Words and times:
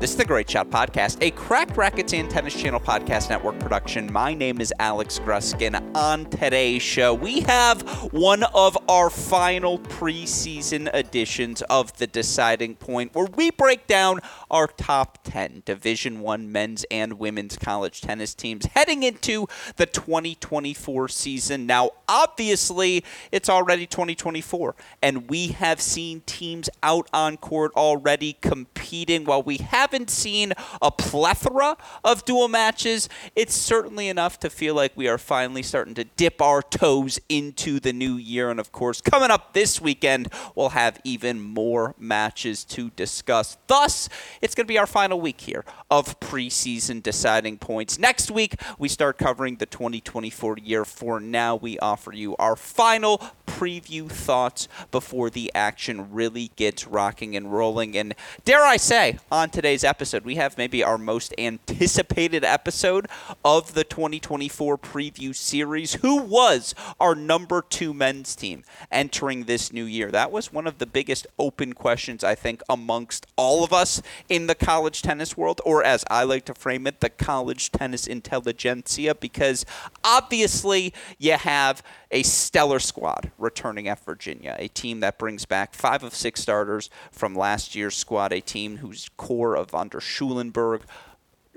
This 0.00 0.12
is 0.12 0.16
the 0.16 0.24
Great 0.24 0.48
Shot 0.48 0.70
Podcast, 0.70 1.18
a 1.20 1.30
Cracked 1.30 1.76
Racquets 1.76 2.14
and 2.18 2.30
Tennis 2.30 2.58
Channel 2.58 2.80
Podcast 2.80 3.28
Network 3.28 3.58
production. 3.58 4.10
My 4.10 4.32
name 4.32 4.58
is 4.58 4.72
Alex 4.78 5.18
Gruskin. 5.18 5.94
On 5.94 6.24
today's 6.24 6.80
show, 6.80 7.12
we 7.12 7.40
have 7.40 7.82
one 8.10 8.44
of 8.54 8.78
our 8.88 9.10
final 9.10 9.78
preseason 9.78 10.90
editions 10.94 11.60
of 11.68 11.94
The 11.98 12.06
Deciding 12.06 12.76
Point, 12.76 13.14
where 13.14 13.26
we 13.36 13.50
break 13.50 13.86
down 13.86 14.20
our 14.50 14.68
top 14.68 15.18
10 15.24 15.64
Division 15.66 16.20
1 16.20 16.50
men's 16.50 16.86
and 16.90 17.18
women's 17.18 17.58
college 17.58 18.00
tennis 18.00 18.34
teams 18.34 18.64
heading 18.74 19.02
into 19.02 19.48
the 19.76 19.84
2024 19.84 21.08
season. 21.08 21.66
Now, 21.66 21.90
obviously, 22.08 23.04
it's 23.30 23.50
already 23.50 23.86
2024, 23.86 24.74
and 25.02 25.28
we 25.28 25.48
have 25.48 25.78
seen 25.78 26.22
teams 26.22 26.70
out 26.82 27.06
on 27.12 27.36
court 27.36 27.72
already 27.76 28.38
competing. 28.40 29.26
While 29.26 29.42
we 29.42 29.58
have 29.58 29.89
haven't 29.90 30.08
seen 30.10 30.52
a 30.80 30.88
plethora 30.88 31.76
of 32.04 32.24
dual 32.24 32.46
matches, 32.46 33.08
it's 33.34 33.56
certainly 33.56 34.06
enough 34.08 34.38
to 34.38 34.48
feel 34.48 34.72
like 34.72 34.92
we 34.94 35.08
are 35.08 35.18
finally 35.18 35.64
starting 35.64 35.94
to 35.94 36.04
dip 36.04 36.40
our 36.40 36.62
toes 36.62 37.18
into 37.28 37.80
the 37.80 37.92
new 37.92 38.14
year. 38.14 38.50
And 38.50 38.60
of 38.60 38.70
course, 38.70 39.00
coming 39.00 39.32
up 39.32 39.52
this 39.52 39.80
weekend, 39.80 40.32
we'll 40.54 40.68
have 40.68 41.00
even 41.02 41.40
more 41.40 41.96
matches 41.98 42.64
to 42.66 42.90
discuss. 42.90 43.56
Thus, 43.66 44.08
it's 44.40 44.54
going 44.54 44.66
to 44.66 44.72
be 44.72 44.78
our 44.78 44.86
final 44.86 45.20
week 45.20 45.40
here 45.40 45.64
of 45.90 46.20
preseason 46.20 47.02
deciding 47.02 47.58
points. 47.58 47.98
Next 47.98 48.30
week, 48.30 48.54
we 48.78 48.88
start 48.88 49.18
covering 49.18 49.56
the 49.56 49.66
2024 49.66 50.58
year. 50.58 50.84
For 50.84 51.18
now, 51.18 51.56
we 51.56 51.80
offer 51.80 52.12
you 52.12 52.36
our 52.36 52.54
final 52.54 53.20
preview 53.44 54.08
thoughts 54.08 54.68
before 54.92 55.28
the 55.28 55.50
action 55.54 56.12
really 56.12 56.52
gets 56.54 56.86
rocking 56.86 57.34
and 57.34 57.52
rolling. 57.52 57.96
And 57.96 58.14
dare 58.44 58.62
I 58.64 58.76
say, 58.76 59.18
on 59.32 59.50
today's 59.50 59.79
episode, 59.84 60.24
we 60.24 60.36
have 60.36 60.58
maybe 60.58 60.82
our 60.82 60.98
most 60.98 61.34
anticipated 61.38 62.44
episode 62.44 63.06
of 63.44 63.74
the 63.74 63.84
2024 63.84 64.78
preview 64.78 65.34
series. 65.34 65.94
Who 65.94 66.22
was 66.22 66.74
our 66.98 67.14
number 67.14 67.62
two 67.62 67.94
men's 67.94 68.34
team 68.36 68.64
entering 68.90 69.44
this 69.44 69.72
new 69.72 69.84
year? 69.84 70.10
That 70.10 70.30
was 70.30 70.52
one 70.52 70.66
of 70.66 70.78
the 70.78 70.86
biggest 70.86 71.26
open 71.38 71.72
questions, 71.72 72.24
I 72.24 72.34
think, 72.34 72.62
amongst 72.68 73.26
all 73.36 73.64
of 73.64 73.72
us 73.72 74.02
in 74.28 74.46
the 74.46 74.54
college 74.54 75.02
tennis 75.02 75.36
world, 75.36 75.60
or 75.64 75.84
as 75.84 76.04
I 76.10 76.24
like 76.24 76.44
to 76.46 76.54
frame 76.54 76.86
it, 76.86 77.00
the 77.00 77.10
college 77.10 77.72
tennis 77.72 78.06
intelligentsia, 78.06 79.14
because 79.14 79.64
obviously 80.04 80.92
you 81.18 81.32
have 81.32 81.82
a 82.10 82.22
stellar 82.22 82.78
squad 82.78 83.30
returning 83.38 83.88
at 83.88 84.04
Virginia, 84.04 84.56
a 84.58 84.68
team 84.68 85.00
that 85.00 85.18
brings 85.18 85.44
back 85.44 85.74
five 85.74 86.02
of 86.02 86.14
six 86.14 86.40
starters 86.40 86.90
from 87.12 87.34
last 87.34 87.74
year's 87.74 87.96
squad, 87.96 88.32
a 88.32 88.40
team 88.40 88.78
whose 88.78 89.08
core 89.16 89.56
of 89.56 89.69
under 89.74 90.00
Schulenburg, 90.00 90.82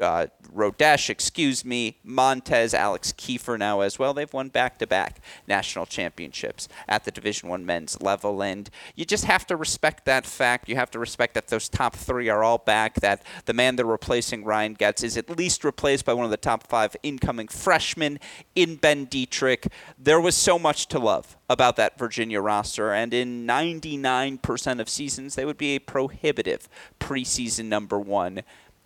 uh, 0.02 0.28
Rodesch, 0.54 1.10
excuse 1.10 1.64
me, 1.64 1.98
Montes, 2.04 2.74
Alex 2.74 3.14
Kiefer 3.14 3.58
now 3.58 3.82
as 3.82 4.00
well. 4.00 4.14
They've 4.14 4.32
won 4.32 4.50
back-to-back 4.50 5.22
national 5.48 5.86
championships 5.86 6.68
at 6.88 7.06
the 7.06 7.12
Division 7.12 7.50
One 7.50 7.66
men's 7.66 8.02
level, 8.02 8.42
and 8.42 8.70
you 8.96 9.06
just 9.06 9.26
have 9.26 9.46
to 9.48 9.56
respect 9.56 10.06
that 10.06 10.26
fact. 10.26 10.68
You 10.68 10.76
have 10.76 10.92
to 10.92 11.00
respect 11.00 11.36
that 11.36 11.48
those 11.48 11.70
top 11.70 11.96
three 11.96 12.30
are 12.30 12.44
all 12.44 12.58
back. 12.58 12.96
That 12.96 13.24
the 13.46 13.54
man 13.54 13.76
they're 13.76 13.86
replacing, 13.86 14.44
Ryan 14.44 14.74
Goetz, 14.74 15.04
is 15.04 15.18
at 15.18 15.30
least 15.30 15.64
replaced 15.64 16.06
by 16.06 16.14
one 16.14 16.26
of 16.26 16.32
the 16.32 16.38
top 16.38 16.68
five 16.68 16.96
incoming 17.04 17.48
freshmen 17.48 18.20
in 18.56 18.76
Ben 18.76 19.06
Dietrich. 19.06 19.68
There 19.98 20.22
was 20.22 20.36
so 20.36 20.58
much 20.58 20.88
to 20.88 21.00
love 21.00 21.38
about 21.50 21.76
that 21.76 22.00
Virginia 22.00 22.42
roster, 22.42 22.94
and 22.94 23.14
in 23.14 23.46
99% 23.46 24.80
of 24.80 24.90
seasons, 24.90 25.36
they 25.36 25.46
would 25.46 25.58
be 25.58 25.76
a 25.76 25.80
prohibitive 25.80 26.68
preseason 27.00 27.66
number 27.66 28.00
one. 28.00 28.42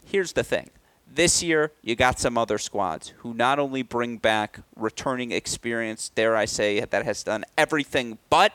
Here's 0.05 0.33
the 0.33 0.43
thing 0.43 0.69
this 1.13 1.41
year, 1.41 1.71
you 1.81 1.95
got 1.95 2.19
some 2.19 2.37
other 2.37 2.57
squads 2.57 3.13
who 3.17 3.33
not 3.33 3.59
only 3.59 3.81
bring 3.81 4.17
back 4.17 4.59
returning 4.75 5.31
experience, 5.31 6.09
dare 6.09 6.35
I 6.35 6.45
say, 6.45 6.79
that 6.79 7.05
has 7.05 7.23
done 7.23 7.43
everything 7.57 8.17
but 8.29 8.53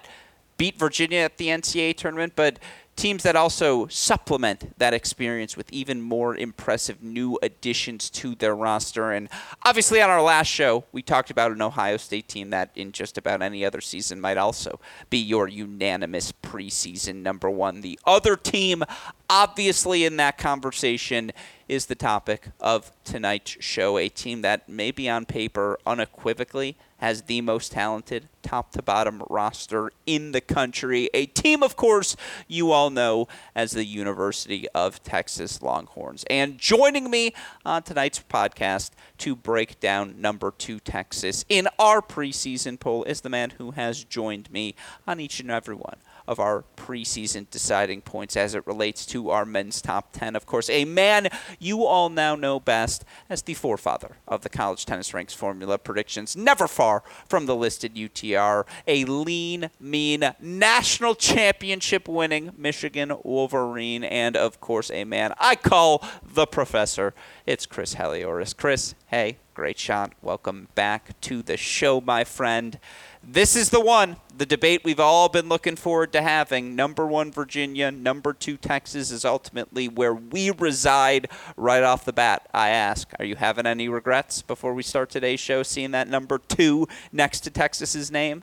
beat 0.57 0.79
Virginia 0.79 1.19
at 1.19 1.39
the 1.39 1.49
NCAA 1.49 1.97
tournament, 1.97 2.35
but 2.37 2.59
teams 3.03 3.25
that 3.25 3.35
also 3.35 3.89
supplement 3.89 4.79
that 4.79 4.95
experience 4.95 5.57
with 5.57 5.69
even 5.73 6.01
more 6.01 6.37
impressive 6.37 7.03
new 7.03 7.37
additions 7.43 8.09
to 8.09 8.37
their 8.37 8.55
roster. 8.55 9.11
And 9.11 9.29
obviously, 9.65 10.01
on 10.01 10.09
our 10.09 10.23
last 10.23 10.47
show, 10.47 10.85
we 10.93 11.03
talked 11.03 11.29
about 11.29 11.51
an 11.51 11.61
Ohio 11.61 11.97
State 11.97 12.29
team 12.29 12.51
that, 12.51 12.71
in 12.77 12.93
just 12.93 13.19
about 13.19 13.43
any 13.43 13.65
other 13.65 13.81
season, 13.81 14.21
might 14.21 14.37
also 14.37 14.79
be 15.11 15.19
your 15.19 15.49
unanimous 15.49 16.31
preseason 16.31 17.23
number 17.23 17.51
one. 17.51 17.81
The 17.81 17.99
other 18.07 18.37
team, 18.37 18.85
obviously, 19.29 20.05
in 20.05 20.17
that 20.19 20.39
conversation 20.39 21.33
is 21.67 21.87
the 21.87 21.97
topic 21.97 22.51
of 22.61 22.93
tonight's 23.03 23.57
show. 23.59 23.99
A 23.99 24.09
team 24.09 24.43
that, 24.43 24.69
maybe 24.69 25.11
on 25.11 25.27
paper, 25.27 25.77
unequivocally 25.85 26.77
has 27.03 27.23
the 27.23 27.41
most 27.41 27.73
talented 27.73 28.29
top 28.43 28.71
to 28.71 28.81
bottom 28.81 29.25
roster 29.29 29.91
in 30.07 30.31
the 30.31 30.41
country. 30.41 31.11
A 31.13 31.27
team, 31.27 31.61
of 31.61 31.75
course, 31.75 32.15
you 32.47 32.71
all 32.71 32.91
know 32.91 33.27
as 33.57 33.73
the 33.73 33.85
University 33.85 34.69
of 34.69 35.03
Texas 35.03 35.61
Longhorns. 35.61 36.25
And 36.31 36.59
joining 36.59 37.11
me 37.11 37.35
on 37.67 37.83
tonight's 37.83 38.21
podcast 38.21 38.93
to 39.19 39.35
break 39.35 39.81
down 39.81 40.21
number 40.21 40.53
two 40.57 40.79
Texas 40.79 41.45
in 41.49 41.67
our 41.77 42.01
preseason 42.01 42.79
poll 42.79 43.03
is 43.03 43.23
the 43.23 43.29
man 43.29 43.51
who 43.59 43.73
has 43.73 44.05
joined 44.05 44.49
me 44.53 44.77
on 45.05 45.19
each 45.19 45.41
and 45.41 45.51
every 45.51 45.75
one 45.75 45.97
of 46.27 46.39
our 46.39 46.65
preseason 46.77 47.49
deciding 47.51 48.01
points 48.01 48.37
as 48.37 48.55
it 48.55 48.67
relates 48.67 49.05
to 49.07 49.31
our 49.31 49.45
men's 49.45 49.81
top 49.83 50.13
10. 50.13 50.37
Of 50.37 50.47
course, 50.47 50.71
a 50.71 50.85
man 50.85 51.29
you 51.59 51.85
all 51.85 52.09
now 52.09 52.35
know 52.35 52.61
best 52.61 53.05
as 53.29 53.43
the 53.43 53.55
forefather 53.55 54.17
of 54.27 54.43
the 54.43 54.49
college 54.49 54.87
tennis 54.87 55.15
ranks 55.15 55.35
formula 55.35 55.79
predictions, 55.79 56.37
never 56.37 56.69
far 56.69 57.03
from 57.29 57.47
the 57.47 57.57
listed 57.57 57.95
UTR, 57.95 58.65
a 58.87 59.05
lean, 59.05 59.71
mean, 59.81 60.35
national 60.41 61.15
championship 61.15 62.09
winning 62.09 62.53
Michigan 62.57 63.13
Wolverine, 63.23 64.05
and 64.05 64.37
of 64.37 64.61
course, 64.61 64.91
a 64.91 65.05
man 65.05 65.35
I 65.39 65.57
call 65.57 66.05
the 66.23 66.47
professor. 66.47 67.15
It's 67.47 67.67
Chris 67.67 67.95
Halioris. 67.97 68.57
Chris, 68.57 68.95
hey, 69.09 69.39
great 69.55 69.79
shot. 69.79 70.13
Welcome 70.23 70.69
back 70.75 71.21
to 71.23 71.43
the 71.43 71.57
show, 71.57 72.01
my 72.01 72.25
friend. 72.25 72.79
This 73.25 73.55
is 73.55 73.71
the 73.71 73.81
one, 73.81 74.17
the 74.37 74.45
debate 74.45 74.83
we've 74.83 74.99
all 74.99 75.29
been 75.29 75.49
looking 75.49 75.77
forward 75.77 76.13
to 76.13 76.23
having. 76.23 76.75
Number 76.75 77.07
one, 77.07 77.31
Virginia. 77.31 77.93
Number 77.93 78.33
two, 78.33 78.57
Texas 78.57 79.13
is 79.13 79.25
ultimately 79.25 79.87
where 79.87 80.13
we 80.13 80.51
reside 80.51 81.29
right 81.57 81.85
off 81.85 82.05
the 82.05 82.13
bat. 82.13 82.49
I 82.53 82.71
ask, 82.71 83.09
are 83.21 83.25
you 83.25 83.37
having 83.37 83.65
any 83.65 83.89
regrets 83.89 84.43
before 84.43 84.75
we 84.75 84.83
start 84.83 85.09
today's 85.11 85.39
show 85.39 85.63
seeing 85.63 85.93
that 85.93 86.09
number 86.09 86.39
two 86.39 86.89
next 87.13 87.41
to 87.41 87.51
Texas's 87.51 88.11
name? 88.11 88.43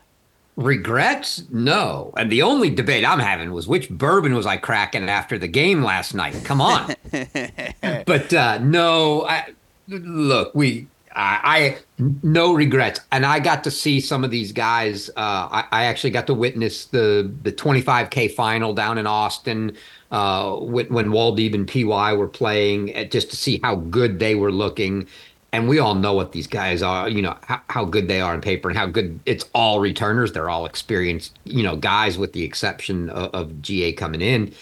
Regrets? 0.56 1.44
No. 1.50 2.14
And 2.16 2.32
the 2.32 2.42
only 2.42 2.70
debate 2.70 3.06
I'm 3.06 3.20
having 3.20 3.52
was 3.52 3.68
which 3.68 3.90
bourbon 3.90 4.34
was 4.34 4.46
I 4.46 4.58
cracking 4.58 5.10
after 5.10 5.38
the 5.38 5.48
game 5.48 5.84
last 5.84 6.14
night? 6.14 6.36
Come 6.46 6.62
on. 6.62 6.96
but 8.06 8.34
uh, 8.34 8.60
no, 8.60 9.25
I, 9.25 9.54
look, 9.88 10.56
we 10.56 10.88
I, 11.21 11.77
no 12.24 12.54
regrets, 12.54 13.01
and 13.12 13.25
I 13.25 13.39
got 13.39 13.63
to 13.66 13.71
see 13.71 14.00
some 14.00 14.24
of 14.24 14.31
these 14.31 14.54
guys. 14.54 15.10
Uh, 15.10 15.50
I, 15.51 15.66
I, 15.71 15.83
actually 15.86 16.12
got 16.12 16.27
to 16.27 16.33
witness 16.33 16.86
the 16.86 17.30
the 17.44 17.51
25k 17.51 18.31
final 18.33 18.74
down 18.74 18.98
in 18.98 19.06
Austin 19.06 19.75
uh, 20.12 20.56
when, 20.56 20.88
when 20.88 21.07
Woldeab 21.10 21.54
and 21.54 21.68
PY 21.68 22.13
were 22.13 22.27
playing, 22.27 22.95
uh, 22.95 23.04
just 23.04 23.30
to 23.31 23.36
see 23.36 23.60
how 23.62 23.75
good 23.75 24.19
they 24.19 24.36
were 24.36 24.51
looking. 24.51 25.07
and 25.51 25.68
we 25.68 25.80
all 25.80 25.95
know 25.95 26.13
what 26.13 26.31
these 26.31 26.48
guys 26.48 26.81
are, 26.81 27.10
you 27.10 27.22
know, 27.22 27.36
how, 27.44 27.62
how 27.69 27.86
good 27.86 28.07
they 28.07 28.22
are 28.22 28.33
on 28.33 28.42
paper 28.42 28.69
and 28.69 28.77
how 28.77 28.86
good 28.86 29.19
it's 29.25 29.45
all 29.54 29.80
returners. 29.80 30.31
They're 30.31 30.50
all 30.50 30.65
experienced, 30.65 31.38
you 31.44 31.63
know, 31.63 31.75
guys 31.75 32.18
with 32.18 32.33
the 32.33 32.44
exception 32.44 33.10
of, 33.10 33.31
of 33.33 33.62
GA 33.62 33.92
coming 33.94 34.22
in. 34.22 34.54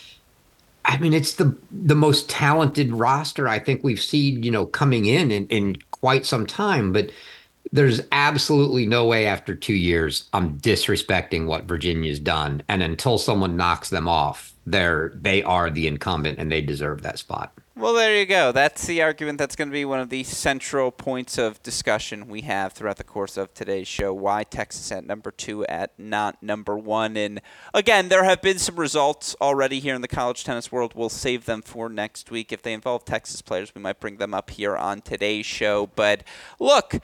I 0.87 0.97
mean, 0.97 1.13
it's 1.13 1.33
the 1.33 1.55
the 1.71 1.95
most 1.95 2.29
talented 2.29 2.91
roster 2.91 3.47
I 3.47 3.59
think 3.59 3.83
we've 3.83 4.01
seen, 4.01 4.41
you 4.41 4.51
know, 4.51 4.65
coming 4.65 5.05
in 5.05 5.31
in, 5.31 5.47
in 5.47 5.75
quite 5.91 6.25
some 6.25 6.45
time. 6.45 6.93
But 6.93 7.11
there's 7.73 8.01
absolutely 8.13 8.85
no 8.85 9.05
way 9.05 9.27
after 9.27 9.53
two 9.53 9.73
years 9.73 10.29
I'm 10.31 10.57
disrespecting 10.59 11.45
what 11.45 11.65
Virginia's 11.65 12.19
done. 12.19 12.63
And 12.69 12.81
until 12.81 13.17
someone 13.17 13.57
knocks 13.57 13.89
them 13.89 14.07
off, 14.07 14.53
they're 14.65 15.11
they 15.15 15.43
are 15.43 15.69
the 15.69 15.87
incumbent 15.87 16.39
and 16.39 16.51
they 16.51 16.61
deserve 16.61 17.01
that 17.01 17.19
spot. 17.19 17.51
Well, 17.79 17.93
there 17.93 18.17
you 18.17 18.25
go. 18.25 18.51
That's 18.51 18.87
the 18.87 19.03
argument 19.03 19.37
that's 19.37 19.55
going 19.55 19.67
to 19.67 19.73
be 19.73 19.85
one 19.85 19.99
of 19.99 20.09
the 20.09 20.23
central 20.23 20.89
points 20.89 21.37
of 21.37 21.61
discussion 21.61 22.27
we 22.27 22.41
have 22.41 22.73
throughout 22.73 22.97
the 22.97 23.03
course 23.03 23.37
of 23.37 23.53
today's 23.53 23.87
show. 23.87 24.11
Why 24.15 24.43
Texas 24.45 24.91
at 24.91 25.05
number 25.05 25.29
two 25.29 25.63
at 25.67 25.91
not 25.99 26.41
number 26.41 26.75
one? 26.75 27.15
And 27.15 27.39
again, 27.75 28.09
there 28.09 28.23
have 28.23 28.41
been 28.41 28.57
some 28.57 28.77
results 28.77 29.35
already 29.39 29.79
here 29.79 29.93
in 29.93 30.01
the 30.01 30.07
college 30.07 30.43
tennis 30.43 30.71
world. 30.71 30.93
We'll 30.95 31.09
save 31.09 31.45
them 31.45 31.61
for 31.61 31.87
next 31.87 32.31
week. 32.31 32.51
If 32.51 32.63
they 32.63 32.73
involve 32.73 33.05
Texas 33.05 33.43
players, 33.43 33.75
we 33.75 33.81
might 33.81 33.99
bring 33.99 34.17
them 34.17 34.33
up 34.33 34.49
here 34.49 34.75
on 34.75 35.01
today's 35.01 35.45
show. 35.45 35.85
But 35.95 36.23
look, 36.59 36.95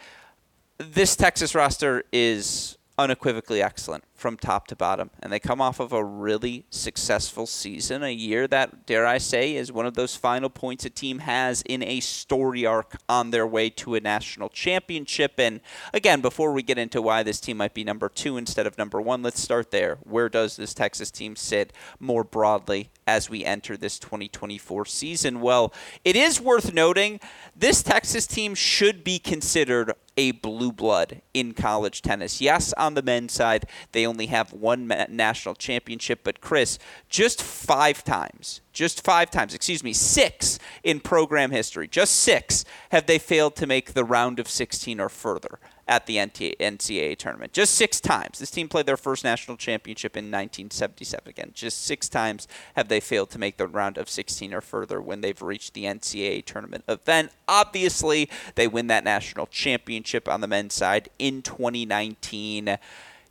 this 0.80 1.16
Texas 1.16 1.54
roster 1.54 2.04
is 2.12 2.80
unequivocally 2.98 3.62
excellent 3.62 4.06
from 4.24 4.38
top 4.38 4.68
to 4.68 4.76
bottom. 4.76 5.10
And 5.22 5.34
they 5.34 5.38
come 5.38 5.60
off 5.60 5.82
of 5.82 5.92
a 5.92 6.02
really 6.02 6.66
successful 6.70 7.46
season, 7.46 8.04
a 8.04 8.14
year 8.14 8.48
that, 8.48 8.86
dare 8.86 9.06
I 9.06 9.18
say, 9.18 9.58
is 9.58 9.70
one 9.70 9.86
of 9.86 9.96
those 9.96 10.16
final 10.16 10.50
points 10.50 10.86
a 10.86 10.90
team 10.90 11.20
has 11.20 11.62
in 11.64 11.84
a 11.84 12.00
story 12.00 12.66
arc 12.66 12.96
on 13.10 13.32
their 13.32 13.46
way 13.46 13.70
to 13.72 13.96
a 13.96 14.00
national 14.00 14.48
championship. 14.48 15.34
And 15.40 15.60
again, 15.94 16.22
before 16.22 16.54
we 16.54 16.64
get 16.64 16.78
into 16.78 17.02
why 17.02 17.22
this 17.22 17.42
team 17.42 17.58
might 17.58 17.74
be 17.74 17.84
number 17.84 18.08
two 18.08 18.38
instead 18.38 18.66
of 18.66 18.78
number 18.78 19.02
one, 19.02 19.22
let's 19.24 19.42
start 19.42 19.72
there. 19.72 19.98
Where 20.04 20.30
does 20.30 20.56
this 20.56 20.74
Texas 20.74 21.12
team 21.12 21.36
sit 21.36 21.74
more 22.00 22.24
broadly 22.24 22.92
as 23.06 23.30
we 23.30 23.44
enter 23.44 23.76
this 23.76 24.00
2024 24.00 24.86
season? 24.86 25.42
Well, 25.42 25.74
it 26.06 26.16
is 26.16 26.40
worth 26.40 26.74
noting 26.74 27.20
this 27.54 27.84
Texas 27.84 28.26
team 28.26 28.56
should 28.56 29.04
be 29.04 29.20
considered 29.20 29.92
a 30.18 30.32
blue 30.32 30.72
blood 30.72 31.22
in 31.34 31.54
college 31.54 32.02
tennis. 32.02 32.40
Yes, 32.42 32.74
on 32.74 32.94
the 32.94 33.02
men's 33.02 33.34
side, 33.34 33.66
they 33.92 34.06
only 34.14 34.28
have 34.28 34.54
one 34.54 34.88
national 35.10 35.56
championship, 35.56 36.22
but 36.24 36.40
Chris, 36.40 36.78
just 37.10 37.42
five 37.42 38.04
times, 38.04 38.62
just 38.72 39.04
five 39.04 39.32
times, 39.32 39.56
excuse 39.56 39.84
me, 39.84 39.92
six 39.92 40.60
in 40.84 41.00
program 41.00 41.50
history, 41.50 41.88
just 41.88 42.16
six 42.16 42.64
have 42.92 43.08
they 43.08 43.18
failed 43.18 43.56
to 43.56 43.66
make 43.66 43.94
the 43.94 44.04
round 44.04 44.40
of 44.40 44.48
16 44.48 45.00
or 45.00 45.10
further 45.10 45.60
at 45.88 46.06
the 46.06 46.18
NCAA 46.18 47.18
tournament. 47.18 47.52
Just 47.54 47.76
six 47.76 48.00
times. 48.00 48.40
This 48.40 48.52
team 48.52 48.70
played 48.70 48.86
their 48.86 48.98
first 48.98 49.24
national 49.24 49.58
championship 49.58 50.16
in 50.16 50.26
1977. 50.26 51.30
Again, 51.30 51.52
just 51.54 51.84
six 51.84 52.08
times 52.08 52.48
have 52.76 52.88
they 52.88 53.00
failed 53.00 53.30
to 53.32 53.40
make 53.40 53.58
the 53.58 53.68
round 53.68 53.98
of 53.98 54.10
16 54.10 54.54
or 54.54 54.62
further 54.62 55.02
when 55.02 55.22
they've 55.22 55.42
reached 55.42 55.74
the 55.74 55.84
NCAA 55.84 56.46
tournament 56.46 56.86
event. 56.88 57.32
Obviously, 57.48 58.30
they 58.56 58.68
win 58.68 58.88
that 58.88 59.04
national 59.04 59.48
championship 59.48 60.30
on 60.30 60.42
the 60.42 60.48
men's 60.48 60.74
side 60.74 61.10
in 61.20 61.42
2019 61.42 62.78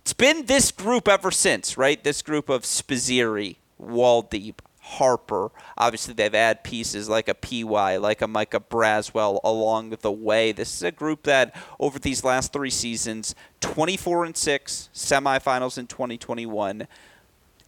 it's 0.02 0.12
been 0.12 0.46
this 0.46 0.72
group 0.72 1.06
ever 1.06 1.30
since, 1.30 1.78
right? 1.78 2.02
This 2.02 2.22
group 2.22 2.48
of 2.48 2.62
Spizzirri, 2.62 3.56
Woldeab, 3.80 4.56
Harper. 4.80 5.52
Obviously, 5.78 6.12
they've 6.12 6.34
added 6.34 6.64
pieces 6.64 7.08
like 7.08 7.28
a 7.28 7.34
PY, 7.34 7.98
like 7.98 8.20
a 8.20 8.26
Micah 8.26 8.58
Braswell 8.58 9.38
along 9.44 9.90
the 10.00 10.10
way. 10.10 10.50
This 10.50 10.74
is 10.74 10.82
a 10.82 10.90
group 10.90 11.22
that, 11.22 11.54
over 11.78 12.00
these 12.00 12.24
last 12.24 12.52
three 12.52 12.70
seasons, 12.70 13.36
24 13.60 14.24
and 14.24 14.36
6, 14.36 14.88
semifinals 14.92 15.78
in 15.78 15.86
2021, 15.86 16.88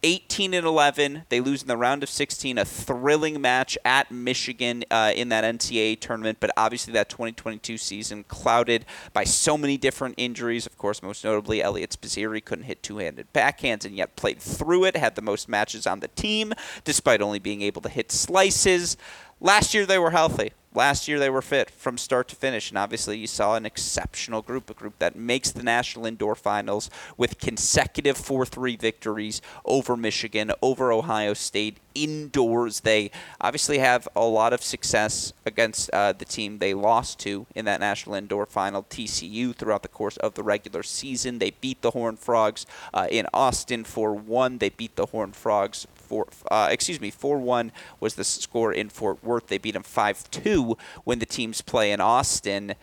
18 0.05 0.53
and 0.53 0.67
11. 0.67 1.23
They 1.29 1.39
lose 1.41 1.63
in 1.63 1.67
the 1.67 1.75
round 1.75 2.03
of 2.03 2.09
16, 2.09 2.59
a 2.59 2.63
thrilling 2.63 3.41
match 3.41 3.75
at 3.83 4.11
Michigan 4.11 4.83
uh, 4.91 5.11
in 5.15 5.29
that 5.29 5.43
NCAA 5.43 5.99
tournament. 5.99 6.37
But 6.39 6.51
obviously, 6.55 6.93
that 6.93 7.09
2022 7.09 7.79
season 7.79 8.23
clouded 8.25 8.85
by 9.13 9.23
so 9.23 9.57
many 9.57 9.77
different 9.77 10.13
injuries. 10.17 10.67
Of 10.67 10.77
course, 10.77 11.01
most 11.01 11.23
notably, 11.23 11.63
Eliot 11.63 11.89
Spizzirri 11.89 12.45
couldn't 12.45 12.65
hit 12.65 12.83
two-handed 12.83 13.33
backhands 13.33 13.83
and 13.83 13.95
yet 13.95 14.15
played 14.15 14.39
through 14.39 14.83
it. 14.83 14.95
Had 14.95 15.15
the 15.15 15.23
most 15.23 15.49
matches 15.49 15.87
on 15.87 16.01
the 16.01 16.09
team, 16.09 16.53
despite 16.83 17.19
only 17.19 17.39
being 17.39 17.63
able 17.63 17.81
to 17.81 17.89
hit 17.89 18.11
slices. 18.11 18.97
Last 19.45 19.75
year, 19.75 19.85
they 19.85 19.99
were 19.99 20.09
healthy. 20.09 20.53
Last 20.73 21.07
year 21.07 21.19
they 21.19 21.29
were 21.29 21.43
fit 21.43 21.69
from 21.69 21.99
start 21.99 22.27
to 22.29 22.35
finish, 22.35 22.69
and 22.69 22.77
obviously 22.77 23.17
you 23.17 23.27
saw 23.27 23.55
an 23.55 23.65
exceptional 23.65 24.41
group, 24.41 24.69
a 24.69 24.73
group 24.73 24.99
that 24.99 25.15
makes 25.15 25.51
the 25.51 25.63
national 25.63 26.07
indoor 26.07 26.35
finals 26.35 26.89
with 27.15 27.39
consecutive 27.39 28.17
4-3 28.17 28.77
victories 28.77 29.41
over 29.63 29.95
Michigan, 29.95 30.51
over 30.61 30.91
Ohio 30.91 31.33
State 31.33 31.77
indoors. 31.93 32.81
They 32.81 33.09
obviously 33.39 33.77
have 33.77 34.07
a 34.17 34.25
lot 34.25 34.51
of 34.51 34.61
success 34.61 35.31
against 35.45 35.89
uh, 35.91 36.11
the 36.11 36.25
team 36.25 36.57
they 36.57 36.73
lost 36.73 37.19
to 37.19 37.45
in 37.55 37.63
that 37.65 37.79
national 37.79 38.15
indoor 38.15 38.45
final, 38.45 38.83
TCU, 38.83 39.55
throughout 39.55 39.83
the 39.83 39.87
course 39.87 40.17
of 40.17 40.33
the 40.33 40.43
regular 40.43 40.83
season. 40.83 41.39
They 41.39 41.51
beat 41.51 41.81
the 41.81 41.91
Horned 41.91 42.19
Frogs 42.19 42.65
uh, 42.93 43.07
in 43.09 43.27
Austin 43.33 43.85
for 43.85 44.13
one. 44.13 44.57
They 44.57 44.69
beat 44.69 44.97
the 44.97 45.05
Horned 45.05 45.37
Frogs 45.37 45.87
four, 46.05 46.27
uh, 46.49 46.69
excuse 46.71 46.99
me, 47.01 47.11
4 47.11 47.39
1 47.39 47.71
was 47.99 48.15
the 48.15 48.23
score 48.23 48.71
in 48.71 48.89
Fort 48.89 49.23
Worth. 49.23 49.47
They 49.47 49.57
beat 49.57 49.71
them 49.71 49.83
5 49.83 50.31
2 50.31 50.77
when 51.03 51.19
the 51.19 51.25
teams 51.25 51.61
play 51.61 51.91
in 51.91 52.01
Austin. 52.01 52.75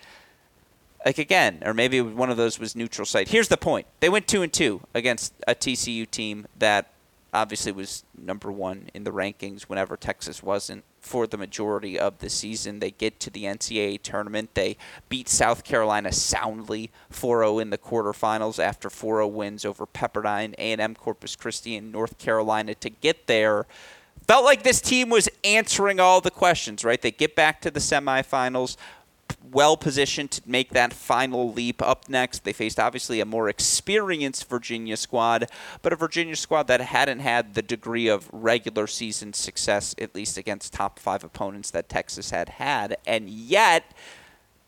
Like 1.04 1.18
again, 1.18 1.62
or 1.64 1.74
maybe 1.74 2.00
one 2.00 2.30
of 2.30 2.36
those 2.36 2.58
was 2.58 2.76
neutral 2.76 3.06
site. 3.06 3.28
Here's 3.28 3.48
the 3.48 3.56
point: 3.56 3.86
they 4.00 4.08
went 4.08 4.28
two 4.28 4.42
and 4.42 4.52
two 4.52 4.82
against 4.94 5.34
a 5.48 5.54
TCU 5.54 6.08
team 6.08 6.46
that 6.58 6.91
obviously 7.32 7.72
was 7.72 8.04
number 8.16 8.52
one 8.52 8.90
in 8.92 9.04
the 9.04 9.10
rankings 9.10 9.62
whenever 9.62 9.96
Texas 9.96 10.42
wasn't 10.42 10.84
for 11.00 11.26
the 11.26 11.38
majority 11.38 11.98
of 11.98 12.18
the 12.18 12.28
season. 12.28 12.78
They 12.78 12.90
get 12.90 13.18
to 13.20 13.30
the 13.30 13.44
NCAA 13.44 14.02
tournament. 14.02 14.54
They 14.54 14.76
beat 15.08 15.28
South 15.28 15.64
Carolina 15.64 16.12
soundly 16.12 16.90
4-0 17.10 17.62
in 17.62 17.70
the 17.70 17.78
quarterfinals 17.78 18.62
after 18.62 18.88
4-0 18.88 19.30
wins 19.30 19.64
over 19.64 19.86
Pepperdine, 19.86 20.54
A&M, 20.58 20.94
Corpus 20.94 21.34
Christi, 21.34 21.76
and 21.76 21.90
North 21.90 22.18
Carolina 22.18 22.74
to 22.76 22.90
get 22.90 23.26
there. 23.26 23.66
Felt 24.26 24.44
like 24.44 24.62
this 24.62 24.80
team 24.80 25.08
was 25.08 25.28
answering 25.42 25.98
all 25.98 26.20
the 26.20 26.30
questions, 26.30 26.84
right? 26.84 27.00
They 27.00 27.10
get 27.10 27.34
back 27.34 27.60
to 27.62 27.70
the 27.70 27.80
semifinals 27.80 28.76
well 29.50 29.76
positioned 29.76 30.30
to 30.32 30.42
make 30.46 30.70
that 30.70 30.92
final 30.92 31.52
leap. 31.52 31.82
Up 31.82 32.08
next, 32.08 32.44
they 32.44 32.52
faced 32.52 32.78
obviously 32.78 33.20
a 33.20 33.24
more 33.24 33.48
experienced 33.48 34.48
Virginia 34.48 34.96
squad, 34.96 35.48
but 35.82 35.92
a 35.92 35.96
Virginia 35.96 36.36
squad 36.36 36.66
that 36.68 36.80
hadn't 36.80 37.20
had 37.20 37.54
the 37.54 37.62
degree 37.62 38.08
of 38.08 38.28
regular 38.32 38.86
season 38.86 39.32
success, 39.32 39.94
at 39.98 40.14
least 40.14 40.38
against 40.38 40.72
top 40.72 40.98
five 40.98 41.24
opponents 41.24 41.70
that 41.70 41.88
Texas 41.88 42.30
had 42.30 42.48
had. 42.50 42.96
And 43.06 43.28
yet, 43.28 43.84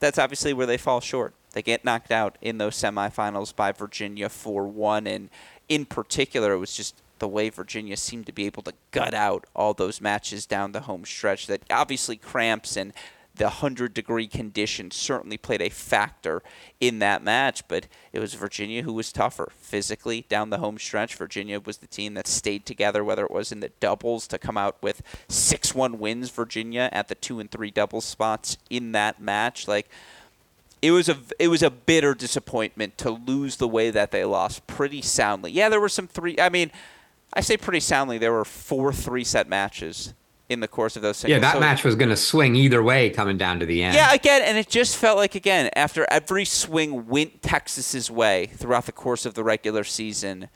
that's 0.00 0.19
obviously 0.19 0.52
where 0.52 0.66
they 0.66 0.78
fall 0.78 1.00
short. 1.00 1.35
They 1.52 1.62
get 1.62 1.85
knocked 1.85 2.11
out 2.11 2.37
in 2.40 2.59
those 2.59 2.76
semifinals 2.76 3.54
by 3.54 3.73
Virginia 3.73 4.28
4 4.28 4.66
1. 4.66 5.07
And 5.07 5.31
in 5.69 5.87
particular, 5.87 6.52
it 6.52 6.59
was 6.59 6.75
just 6.75 7.00
the 7.21 7.28
way 7.28 7.49
Virginia 7.49 7.97
seemed 7.97 8.26
to 8.26 8.33
be 8.33 8.45
able 8.45 8.62
to 8.64 8.75
gut 8.90 9.14
out 9.14 9.47
all 9.54 9.73
those 9.73 10.00
matches 10.00 10.47
down 10.47 10.73
the 10.73 10.81
home 10.81 11.04
stretch 11.04 11.47
that 11.47 11.62
obviously 11.71 12.16
cramps 12.16 12.76
and 12.76 12.93
the 13.37 13.45
100 13.45 13.93
degree 13.93 14.29
condition 14.29 14.91
certainly 14.91 15.37
played 15.37 15.61
a 15.61 15.69
factor 15.69 16.43
in 16.81 17.00
that 17.00 17.23
match, 17.23 17.67
but 17.67 17.88
it 18.12 18.21
was 18.21 18.35
Virginia 18.35 18.83
who 18.83 18.93
was 18.93 19.12
tougher 19.12 19.50
physically 19.59 20.25
down 20.29 20.50
the 20.50 20.59
home 20.59 20.79
stretch. 20.79 21.17
Virginia 21.17 21.59
was 21.59 21.79
the 21.79 21.87
team 21.87 22.14
that 22.14 22.29
stayed 22.29 22.64
together, 22.64 23.03
whether 23.03 23.25
it 23.25 23.31
was 23.33 23.50
in 23.50 23.61
the 23.61 23.71
doubles 23.81 24.29
to 24.29 24.38
come 24.38 24.57
out 24.57 24.76
with 24.81 25.03
6 25.29 25.75
1 25.75 25.99
wins, 25.99 26.31
Virginia 26.31 26.88
at 26.93 27.09
the 27.09 27.14
2 27.17 27.41
and 27.41 27.50
3 27.50 27.71
doubles 27.73 28.05
spots 28.05 28.57
in 28.71 28.93
that 28.93 29.21
match. 29.21 29.67
Like, 29.67 29.88
it 30.81 30.93
was 30.93 31.09
a 31.09 31.17
it 31.38 31.49
was 31.49 31.62
a 31.62 31.71
bitter 31.71 32.14
disappointment 32.14 32.99
to 32.99 33.11
lose 33.11 33.57
the 33.57 33.67
way 33.67 33.91
that 33.91 34.11
they 34.11 34.25
lost 34.25 34.67
pretty 34.67 35.00
soundly. 35.00 35.50
Yeah, 35.50 35.71
there 35.71 35.81
were 35.81 35.88
some 35.88 36.07
three. 36.07 36.38
I 36.38 36.50
mean, 36.50 36.71
I 37.33 37.41
say 37.41 37.57
pretty 37.57 37.81
soundly. 37.81 38.19
There 38.19 38.33
were 38.33 38.45
four 38.45 38.93
three 38.93 39.25
set 39.25 39.49
matches 39.49 40.12
in 40.49 40.61
the 40.61 40.69
course 40.69 40.97
of 40.97 41.03
those 41.03 41.17
singles. 41.17 41.37
Yeah, 41.37 41.41
that 41.41 41.55
so, 41.55 41.61
match 41.61 41.85
was 41.85 41.95
going 41.95 42.11
to 42.11 42.17
swing 42.17 42.55
either 42.55 42.83
way 42.83 43.11
coming 43.11 43.39
down 43.39 43.61
to 43.61 43.67
the 43.67 43.83
end. 43.83 43.95
Yeah, 43.95 44.13
again, 44.13 44.43
and 44.43 44.59
it 44.59 44.69
just 44.69 44.97
felt 44.97 45.17
like 45.17 45.35
again 45.35 45.71
after 45.75 46.07
every 46.11 46.45
swing 46.45 47.07
went 47.07 47.43
Texas's 47.43 48.11
way 48.11 48.47
throughout 48.47 48.87
the 48.87 48.93
course 48.93 49.25
of 49.25 49.35
the 49.35 49.43
regular 49.43 49.85
season, 49.85 50.49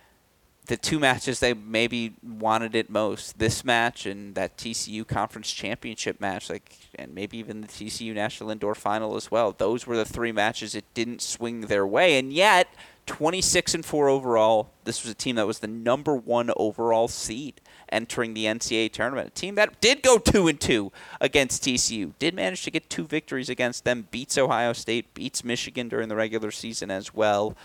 the 0.68 0.76
two 0.76 0.98
matches 0.98 1.40
they 1.40 1.54
maybe 1.54 2.14
wanted 2.22 2.74
it 2.74 2.88
most 2.90 3.38
this 3.38 3.64
match 3.64 4.06
and 4.06 4.34
that 4.34 4.56
TCU 4.56 5.06
conference 5.06 5.50
championship 5.50 6.20
match 6.20 6.48
like 6.48 6.76
and 6.94 7.14
maybe 7.14 7.38
even 7.38 7.62
the 7.62 7.68
TCU 7.68 8.14
national 8.14 8.50
indoor 8.50 8.74
final 8.74 9.16
as 9.16 9.30
well 9.30 9.52
those 9.56 9.86
were 9.86 9.96
the 9.96 10.04
three 10.04 10.30
matches 10.30 10.74
it 10.74 10.84
didn't 10.94 11.22
swing 11.22 11.62
their 11.62 11.86
way 11.86 12.18
and 12.18 12.32
yet 12.32 12.68
26 13.06 13.74
and 13.74 13.86
4 13.86 14.08
overall 14.10 14.70
this 14.84 15.02
was 15.02 15.10
a 15.10 15.14
team 15.14 15.36
that 15.36 15.46
was 15.46 15.60
the 15.60 15.66
number 15.66 16.14
1 16.14 16.50
overall 16.56 17.08
seed 17.08 17.60
entering 17.90 18.34
the 18.34 18.44
NCAA 18.44 18.92
tournament 18.92 19.28
a 19.28 19.30
team 19.30 19.54
that 19.56 19.80
did 19.80 20.02
go 20.02 20.18
2 20.18 20.48
and 20.48 20.60
2 20.60 20.92
against 21.20 21.64
TCU 21.64 22.12
did 22.18 22.34
manage 22.34 22.62
to 22.64 22.70
get 22.70 22.90
two 22.90 23.06
victories 23.06 23.48
against 23.48 23.84
them 23.84 24.08
beats 24.10 24.38
Ohio 24.38 24.72
State 24.72 25.14
beats 25.14 25.44
Michigan 25.44 25.88
during 25.88 26.08
the 26.08 26.16
regular 26.16 26.50
season 26.50 26.90
as 26.90 27.14
well 27.14 27.56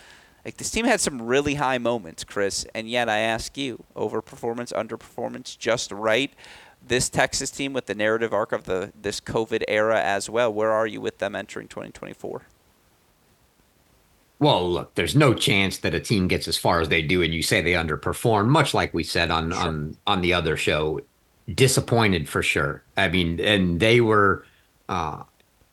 like 0.46 0.58
this 0.58 0.72
team 0.72 0.86
had 0.86 1.00
some 1.00 1.22
really 1.22 1.56
high 1.56 1.78
moments, 1.78 2.24
Chris, 2.24 2.66
and 2.76 2.90
yet 2.90 3.08
I 3.08 3.20
ask 3.20 3.58
you, 3.58 3.86
overperformance, 3.96 4.74
underperformance, 4.74 5.58
just 5.58 5.92
right. 5.92 6.34
This 6.86 7.10
Texas 7.10 7.50
team 7.50 7.72
with 7.72 7.86
the 7.86 7.96
narrative 7.96 8.34
arc 8.34 8.52
of 8.52 8.66
the 8.66 8.92
this 9.00 9.22
COVID 9.22 9.64
era 9.70 10.02
as 10.02 10.30
well. 10.30 10.54
Where 10.54 10.72
are 10.72 10.86
you 10.86 11.00
with 11.00 11.20
them 11.20 11.34
entering 11.34 11.70
2024? 11.70 12.42
Well, 14.44 14.70
look, 14.70 14.96
there's 14.96 15.16
no 15.16 15.34
chance 15.34 15.78
that 15.80 15.96
a 15.96 16.02
team 16.02 16.28
gets 16.28 16.50
as 16.50 16.58
far 16.58 16.82
as 16.82 16.90
they 16.90 17.02
do, 17.02 17.22
and 17.22 17.34
you 17.34 17.42
say 17.42 17.62
they 17.62 17.74
underperform. 17.74 18.48
Much 18.50 18.74
like 18.74 18.94
we 18.94 19.04
said 19.04 19.32
on 19.32 19.52
sure. 19.52 19.60
on 19.60 19.98
on 20.06 20.20
the 20.20 20.34
other 20.34 20.58
show, 20.58 21.00
disappointed 21.56 22.28
for 22.28 22.44
sure. 22.44 22.84
I 22.98 23.08
mean, 23.08 23.40
and 23.40 23.80
they 23.80 24.02
were. 24.02 24.46
Uh, 24.90 25.24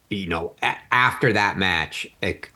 you 0.08 0.26
know, 0.26 0.54
a- 0.62 0.76
after 0.92 1.32
that 1.32 1.56
match, 1.56 2.06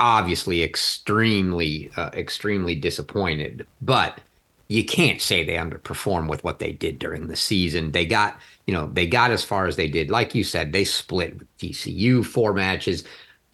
obviously 0.01 0.63
extremely, 0.63 1.91
uh, 1.97 2.11
extremely 2.13 2.75
disappointed. 2.75 3.65
But 3.81 4.21
you 4.69 4.85
can't 4.85 5.21
say 5.21 5.45
they 5.45 5.55
underperform 5.55 6.29
with 6.29 6.43
what 6.43 6.59
they 6.59 6.73
did 6.73 6.99
during 6.99 7.29
the 7.29 7.37
season. 7.37 7.93
They 7.93 8.07
got, 8.07 8.41
you 8.67 8.75
know, 8.75 8.91
they 8.93 9.07
got 9.07 9.31
as 9.31 9.45
far 9.45 9.67
as 9.67 9.77
they 9.77 9.89
did. 9.89 10.11
Like 10.11 10.35
you 10.35 10.43
said, 10.43 10.73
they 10.73 10.85
split 10.85 11.39
with 11.39 11.59
TCU 11.59 12.25
four 12.25 12.53
matches. 12.55 13.05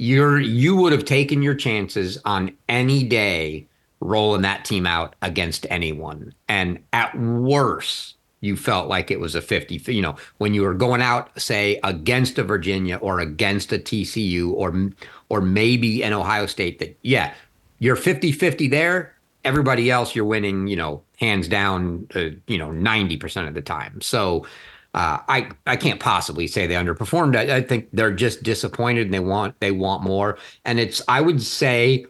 You're 0.01 0.41
you 0.41 0.77
would 0.77 0.93
have 0.93 1.05
taken 1.05 1.43
your 1.43 1.55
chances 1.55 2.19
on 2.25 2.57
any 2.71 3.05
day 3.05 3.69
rolling 4.01 4.41
that 4.43 4.65
team 4.65 4.87
out 4.87 5.15
against 5.21 5.67
anyone. 5.69 6.33
And 6.49 6.79
at 6.95 7.15
worst, 7.19 8.17
you 8.41 8.57
felt 8.57 8.89
like 8.89 9.11
it 9.11 9.21
was 9.21 9.35
a 9.35 9.43
50 9.43 9.93
you 9.93 10.01
know 10.01 10.17
when 10.39 10.55
you 10.55 10.63
were 10.63 10.73
going 10.73 11.03
out 11.03 11.39
say 11.39 11.79
against 11.85 12.39
a 12.39 12.43
virginia 12.43 12.97
or 12.97 13.21
against 13.21 13.71
a 13.71 13.79
tcu 13.79 14.53
or 14.55 14.91
or 15.29 15.43
maybe 15.43 16.03
an 16.03 16.15
ohio 16.15 16.47
state 16.47 16.79
that 16.79 16.99
yeah 17.03 17.35
you're 17.81 17.97
50-50 17.97 18.71
there 18.71 19.15
everybody 19.45 19.91
else 19.91 20.15
you're 20.15 20.25
winning 20.25 20.69
you 20.69 20.77
know 20.77 21.03
hands 21.19 21.49
down 21.49 22.07
uh, 22.15 22.31
you 22.47 22.57
know 22.57 22.69
90% 22.69 23.47
of 23.47 23.53
the 23.53 23.61
time 23.61 24.01
so 24.01 24.47
uh, 24.95 25.19
I 25.29 25.51
I 25.67 25.77
can't 25.77 26.01
possibly 26.01 26.47
say 26.47 26.67
they 26.67 26.75
underperformed. 26.75 27.37
I, 27.37 27.57
I 27.57 27.61
think 27.63 27.89
they're 27.93 28.13
just 28.13 28.43
disappointed 28.43 29.07
and 29.07 29.15
they 29.15 29.21
want 29.21 29.59
they 29.61 29.71
want 29.71 30.03
more. 30.03 30.39
And 30.65 30.81
it's 30.81 31.03
I 31.09 31.21
would 31.21 31.43
say 31.43 32.07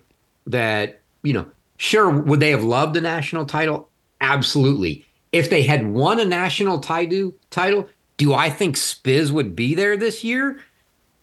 that 0.46 1.00
you 1.22 1.32
know 1.32 1.46
sure 1.76 2.10
would 2.10 2.40
they 2.40 2.50
have 2.50 2.64
loved 2.64 2.94
the 2.94 3.00
national 3.00 3.46
title? 3.46 3.88
Absolutely 4.20 5.06
if 5.32 5.50
they 5.50 5.62
had 5.62 5.86
won 5.86 6.18
a 6.18 6.24
national 6.24 6.80
title, 6.80 7.34
title, 7.50 7.88
do 8.16 8.34
I 8.34 8.50
think 8.50 8.76
Spiz 8.76 9.30
would 9.30 9.54
be 9.54 9.74
there 9.74 9.96
this 9.96 10.24
year? 10.24 10.60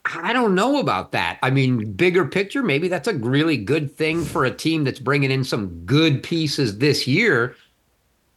I 0.06 0.32
don't 0.32 0.56
know 0.56 0.80
about 0.80 1.12
that. 1.12 1.38
I 1.44 1.50
mean, 1.50 1.92
bigger 1.92 2.26
picture, 2.26 2.64
maybe 2.64 2.88
that's 2.88 3.10
a 3.10 3.18
really 3.18 3.58
good 3.58 3.94
thing 3.94 4.24
for 4.24 4.46
a 4.46 4.52
team 4.52 4.86
that's 4.86 5.00
bringing 5.00 5.32
in 5.32 5.44
some 5.44 5.68
good 5.86 6.24
pieces 6.24 6.78
this 6.78 7.06
year 7.06 7.56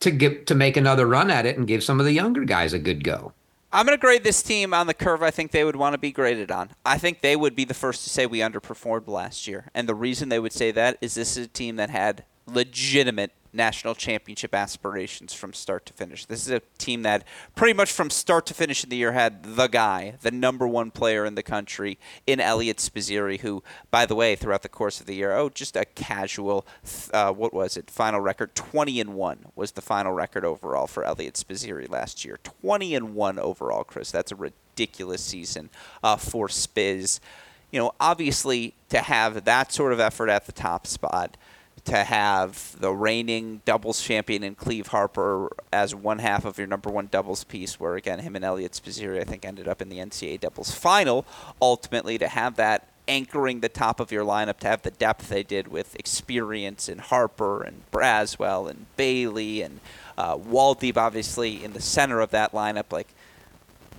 to 0.01 0.11
get 0.11 0.47
to 0.47 0.55
make 0.55 0.77
another 0.77 1.07
run 1.07 1.31
at 1.31 1.47
it 1.47 1.57
and 1.57 1.67
give 1.67 1.85
some 1.85 2.01
of 2.01 2.07
the 2.07 2.13
younger 2.13 2.45
guys 2.45 2.73
a 2.73 2.79
good 2.79 3.05
go. 3.05 3.33
I'm 3.73 3.87
going 3.87 3.97
to 3.97 4.01
grade 4.01 4.25
this 4.25 4.43
team 4.43 4.75
on 4.75 4.89
the 4.89 4.95
curve 4.95 5.23
I 5.23 5.31
think 5.31 5.53
they 5.53 5.63
would 5.63 5.77
want 5.77 5.95
to 5.95 5.99
be 5.99 6.11
graded 6.11 6.51
on. 6.51 6.71
I 6.85 6.99
think 6.99 7.21
they 7.21 7.37
would 7.37 7.55
be 7.55 7.65
the 7.65 7.75
first 7.75 8.03
to 8.03 8.11
say 8.11 8.27
we 8.27 8.41
underperformed 8.41 9.07
last 9.07 9.47
year. 9.47 9.67
And 9.75 9.89
the 9.89 9.95
reason 9.95 10.29
they 10.29 10.41
would 10.41 10.53
say 10.53 10.73
that 10.73 10.99
is 11.01 11.15
this 11.15 11.37
is 11.37 11.47
a 11.47 11.49
team 11.49 11.77
that 11.77 11.89
had 11.89 12.25
legitimate 12.47 13.31
national 13.53 13.95
championship 13.95 14.55
aspirations 14.55 15.33
from 15.33 15.53
start 15.53 15.87
to 15.87 15.93
finish. 15.93 16.25
This 16.25 16.47
is 16.47 16.53
a 16.53 16.61
team 16.79 17.03
that 17.03 17.25
pretty 17.55 17.75
much 17.75 17.91
from 17.91 18.11
start 18.11 18.47
to 18.47 18.55
finish 18.55 18.85
in 18.85 18.91
the 18.91 18.97
year 18.97 19.13
had 19.13 19.57
the 19.57 19.67
guy, 19.67 20.15
the 20.23 20.31
number 20.31 20.67
one 20.67 20.91
player 20.91 21.25
in 21.25 21.35
the 21.35 21.43
country 21.43 21.99
in 22.27 22.41
Eliot 22.41 22.79
Spizzirri, 22.79 23.41
who, 23.41 23.63
by 23.91 24.07
the 24.07 24.15
way, 24.15 24.37
throughout 24.37 24.63
the 24.63 24.69
course 24.69 25.01
of 25.01 25.07
the 25.07 25.15
year, 25.15 25.33
oh, 25.33 25.49
just 25.49 25.77
a 25.77 25.85
casual, 25.85 26.67
uh, 27.13 27.33
what 27.33 27.53
was 27.53 27.77
it, 27.77 27.91
final 27.91 28.21
record? 28.21 28.55
20 28.55 29.01
and 29.01 29.15
1 29.15 29.47
was 29.57 29.73
the 29.73 29.83
final 29.83 30.13
record 30.13 30.45
overall 30.45 30.87
for 30.87 31.05
Eliot 31.05 31.35
Spizzirri 31.35 31.89
last 31.89 32.25
year. 32.25 32.39
20 32.63 32.95
and 32.95 33.15
1 33.15 33.39
overall, 33.39 33.85
Chris. 33.85 34.11
That's 34.11 34.33
a 34.33 34.37
ridiculous 34.37 35.23
season 35.23 35.71
uh, 36.03 36.17
for 36.17 36.49
Spiz. 36.49 37.21
You 37.71 37.81
know, 37.81 37.93
obviously, 38.01 38.75
to 38.89 38.99
have 38.99 39.45
that 39.45 39.73
sort 39.73 39.93
of 39.93 40.01
effort 40.01 40.29
at 40.29 40.47
the 40.47 40.53
top 40.53 40.87
spot– 40.87 41.37
to 41.85 42.05
have 42.05 42.77
the 42.81 42.93
reigning 42.93 43.63
doubles 43.65 44.03
champion 44.03 44.43
in 44.43 44.55
Cleve 44.55 44.89
Harper 44.89 45.49
as 45.73 45.95
one 45.95 46.19
half 46.19 46.45
of 46.45 46.59
your 46.59 46.67
number 46.67 46.91
one 46.91 47.09
doubles 47.11 47.45
piece, 47.45 47.79
where 47.79 47.97
again 47.97 48.21
him 48.21 48.37
and 48.37 48.45
Eliot 48.45 48.73
Spizzirri 48.73 49.21
I 49.21 49.25
think 49.25 49.45
ended 49.45 49.69
up 49.69 49.81
in 49.81 49.89
the 49.89 49.99
NCAA 49.99 50.41
doubles 50.41 50.73
final. 50.73 51.25
Ultimately, 51.61 52.19
to 52.19 52.29
have 52.29 52.57
that 52.57 52.89
anchoring 53.09 53.61
the 53.61 53.69
top 53.69 53.99
of 53.99 54.13
your 54.13 54.25
lineup, 54.25 54.59
to 54.61 54.69
have 54.69 54.83
the 54.83 54.91
depth 54.91 55.29
they 55.29 55.43
did 55.43 55.69
with 55.69 55.97
experience 55.97 56.89
in 56.89 56.99
Harper 56.99 57.63
and 57.63 57.83
Braswell 57.91 58.71
and 58.71 58.87
Bailey 58.97 59.63
and 59.63 59.81
uh, 60.17 60.37
Woldeab, 60.37 60.97
obviously 60.97 61.65
in 61.65 61.73
the 61.73 61.81
center 61.81 62.21
of 62.21 62.31
that 62.31 62.53
lineup, 62.53 62.93
like 62.93 63.09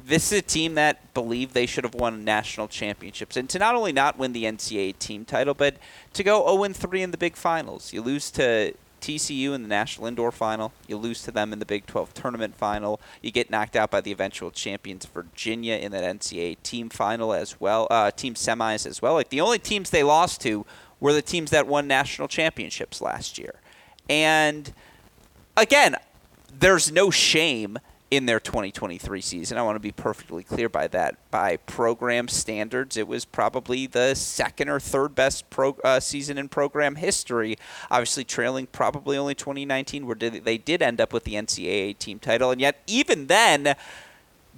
this 0.05 0.31
is 0.31 0.39
a 0.39 0.41
team 0.41 0.75
that 0.75 1.13
believed 1.13 1.53
they 1.53 1.65
should 1.65 1.83
have 1.83 1.95
won 1.95 2.23
national 2.23 2.67
championships, 2.67 3.37
and 3.37 3.49
to 3.49 3.59
not 3.59 3.75
only 3.75 3.91
not 3.91 4.17
win 4.17 4.33
the 4.33 4.45
NCAA 4.45 4.97
team 4.99 5.25
title, 5.25 5.53
but 5.53 5.75
to 6.13 6.23
go 6.23 6.45
0 6.55 6.73
3 6.73 7.01
in 7.01 7.11
the 7.11 7.17
big 7.17 7.35
finals. 7.35 7.93
You 7.93 8.01
lose 8.01 8.31
to 8.31 8.73
TCU 9.01 9.53
in 9.53 9.63
the 9.63 9.67
National 9.67 10.07
Indoor 10.07 10.31
Final. 10.31 10.71
You 10.87 10.95
lose 10.97 11.23
to 11.23 11.31
them 11.31 11.51
in 11.51 11.59
the 11.59 11.65
Big 11.65 11.85
12 11.87 12.13
Tournament 12.13 12.55
Final. 12.55 13.01
You 13.21 13.31
get 13.31 13.49
knocked 13.49 13.75
out 13.75 13.91
by 13.91 13.99
the 13.99 14.11
eventual 14.11 14.51
champions 14.51 15.05
Virginia 15.05 15.75
in 15.75 15.91
that 15.91 16.03
NCAA 16.03 16.57
team 16.63 16.89
final 16.89 17.33
as 17.33 17.59
well, 17.59 17.87
uh, 17.89 18.11
team 18.11 18.35
semis 18.35 18.85
as 18.85 19.01
well. 19.01 19.15
Like 19.15 19.29
the 19.29 19.41
only 19.41 19.59
teams 19.59 19.89
they 19.89 20.03
lost 20.03 20.39
to 20.41 20.65
were 20.99 21.13
the 21.13 21.21
teams 21.21 21.49
that 21.49 21.67
won 21.67 21.87
national 21.87 22.27
championships 22.27 23.01
last 23.01 23.39
year. 23.39 23.55
And 24.07 24.71
again, 25.57 25.95
there's 26.57 26.91
no 26.91 27.09
shame 27.09 27.79
in 28.11 28.25
their 28.25 28.41
2023 28.41 29.21
season. 29.21 29.57
I 29.57 29.63
want 29.63 29.77
to 29.77 29.79
be 29.79 29.93
perfectly 29.93 30.43
clear 30.43 30.67
by 30.67 30.87
that. 30.89 31.15
By 31.31 31.55
program 31.55 32.27
standards, 32.27 32.97
it 32.97 33.07
was 33.07 33.23
probably 33.23 33.87
the 33.87 34.15
second 34.15 34.67
or 34.67 34.81
third 34.81 35.15
best 35.15 35.49
pro, 35.49 35.77
uh, 35.85 36.01
season 36.01 36.37
in 36.37 36.49
program 36.49 36.97
history. 36.97 37.57
Obviously, 37.89 38.25
trailing 38.25 38.67
probably 38.67 39.17
only 39.17 39.33
2019, 39.33 40.05
where 40.05 40.15
they 40.15 40.57
did 40.57 40.81
end 40.81 40.99
up 40.99 41.13
with 41.13 41.23
the 41.23 41.35
NCAA 41.35 41.97
team 41.97 42.19
title. 42.19 42.51
And 42.51 42.59
yet, 42.59 42.81
even 42.85 43.27
then, 43.27 43.75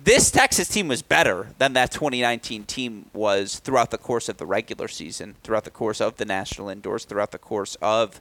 this 0.01 0.31
Texas 0.31 0.67
team 0.67 0.87
was 0.87 1.03
better 1.03 1.49
than 1.59 1.73
that 1.73 1.91
2019 1.91 2.63
team 2.63 3.05
was 3.13 3.59
throughout 3.59 3.91
the 3.91 3.99
course 3.99 4.27
of 4.27 4.37
the 4.37 4.47
regular 4.47 4.87
season, 4.87 5.35
throughout 5.43 5.63
the 5.63 5.69
course 5.69 6.01
of 6.01 6.17
the 6.17 6.25
national 6.25 6.69
indoors, 6.69 7.05
throughout 7.05 7.31
the 7.31 7.37
course 7.37 7.75
of 7.83 8.19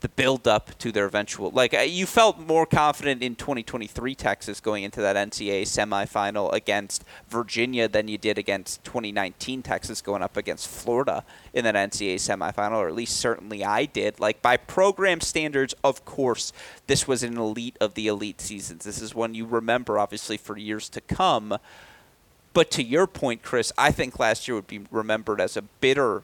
the 0.00 0.08
build 0.08 0.48
up 0.48 0.76
to 0.78 0.90
their 0.90 1.04
eventual 1.04 1.50
like 1.50 1.74
uh, 1.74 1.80
you 1.80 2.06
felt 2.06 2.38
more 2.38 2.64
confident 2.64 3.22
in 3.22 3.34
2023 3.36 4.14
Texas 4.14 4.60
going 4.60 4.82
into 4.82 5.00
that 5.00 5.16
NCAA 5.16 5.62
semifinal 5.62 6.52
against 6.52 7.04
Virginia 7.28 7.86
than 7.86 8.08
you 8.08 8.16
did 8.16 8.38
against 8.38 8.82
2019 8.84 9.62
Texas 9.62 10.00
going 10.00 10.22
up 10.22 10.36
against 10.36 10.68
Florida 10.68 11.24
in 11.52 11.64
that 11.64 11.74
NCAA 11.74 12.14
semifinal 12.14 12.78
or 12.78 12.88
at 12.88 12.94
least 12.94 13.16
certainly 13.16 13.64
I 13.64 13.84
did. 13.84 14.18
Like 14.18 14.40
by 14.40 14.56
program 14.56 15.20
standards 15.20 15.74
of 15.84 16.04
course 16.04 16.52
this 16.86 17.06
was 17.06 17.22
an 17.22 17.36
elite 17.36 17.76
of 17.80 17.94
the 17.94 18.08
elite 18.08 18.40
seasons. 18.40 18.84
This 18.84 19.02
is 19.02 19.14
one 19.14 19.34
you 19.34 19.44
remember 19.44 19.98
obviously 19.98 20.38
for 20.38 20.56
years 20.56 20.88
to 20.90 21.00
come. 21.02 21.58
But 22.54 22.70
to 22.72 22.82
your 22.82 23.06
point 23.06 23.42
Chris 23.42 23.70
I 23.76 23.92
think 23.92 24.18
last 24.18 24.48
year 24.48 24.54
would 24.54 24.66
be 24.66 24.80
remembered 24.90 25.42
as 25.42 25.58
a 25.58 25.62
bitter 25.62 26.22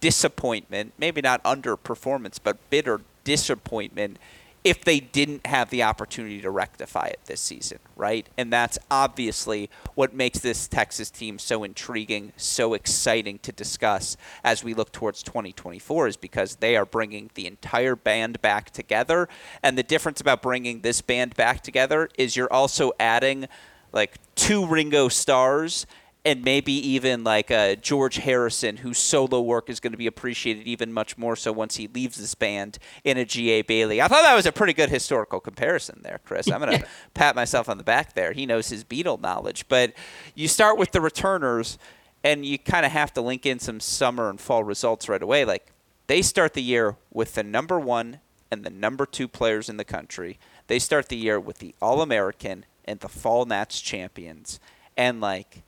disappointment, 0.00 0.92
maybe 0.98 1.20
not 1.20 1.42
underperformance, 1.44 2.38
but 2.42 2.58
bitter 2.70 3.00
disappointment 3.24 4.18
if 4.62 4.84
they 4.84 5.00
didn't 5.00 5.46
have 5.46 5.70
the 5.70 5.82
opportunity 5.82 6.40
to 6.40 6.50
rectify 6.50 7.06
it 7.06 7.18
this 7.24 7.40
season, 7.40 7.78
right? 7.96 8.28
And 8.36 8.52
that's 8.52 8.78
obviously 8.90 9.70
what 9.94 10.12
makes 10.12 10.40
this 10.40 10.68
Texas 10.68 11.10
team 11.10 11.38
so 11.38 11.64
intriguing, 11.64 12.32
so 12.36 12.74
exciting 12.74 13.38
to 13.38 13.52
discuss 13.52 14.18
as 14.44 14.62
we 14.62 14.74
look 14.74 14.92
towards 14.92 15.22
2024 15.22 16.08
is 16.08 16.16
because 16.18 16.56
they 16.56 16.76
are 16.76 16.84
bringing 16.84 17.30
the 17.34 17.46
entire 17.46 17.96
band 17.96 18.42
back 18.42 18.70
together. 18.70 19.30
And 19.62 19.78
the 19.78 19.82
difference 19.82 20.20
about 20.20 20.42
bringing 20.42 20.80
this 20.80 21.00
band 21.00 21.36
back 21.36 21.62
together 21.62 22.10
is 22.18 22.36
you're 22.36 22.52
also 22.52 22.92
adding 23.00 23.46
like 23.92 24.18
two 24.34 24.66
Ringo 24.66 25.08
stars 25.08 25.86
and 26.24 26.44
maybe 26.44 26.72
even 26.72 27.24
like 27.24 27.50
uh, 27.50 27.76
George 27.76 28.16
Harrison, 28.16 28.78
whose 28.78 28.98
solo 28.98 29.40
work 29.40 29.70
is 29.70 29.80
going 29.80 29.92
to 29.92 29.98
be 29.98 30.06
appreciated 30.06 30.66
even 30.66 30.92
much 30.92 31.16
more 31.16 31.34
so 31.34 31.50
once 31.50 31.76
he 31.76 31.88
leaves 31.88 32.16
this 32.18 32.34
band 32.34 32.78
in 33.04 33.16
a 33.16 33.24
G.A. 33.24 33.62
Bailey. 33.62 34.02
I 34.02 34.08
thought 34.08 34.22
that 34.22 34.34
was 34.34 34.44
a 34.44 34.52
pretty 34.52 34.74
good 34.74 34.90
historical 34.90 35.40
comparison 35.40 36.00
there, 36.02 36.20
Chris. 36.24 36.50
I'm 36.50 36.60
going 36.60 36.78
to 36.80 36.86
pat 37.14 37.34
myself 37.34 37.68
on 37.68 37.78
the 37.78 37.84
back 37.84 38.12
there. 38.14 38.32
He 38.32 38.44
knows 38.44 38.68
his 38.68 38.84
Beatle 38.84 39.20
knowledge. 39.20 39.66
But 39.68 39.94
you 40.34 40.46
start 40.46 40.76
with 40.76 40.92
the 40.92 41.00
returners, 41.00 41.78
and 42.22 42.44
you 42.44 42.58
kind 42.58 42.84
of 42.84 42.92
have 42.92 43.14
to 43.14 43.22
link 43.22 43.46
in 43.46 43.58
some 43.58 43.80
summer 43.80 44.28
and 44.28 44.38
fall 44.38 44.62
results 44.62 45.08
right 45.08 45.22
away. 45.22 45.46
Like 45.46 45.72
they 46.06 46.20
start 46.20 46.52
the 46.52 46.62
year 46.62 46.96
with 47.10 47.34
the 47.34 47.42
number 47.42 47.78
one 47.78 48.20
and 48.50 48.64
the 48.64 48.70
number 48.70 49.06
two 49.06 49.28
players 49.28 49.68
in 49.68 49.78
the 49.78 49.84
country. 49.84 50.38
They 50.66 50.78
start 50.78 51.08
the 51.08 51.16
year 51.16 51.40
with 51.40 51.58
the 51.58 51.74
All 51.80 52.02
American 52.02 52.66
and 52.84 53.00
the 53.00 53.08
Fall 53.08 53.46
Nats 53.46 53.80
champions. 53.80 54.60
And 54.96 55.20
like 55.20 55.62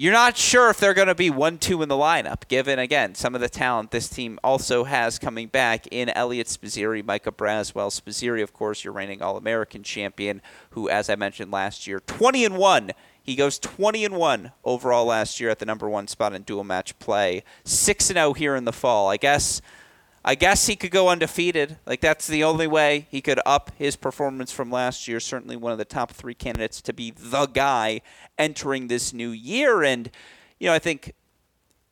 you're 0.00 0.12
not 0.12 0.36
sure 0.36 0.70
if 0.70 0.78
they're 0.78 0.94
going 0.94 1.08
to 1.08 1.14
be 1.16 1.28
1 1.28 1.58
2 1.58 1.82
in 1.82 1.88
the 1.88 1.96
lineup, 1.96 2.46
given, 2.46 2.78
again, 2.78 3.16
some 3.16 3.34
of 3.34 3.40
the 3.40 3.48
talent 3.48 3.90
this 3.90 4.08
team 4.08 4.38
also 4.44 4.84
has 4.84 5.18
coming 5.18 5.48
back 5.48 5.88
in 5.90 6.08
Elliot 6.10 6.46
Spizzirri, 6.46 7.04
Micah 7.04 7.32
Braswell. 7.32 7.90
Spizzirri, 7.90 8.40
of 8.40 8.52
course, 8.52 8.84
your 8.84 8.92
reigning 8.92 9.20
All 9.20 9.36
American 9.36 9.82
champion, 9.82 10.40
who, 10.70 10.88
as 10.88 11.10
I 11.10 11.16
mentioned 11.16 11.50
last 11.50 11.88
year, 11.88 11.98
20 11.98 12.44
and 12.44 12.56
1. 12.56 12.92
He 13.20 13.34
goes 13.34 13.58
20 13.58 14.04
and 14.04 14.16
1 14.16 14.52
overall 14.64 15.04
last 15.04 15.40
year 15.40 15.50
at 15.50 15.58
the 15.58 15.66
number 15.66 15.88
one 15.88 16.06
spot 16.06 16.32
in 16.32 16.42
dual 16.42 16.62
match 16.62 16.96
play. 17.00 17.42
6 17.64 18.10
and 18.10 18.18
0 18.18 18.34
here 18.34 18.54
in 18.54 18.66
the 18.66 18.72
fall. 18.72 19.10
I 19.10 19.16
guess 19.16 19.60
I 20.28 20.34
guess 20.34 20.66
he 20.66 20.76
could 20.76 20.90
go 20.90 21.08
undefeated. 21.08 21.78
Like 21.86 22.02
that's 22.02 22.26
the 22.26 22.44
only 22.44 22.66
way 22.66 23.06
he 23.10 23.22
could 23.22 23.40
up 23.46 23.70
his 23.78 23.96
performance 23.96 24.52
from 24.52 24.70
last 24.70 25.08
year. 25.08 25.20
Certainly 25.20 25.56
one 25.56 25.72
of 25.72 25.78
the 25.78 25.86
top 25.86 26.10
three 26.10 26.34
candidates 26.34 26.82
to 26.82 26.92
be 26.92 27.10
the 27.12 27.46
guy 27.46 28.02
entering 28.36 28.88
this 28.88 29.14
new 29.14 29.30
year. 29.30 29.82
And 29.82 30.10
you 30.58 30.66
know, 30.66 30.74
I 30.74 30.80
think 30.80 31.14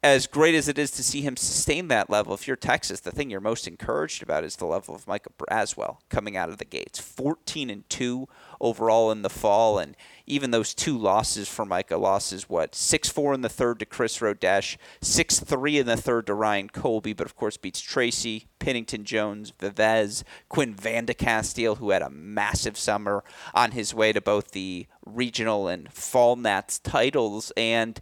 as 0.03 0.27
great 0.27 0.55
as 0.55 0.69
it 0.69 0.77
is 0.77 0.91
to 0.91 1.03
see 1.03 1.23
him 1.23 1.39
sustain 1.39 1.89
that 1.89 2.11
level, 2.11 2.35
if 2.35 2.47
you're 2.47 2.57
Texas, 2.57 3.01
the 3.01 3.11
thing 3.11 3.31
you're 3.31 3.41
most 3.41 3.67
encouraged 3.67 4.23
about 4.23 4.45
is 4.45 4.57
the 4.57 4.67
level 4.67 4.95
of 4.95 5.07
Micah 5.07 5.31
Braswell 5.39 6.01
coming 6.11 6.37
out 6.37 6.51
of 6.51 6.59
the 6.59 6.67
gates. 6.67 6.99
14 6.99 7.71
and 7.71 7.89
two 7.89 8.29
overall 8.61 9.11
in 9.11 9.23
the 9.23 9.31
fall, 9.31 9.79
and 9.79 9.97
even 10.27 10.51
those 10.51 10.75
two 10.75 10.99
losses 10.99 11.49
for 11.49 11.65
Micah 11.65 11.97
losses, 11.97 12.49
what, 12.49 12.75
6 12.75 13.09
4 13.09 13.35
in 13.35 13.41
the 13.43 13.49
third 13.49 13.79
to 13.79 13.87
Chris 13.87 14.19
Rodesch, 14.19 14.77
6 15.01 15.41
3 15.41 15.79
in 15.79 15.87
the 15.87 15.97
third 15.97 16.27
to 16.27 16.35
Ryan 16.35 16.69
Colby, 16.69 17.13
but 17.13 17.27
of 17.27 17.37
course 17.37 17.57
beats 17.57 17.81
Tracy, 17.81 18.47
Pennington 18.59 19.05
Jones, 19.05 19.53
Vivez, 19.59 20.25
Quinn 20.49 20.75
Vandecasteel, 20.75 21.79
who 21.79 21.91
had 21.91 22.03
a 22.03 22.11
massive 22.11 22.77
summer 22.77 23.23
on 23.55 23.73
his 23.73 23.95
way 23.95 24.13
to 24.13 24.21
both 24.21 24.51
the 24.51 24.87
regional 25.05 25.69
and 25.69 25.93
fall 25.93 26.37
Nats 26.37 26.79
titles. 26.79 27.53
And, 27.57 27.99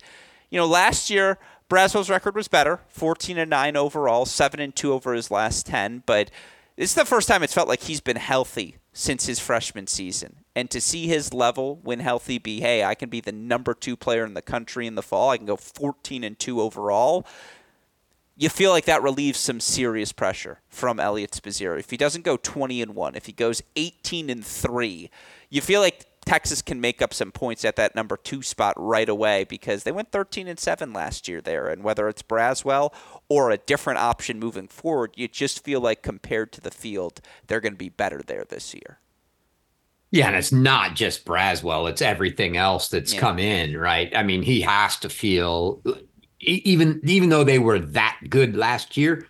you 0.50 0.58
know, 0.58 0.66
last 0.66 1.10
year, 1.10 1.38
Braswell's 1.68 2.10
record 2.10 2.34
was 2.34 2.48
better 2.48 2.80
14 2.88 3.38
and 3.38 3.50
9 3.50 3.76
overall, 3.76 4.26
7 4.26 4.60
and 4.60 4.74
2 4.74 4.92
over 4.92 5.14
his 5.14 5.30
last 5.30 5.66
10, 5.66 6.02
but 6.06 6.30
this 6.76 6.90
is 6.90 6.94
the 6.94 7.04
first 7.04 7.28
time 7.28 7.42
it's 7.42 7.54
felt 7.54 7.68
like 7.68 7.82
he's 7.82 8.00
been 8.00 8.16
healthy 8.16 8.76
since 8.92 9.26
his 9.26 9.38
freshman 9.38 9.86
season. 9.86 10.43
And 10.56 10.70
to 10.70 10.80
see 10.80 11.06
his 11.06 11.34
level 11.34 11.80
when 11.82 12.00
healthy 12.00 12.38
be, 12.38 12.60
hey, 12.60 12.84
I 12.84 12.94
can 12.94 13.08
be 13.08 13.20
the 13.20 13.32
number 13.32 13.74
two 13.74 13.96
player 13.96 14.24
in 14.24 14.34
the 14.34 14.42
country 14.42 14.86
in 14.86 14.94
the 14.94 15.02
fall. 15.02 15.30
I 15.30 15.36
can 15.36 15.46
go 15.46 15.56
14 15.56 16.22
and 16.22 16.38
2 16.38 16.60
overall. 16.60 17.26
You 18.36 18.48
feel 18.48 18.70
like 18.70 18.84
that 18.84 19.02
relieves 19.02 19.38
some 19.38 19.60
serious 19.60 20.12
pressure 20.12 20.60
from 20.68 20.98
Elliot 20.98 21.30
Spizzirri. 21.30 21.78
If 21.78 21.90
he 21.90 21.96
doesn't 21.96 22.24
go 22.24 22.36
20 22.36 22.82
and 22.82 22.94
1, 22.94 23.14
if 23.14 23.26
he 23.26 23.32
goes 23.32 23.62
18 23.76 24.30
and 24.30 24.44
3, 24.44 25.10
you 25.50 25.60
feel 25.60 25.80
like 25.80 26.06
Texas 26.24 26.62
can 26.62 26.80
make 26.80 27.02
up 27.02 27.12
some 27.12 27.30
points 27.30 27.64
at 27.64 27.76
that 27.76 27.94
number 27.94 28.16
two 28.16 28.42
spot 28.42 28.74
right 28.76 29.08
away 29.08 29.44
because 29.44 29.84
they 29.84 29.92
went 29.92 30.10
13 30.10 30.48
and 30.48 30.58
7 30.58 30.92
last 30.92 31.28
year 31.28 31.40
there. 31.40 31.68
And 31.68 31.84
whether 31.84 32.08
it's 32.08 32.22
Braswell 32.22 32.92
or 33.28 33.50
a 33.50 33.58
different 33.58 33.98
option 33.98 34.38
moving 34.38 34.68
forward, 34.68 35.12
you 35.16 35.28
just 35.28 35.62
feel 35.62 35.80
like 35.80 36.02
compared 36.02 36.52
to 36.52 36.60
the 36.60 36.70
field, 36.70 37.20
they're 37.46 37.60
going 37.60 37.74
to 37.74 37.78
be 37.78 37.88
better 37.88 38.22
there 38.24 38.44
this 38.48 38.74
year. 38.74 38.98
Yeah, 40.14 40.28
and 40.28 40.36
it's 40.36 40.52
not 40.52 40.94
just 40.94 41.24
Braswell; 41.24 41.90
it's 41.90 42.00
everything 42.00 42.56
else 42.56 42.88
that's 42.88 43.14
yeah. 43.14 43.18
come 43.18 43.40
in, 43.40 43.76
right? 43.76 44.14
I 44.14 44.22
mean, 44.22 44.42
he 44.42 44.60
has 44.60 44.96
to 44.98 45.08
feel 45.08 45.82
even 46.38 47.00
even 47.02 47.30
though 47.30 47.42
they 47.42 47.58
were 47.58 47.80
that 47.80 48.20
good 48.28 48.56
last 48.56 48.96
year, 48.96 49.26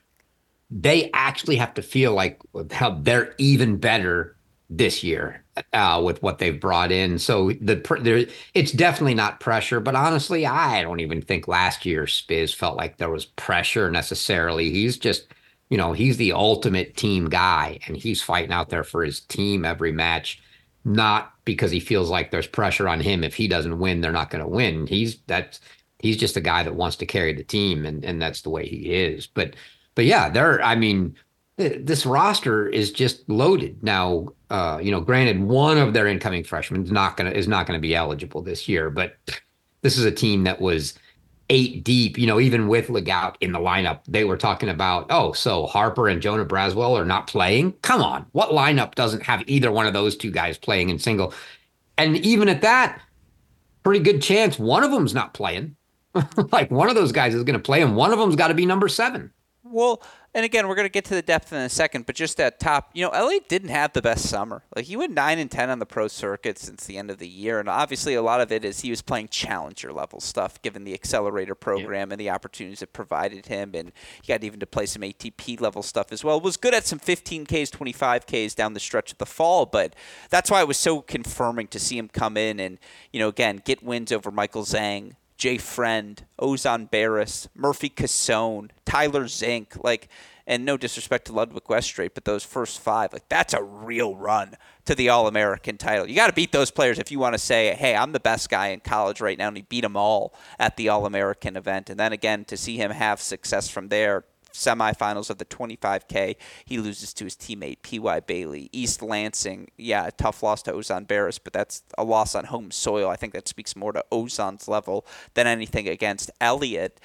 they 0.70 1.10
actually 1.14 1.56
have 1.56 1.72
to 1.74 1.82
feel 1.82 2.12
like 2.12 2.38
how 2.70 2.90
they're 2.90 3.34
even 3.38 3.78
better 3.78 4.36
this 4.68 5.02
year 5.02 5.42
uh, 5.72 6.02
with 6.04 6.22
what 6.22 6.38
they've 6.38 6.60
brought 6.60 6.92
in. 6.92 7.18
So 7.18 7.52
the 7.62 7.76
there, 8.02 8.26
it's 8.52 8.72
definitely 8.72 9.14
not 9.14 9.40
pressure, 9.40 9.80
but 9.80 9.94
honestly, 9.94 10.44
I 10.44 10.82
don't 10.82 11.00
even 11.00 11.22
think 11.22 11.48
last 11.48 11.86
year 11.86 12.04
Spiz 12.04 12.54
felt 12.54 12.76
like 12.76 12.98
there 12.98 13.08
was 13.08 13.24
pressure 13.24 13.90
necessarily. 13.90 14.70
He's 14.70 14.98
just, 14.98 15.28
you 15.70 15.78
know, 15.78 15.94
he's 15.94 16.18
the 16.18 16.32
ultimate 16.32 16.94
team 16.94 17.30
guy, 17.30 17.78
and 17.86 17.96
he's 17.96 18.20
fighting 18.20 18.52
out 18.52 18.68
there 18.68 18.84
for 18.84 19.02
his 19.02 19.20
team 19.20 19.64
every 19.64 19.92
match, 19.92 20.42
not 20.84 21.32
because 21.44 21.70
he 21.70 21.80
feels 21.80 22.10
like 22.10 22.30
there's 22.30 22.46
pressure 22.46 22.88
on 22.88 23.00
him. 23.00 23.24
If 23.24 23.34
he 23.34 23.48
doesn't 23.48 23.78
win, 23.78 24.00
they're 24.00 24.12
not 24.12 24.30
going 24.30 24.42
to 24.42 24.48
win. 24.48 24.86
He's 24.86 25.18
that's 25.26 25.60
he's 25.98 26.16
just 26.16 26.36
a 26.36 26.40
guy 26.40 26.62
that 26.62 26.74
wants 26.74 26.96
to 26.96 27.06
carry 27.06 27.32
the 27.32 27.44
team, 27.44 27.86
and 27.86 28.04
and 28.04 28.20
that's 28.20 28.42
the 28.42 28.50
way 28.50 28.66
he 28.66 28.92
is. 28.94 29.26
But 29.26 29.56
but 29.94 30.04
yeah, 30.04 30.28
there. 30.28 30.62
I 30.62 30.74
mean, 30.74 31.16
this 31.56 32.04
roster 32.04 32.68
is 32.68 32.92
just 32.92 33.28
loaded 33.28 33.82
now. 33.82 34.28
Uh, 34.50 34.78
you 34.82 34.90
know, 34.90 35.00
granted, 35.00 35.40
one 35.40 35.78
of 35.78 35.94
their 35.94 36.06
incoming 36.06 36.44
freshmen 36.44 36.84
is 36.84 36.92
not 36.92 37.16
gonna 37.16 37.30
is 37.30 37.48
not 37.48 37.66
gonna 37.66 37.78
be 37.78 37.94
eligible 37.94 38.42
this 38.42 38.68
year, 38.68 38.90
but 38.90 39.16
this 39.82 39.96
is 39.98 40.04
a 40.04 40.12
team 40.12 40.44
that 40.44 40.60
was 40.60 40.94
eight 41.50 41.84
deep. 41.84 42.18
You 42.18 42.26
know, 42.26 42.40
even 42.40 42.68
with 42.68 42.88
Legout 42.88 43.36
in 43.40 43.52
the 43.52 43.58
lineup, 43.58 44.00
they 44.08 44.24
were 44.24 44.36
talking 44.36 44.68
about, 44.68 45.06
oh, 45.10 45.32
so 45.32 45.66
Harper 45.66 46.08
and 46.08 46.22
Jonah 46.22 46.44
Braswell 46.44 46.98
are 46.98 47.04
not 47.04 47.26
playing. 47.26 47.72
Come 47.82 48.02
on, 48.02 48.26
what 48.32 48.50
lineup 48.50 48.94
doesn't 48.94 49.22
have 49.22 49.42
either 49.46 49.70
one 49.70 49.86
of 49.86 49.92
those 49.92 50.16
two 50.16 50.30
guys 50.30 50.58
playing 50.58 50.90
in 50.90 50.98
single? 50.98 51.34
And 51.96 52.16
even 52.18 52.48
at 52.48 52.62
that, 52.62 53.00
pretty 53.82 54.02
good 54.02 54.20
chance 54.20 54.58
one 54.58 54.82
of 54.82 54.90
them's 54.90 55.14
not 55.14 55.34
playing. 55.34 55.76
like 56.52 56.70
one 56.70 56.88
of 56.88 56.94
those 56.94 57.12
guys 57.12 57.34
is 57.34 57.44
going 57.44 57.58
to 57.58 57.62
play, 57.62 57.82
and 57.82 57.96
one 57.96 58.12
of 58.12 58.18
them's 58.18 58.36
got 58.36 58.48
to 58.48 58.54
be 58.54 58.66
number 58.66 58.88
seven. 58.88 59.32
Well, 59.64 60.02
and 60.34 60.44
again, 60.44 60.66
we're 60.66 60.74
going 60.74 60.86
to 60.86 60.90
get 60.90 61.04
to 61.06 61.14
the 61.14 61.22
depth 61.22 61.52
in 61.52 61.60
a 61.60 61.68
second, 61.68 62.06
but 62.06 62.16
just 62.16 62.38
that 62.38 62.58
top, 62.58 62.90
you 62.92 63.04
know, 63.04 63.10
LA 63.10 63.38
didn't 63.48 63.68
have 63.68 63.92
the 63.92 64.02
best 64.02 64.28
summer. 64.28 64.64
Like 64.74 64.86
he 64.86 64.96
went 64.96 65.12
nine 65.12 65.38
and 65.38 65.48
ten 65.48 65.70
on 65.70 65.78
the 65.78 65.86
pro 65.86 66.08
circuit 66.08 66.58
since 66.58 66.84
the 66.86 66.98
end 66.98 67.10
of 67.10 67.18
the 67.18 67.28
year, 67.28 67.60
and 67.60 67.68
obviously 67.68 68.14
a 68.14 68.22
lot 68.22 68.40
of 68.40 68.50
it 68.50 68.64
is 68.64 68.80
he 68.80 68.90
was 68.90 69.00
playing 69.00 69.28
challenger 69.28 69.92
level 69.92 70.20
stuff, 70.20 70.60
given 70.60 70.82
the 70.82 70.92
accelerator 70.92 71.54
program 71.54 72.08
yeah. 72.08 72.14
and 72.14 72.20
the 72.20 72.30
opportunities 72.30 72.82
it 72.82 72.92
provided 72.92 73.46
him, 73.46 73.72
and 73.74 73.92
he 74.22 74.32
got 74.32 74.42
even 74.42 74.58
to 74.58 74.66
play 74.66 74.86
some 74.86 75.02
ATP 75.02 75.60
level 75.60 75.84
stuff 75.84 76.10
as 76.10 76.24
well. 76.24 76.40
Was 76.40 76.56
good 76.56 76.74
at 76.74 76.84
some 76.84 76.98
15ks, 76.98 77.70
25ks 77.70 78.56
down 78.56 78.74
the 78.74 78.80
stretch 78.80 79.12
of 79.12 79.18
the 79.18 79.26
fall, 79.26 79.66
but 79.66 79.94
that's 80.30 80.50
why 80.50 80.60
it 80.60 80.66
was 80.68 80.78
so 80.78 81.00
confirming 81.00 81.68
to 81.68 81.78
see 81.78 81.96
him 81.96 82.08
come 82.08 82.36
in 82.36 82.58
and 82.58 82.78
you 83.12 83.20
know 83.20 83.28
again 83.28 83.62
get 83.64 83.84
wins 83.84 84.10
over 84.10 84.32
Michael 84.32 84.64
Zhang, 84.64 85.12
Jay 85.36 85.58
Friend, 85.58 86.24
Ozan 86.40 86.90
Baris, 86.90 87.48
Murphy 87.54 87.88
Cassone, 87.88 88.70
Tyler 88.84 89.26
Zink, 89.28 89.76
like, 89.82 90.08
and 90.46 90.64
no 90.64 90.76
disrespect 90.76 91.26
to 91.26 91.32
Ludwig 91.32 91.64
Westrate, 91.68 92.14
but 92.14 92.24
those 92.24 92.44
first 92.44 92.78
five, 92.78 93.12
like, 93.12 93.28
that's 93.28 93.54
a 93.54 93.62
real 93.62 94.14
run 94.14 94.56
to 94.84 94.94
the 94.94 95.08
All 95.08 95.26
American 95.26 95.78
title. 95.78 96.06
You 96.06 96.14
got 96.14 96.26
to 96.26 96.34
beat 96.34 96.52
those 96.52 96.70
players 96.70 96.98
if 96.98 97.10
you 97.10 97.18
want 97.18 97.34
to 97.34 97.38
say, 97.38 97.74
hey, 97.74 97.96
I'm 97.96 98.12
the 98.12 98.20
best 98.20 98.50
guy 98.50 98.68
in 98.68 98.80
college 98.80 99.20
right 99.20 99.38
now, 99.38 99.48
and 99.48 99.56
he 99.56 99.62
beat 99.62 99.80
them 99.80 99.96
all 99.96 100.34
at 100.58 100.76
the 100.76 100.90
All 100.90 101.06
American 101.06 101.56
event. 101.56 101.88
And 101.88 101.98
then 101.98 102.12
again, 102.12 102.44
to 102.46 102.56
see 102.56 102.76
him 102.76 102.90
have 102.90 103.20
success 103.20 103.68
from 103.68 103.88
there, 103.88 104.24
semifinals 104.54 105.28
of 105.28 105.38
the 105.38 105.44
25K. 105.44 106.36
He 106.64 106.78
loses 106.78 107.12
to 107.14 107.24
his 107.24 107.36
teammate 107.36 107.82
P.Y. 107.82 108.20
Bailey. 108.20 108.70
East 108.72 109.02
Lansing, 109.02 109.70
yeah, 109.76 110.06
a 110.06 110.12
tough 110.12 110.42
loss 110.42 110.62
to 110.62 110.72
Ozan 110.72 111.06
Baris, 111.06 111.38
but 111.38 111.52
that's 111.52 111.82
a 111.98 112.04
loss 112.04 112.34
on 112.34 112.46
home 112.46 112.70
soil. 112.70 113.10
I 113.10 113.16
think 113.16 113.32
that 113.34 113.48
speaks 113.48 113.76
more 113.76 113.92
to 113.92 114.04
Ozan's 114.10 114.68
level 114.68 115.04
than 115.34 115.46
anything 115.46 115.88
against 115.88 116.30
Elliot. 116.40 117.00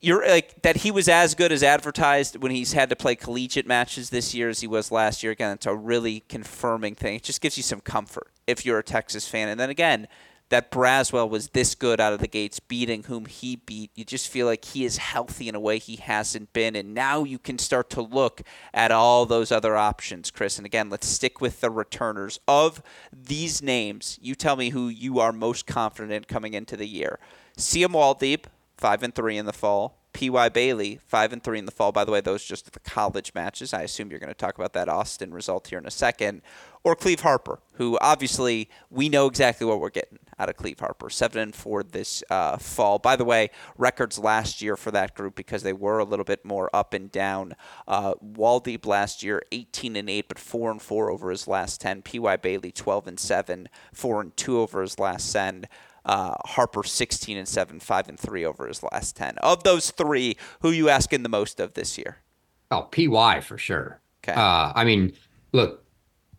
You're 0.00 0.26
like 0.28 0.62
that 0.62 0.76
he 0.76 0.92
was 0.92 1.08
as 1.08 1.34
good 1.34 1.50
as 1.50 1.64
advertised 1.64 2.36
when 2.40 2.52
he's 2.52 2.72
had 2.72 2.88
to 2.90 2.96
play 2.96 3.16
collegiate 3.16 3.66
matches 3.66 4.10
this 4.10 4.32
year 4.32 4.48
as 4.48 4.60
he 4.60 4.68
was 4.68 4.92
last 4.92 5.24
year. 5.24 5.32
Again, 5.32 5.54
it's 5.54 5.66
a 5.66 5.74
really 5.74 6.20
confirming 6.28 6.94
thing. 6.94 7.16
It 7.16 7.24
just 7.24 7.40
gives 7.40 7.56
you 7.56 7.64
some 7.64 7.80
comfort 7.80 8.28
if 8.46 8.64
you're 8.64 8.78
a 8.78 8.84
Texas 8.84 9.26
fan. 9.26 9.48
And 9.48 9.58
then 9.58 9.70
again, 9.70 10.06
that 10.50 10.70
Braswell 10.70 11.28
was 11.28 11.48
this 11.48 11.74
good 11.74 12.00
out 12.00 12.12
of 12.12 12.20
the 12.20 12.28
gates, 12.28 12.60
beating 12.60 13.04
whom 13.04 13.26
he 13.26 13.56
beat. 13.56 13.90
You 13.94 14.04
just 14.04 14.28
feel 14.28 14.46
like 14.46 14.64
he 14.64 14.84
is 14.84 14.96
healthy 14.96 15.48
in 15.48 15.54
a 15.54 15.60
way 15.60 15.78
he 15.78 15.96
hasn't 15.96 16.52
been. 16.52 16.74
And 16.74 16.94
now 16.94 17.24
you 17.24 17.38
can 17.38 17.58
start 17.58 17.90
to 17.90 18.02
look 18.02 18.42
at 18.72 18.90
all 18.90 19.26
those 19.26 19.52
other 19.52 19.76
options, 19.76 20.30
Chris. 20.30 20.56
And 20.56 20.66
again, 20.66 20.88
let's 20.90 21.06
stick 21.06 21.40
with 21.40 21.60
the 21.60 21.70
returners. 21.70 22.40
Of 22.48 22.82
these 23.12 23.62
names, 23.62 24.18
you 24.22 24.34
tell 24.34 24.56
me 24.56 24.70
who 24.70 24.88
you 24.88 25.20
are 25.20 25.32
most 25.32 25.66
confident 25.66 26.12
in 26.12 26.24
coming 26.24 26.54
into 26.54 26.76
the 26.76 26.88
year. 26.88 27.18
Siem 27.56 27.92
Woldeab, 27.92 28.44
5 28.78 29.02
and 29.02 29.14
3 29.14 29.36
in 29.36 29.46
the 29.46 29.52
fall. 29.52 29.97
P.Y. 30.18 30.48
Bailey, 30.48 30.98
5 31.06 31.32
and 31.32 31.44
3 31.44 31.60
in 31.60 31.64
the 31.64 31.70
fall. 31.70 31.92
By 31.92 32.04
the 32.04 32.10
way, 32.10 32.20
those 32.20 32.44
just 32.44 32.72
the 32.72 32.80
college 32.80 33.34
matches. 33.36 33.72
I 33.72 33.82
assume 33.82 34.10
you're 34.10 34.18
going 34.18 34.26
to 34.26 34.34
talk 34.34 34.58
about 34.58 34.72
that 34.72 34.88
Austin 34.88 35.32
result 35.32 35.68
here 35.68 35.78
in 35.78 35.86
a 35.86 35.92
second. 35.92 36.42
Or 36.82 36.96
Cleve 36.96 37.20
Harper, 37.20 37.60
who 37.74 37.96
obviously 38.00 38.68
we 38.90 39.08
know 39.08 39.26
exactly 39.26 39.64
what 39.64 39.78
we're 39.78 39.90
getting 39.90 40.18
out 40.36 40.48
of 40.48 40.56
Cleve 40.56 40.80
Harper. 40.80 41.08
7 41.08 41.40
and 41.40 41.54
4 41.54 41.84
this 41.84 42.24
uh, 42.30 42.56
fall. 42.56 42.98
By 42.98 43.14
the 43.14 43.24
way, 43.24 43.50
records 43.76 44.18
last 44.18 44.60
year 44.60 44.76
for 44.76 44.90
that 44.90 45.14
group 45.14 45.36
because 45.36 45.62
they 45.62 45.72
were 45.72 46.00
a 46.00 46.04
little 46.04 46.24
bit 46.24 46.44
more 46.44 46.68
up 46.74 46.94
and 46.94 47.12
down. 47.12 47.54
Uh, 47.86 48.14
Woldeab 48.14 48.86
last 48.86 49.22
year 49.22 49.40
18 49.52 49.94
and 49.94 50.10
8 50.10 50.26
but 50.26 50.40
4 50.40 50.72
and 50.72 50.82
4 50.82 51.12
over 51.12 51.30
his 51.30 51.46
last 51.46 51.80
10. 51.80 52.02
PY 52.02 52.36
Bailey 52.38 52.72
12 52.72 53.06
and 53.06 53.20
7, 53.20 53.68
4 53.92 54.20
and 54.20 54.36
2 54.36 54.58
over 54.58 54.82
his 54.82 54.98
last 54.98 55.30
send. 55.30 55.68
Uh, 56.08 56.34
Harper 56.46 56.82
16 56.82 57.36
and 57.36 57.46
7, 57.46 57.80
5 57.80 58.08
and 58.08 58.18
3 58.18 58.44
over 58.44 58.66
his 58.66 58.82
last 58.82 59.14
10. 59.16 59.36
Of 59.38 59.62
those 59.62 59.90
three, 59.90 60.38
who 60.62 60.70
you 60.70 60.88
asking 60.88 61.22
the 61.22 61.28
most 61.28 61.60
of 61.60 61.74
this 61.74 61.98
year? 61.98 62.22
Oh, 62.70 62.88
PY 62.90 63.40
for 63.42 63.58
sure. 63.58 64.00
Okay. 64.24 64.32
Uh, 64.32 64.72
I 64.74 64.84
mean, 64.84 65.12
look, 65.52 65.84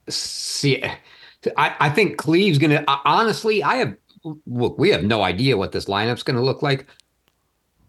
see, 0.09 0.83
I, 0.83 1.75
I 1.79 1.89
think 1.89 2.17
Cleve's 2.17 2.57
going 2.57 2.71
to, 2.71 2.83
honestly, 3.05 3.61
I 3.61 3.75
have, 3.75 3.95
look, 4.47 4.77
we 4.79 4.89
have 4.89 5.03
no 5.03 5.21
idea 5.21 5.55
what 5.55 5.71
this 5.71 5.85
lineup's 5.85 6.23
going 6.23 6.37
to 6.37 6.43
look 6.43 6.63
like. 6.63 6.87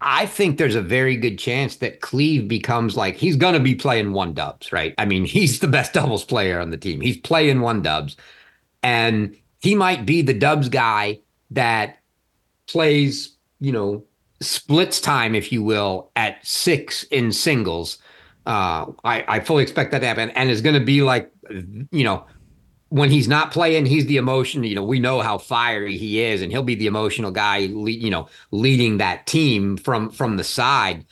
I 0.02 0.26
think 0.26 0.56
there's 0.56 0.74
a 0.74 0.82
very 0.82 1.16
good 1.16 1.38
chance 1.38 1.76
that 1.76 2.00
Cleve 2.00 2.48
becomes 2.48 2.96
like 2.96 3.16
he's 3.16 3.36
going 3.36 3.54
to 3.54 3.60
be 3.60 3.74
playing 3.74 4.12
one 4.12 4.32
dubs, 4.32 4.72
right? 4.72 4.94
I 4.98 5.04
mean, 5.04 5.24
he's 5.26 5.60
the 5.60 5.68
best 5.68 5.92
doubles 5.92 6.24
player 6.24 6.60
on 6.60 6.70
the 6.70 6.76
team. 6.76 7.00
He's 7.00 7.18
playing 7.18 7.60
one 7.60 7.82
dubs, 7.82 8.16
and 8.82 9.36
he 9.60 9.74
might 9.74 10.06
be 10.06 10.22
the 10.22 10.34
dubs 10.34 10.68
guy 10.68 11.20
that 11.50 11.98
plays, 12.66 13.36
you 13.60 13.72
know, 13.72 14.04
splits 14.40 15.00
time, 15.00 15.34
if 15.34 15.52
you 15.52 15.62
will, 15.62 16.10
at 16.16 16.44
six 16.46 17.02
in 17.04 17.32
singles. 17.32 17.98
Uh, 18.46 18.86
I, 19.04 19.24
I 19.28 19.40
fully 19.40 19.62
expect 19.62 19.92
that 19.92 20.00
to 20.00 20.06
happen, 20.06 20.30
and 20.30 20.50
is 20.50 20.62
going 20.62 20.78
to 20.78 20.84
be 20.84 21.02
like, 21.02 21.30
you 21.50 22.04
know, 22.04 22.24
when 22.88 23.10
he's 23.10 23.28
not 23.28 23.52
playing, 23.52 23.86
he's 23.86 24.06
the 24.06 24.16
emotion. 24.16 24.64
You 24.64 24.74
know, 24.74 24.84
we 24.84 24.98
know 24.98 25.20
how 25.20 25.38
fiery 25.38 25.96
he 25.96 26.20
is, 26.20 26.42
and 26.42 26.50
he'll 26.50 26.62
be 26.62 26.74
the 26.74 26.86
emotional 26.86 27.30
guy. 27.30 27.58
You 27.58 28.10
know, 28.10 28.28
leading 28.50 28.98
that 28.98 29.26
team 29.26 29.76
from 29.76 30.10
from 30.10 30.36
the 30.36 30.44
side. 30.44 31.04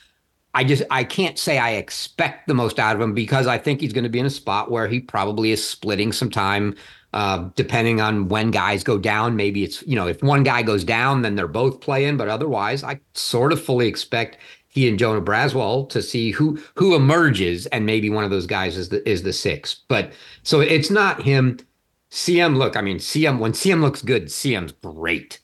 I 0.55 0.63
just 0.63 0.83
I 0.89 1.03
can't 1.03 1.37
say 1.37 1.59
I 1.59 1.71
expect 1.71 2.47
the 2.47 2.55
most 2.55 2.79
out 2.79 2.95
of 2.95 3.01
him 3.01 3.13
because 3.13 3.47
I 3.47 3.57
think 3.57 3.81
he's 3.81 3.93
going 3.93 4.03
to 4.03 4.09
be 4.09 4.19
in 4.19 4.25
a 4.25 4.31
spot 4.31 4.71
where 4.71 4.87
he 4.87 4.99
probably 4.99 5.51
is 5.51 5.65
splitting 5.65 6.11
some 6.11 6.31
time, 6.31 6.75
uh, 7.13 7.49
depending 7.55 8.01
on 8.01 8.27
when 8.27 8.51
guys 8.51 8.83
go 8.83 8.97
down. 8.97 9.35
Maybe 9.35 9.63
it's 9.63 9.81
you 9.87 9.95
know 9.95 10.07
if 10.07 10.21
one 10.23 10.43
guy 10.43 10.61
goes 10.61 10.83
down, 10.83 11.21
then 11.21 11.35
they're 11.35 11.47
both 11.47 11.81
playing. 11.81 12.17
But 12.17 12.29
otherwise, 12.29 12.83
I 12.83 12.99
sort 13.13 13.53
of 13.53 13.63
fully 13.63 13.87
expect 13.87 14.37
he 14.67 14.87
and 14.87 14.99
Jonah 14.99 15.21
Braswell 15.21 15.89
to 15.89 16.01
see 16.01 16.31
who 16.31 16.61
who 16.75 16.95
emerges, 16.95 17.65
and 17.67 17.85
maybe 17.85 18.09
one 18.09 18.23
of 18.23 18.29
those 18.29 18.47
guys 18.47 18.77
is 18.77 18.89
the 18.89 19.07
is 19.09 19.23
the 19.23 19.33
six. 19.33 19.81
But 19.87 20.13
so 20.43 20.59
it's 20.59 20.89
not 20.89 21.21
him 21.21 21.57
Siem, 22.09 22.57
look, 22.57 22.75
I 22.75 22.81
mean, 22.81 22.99
Siem, 22.99 23.39
when 23.39 23.53
Siem 23.53 23.81
looks 23.81 24.01
good, 24.01 24.31
Siem's 24.31 24.71
great. 24.71 25.39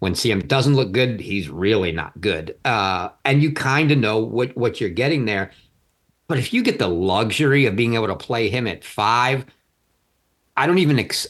When 0.00 0.14
Siem 0.14 0.46
doesn't 0.46 0.74
look 0.74 0.92
good, 0.92 1.20
he's 1.20 1.48
really 1.48 1.92
not 1.92 2.20
good. 2.20 2.56
Uh, 2.64 3.10
and 3.24 3.42
you 3.42 3.52
kind 3.52 3.90
of 3.90 3.98
know 3.98 4.18
what, 4.18 4.56
what 4.56 4.80
you're 4.80 4.90
getting 4.90 5.24
there. 5.24 5.52
But 6.26 6.38
if 6.38 6.52
you 6.52 6.62
get 6.62 6.78
the 6.78 6.88
luxury 6.88 7.66
of 7.66 7.76
being 7.76 7.94
able 7.94 8.08
to 8.08 8.16
play 8.16 8.48
him 8.48 8.66
at 8.66 8.84
five, 8.84 9.46
I 10.58 10.66
don't 10.66 10.78
even, 10.78 10.98
ex- 10.98 11.26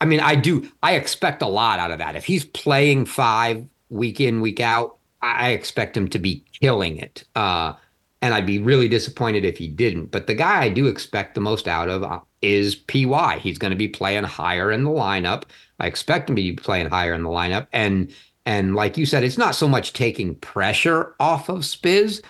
I 0.00 0.04
mean, 0.04 0.20
I 0.20 0.34
do, 0.34 0.70
I 0.82 0.94
expect 0.94 1.42
a 1.42 1.46
lot 1.46 1.78
out 1.78 1.90
of 1.90 1.98
that. 1.98 2.16
If 2.16 2.24
he's 2.24 2.44
playing 2.44 3.06
five 3.06 3.64
week 3.88 4.20
in, 4.20 4.40
week 4.40 4.60
out, 4.60 4.96
I 5.22 5.50
expect 5.50 5.96
him 5.96 6.08
to 6.08 6.18
be 6.18 6.44
killing 6.60 6.98
it. 6.98 7.24
Uh, 7.34 7.74
and 8.20 8.32
I'd 8.32 8.46
be 8.46 8.58
really 8.58 8.88
disappointed 8.88 9.44
if 9.44 9.58
he 9.58 9.68
didn't. 9.68 10.06
But 10.06 10.26
the 10.26 10.34
guy 10.34 10.62
I 10.62 10.68
do 10.70 10.86
expect 10.86 11.34
the 11.34 11.40
most 11.40 11.68
out 11.68 11.88
of 11.88 12.02
uh, 12.02 12.20
is 12.40 12.74
PY. 12.74 13.38
He's 13.38 13.58
going 13.58 13.70
to 13.70 13.76
be 13.76 13.88
playing 13.88 14.24
higher 14.24 14.72
in 14.72 14.84
the 14.84 14.90
lineup. 14.90 15.44
I 15.78 15.86
expect 15.86 16.30
him 16.30 16.36
to 16.36 16.42
be 16.42 16.52
playing 16.52 16.88
higher 16.88 17.14
in 17.14 17.22
the 17.22 17.28
lineup. 17.28 17.66
And 17.72 18.10
and 18.46 18.74
like 18.74 18.96
you 18.96 19.06
said, 19.06 19.24
it's 19.24 19.38
not 19.38 19.54
so 19.54 19.68
much 19.68 19.92
taking 19.92 20.36
pressure 20.36 21.14
off 21.20 21.48
of 21.48 21.60
Spiz, 21.60 22.22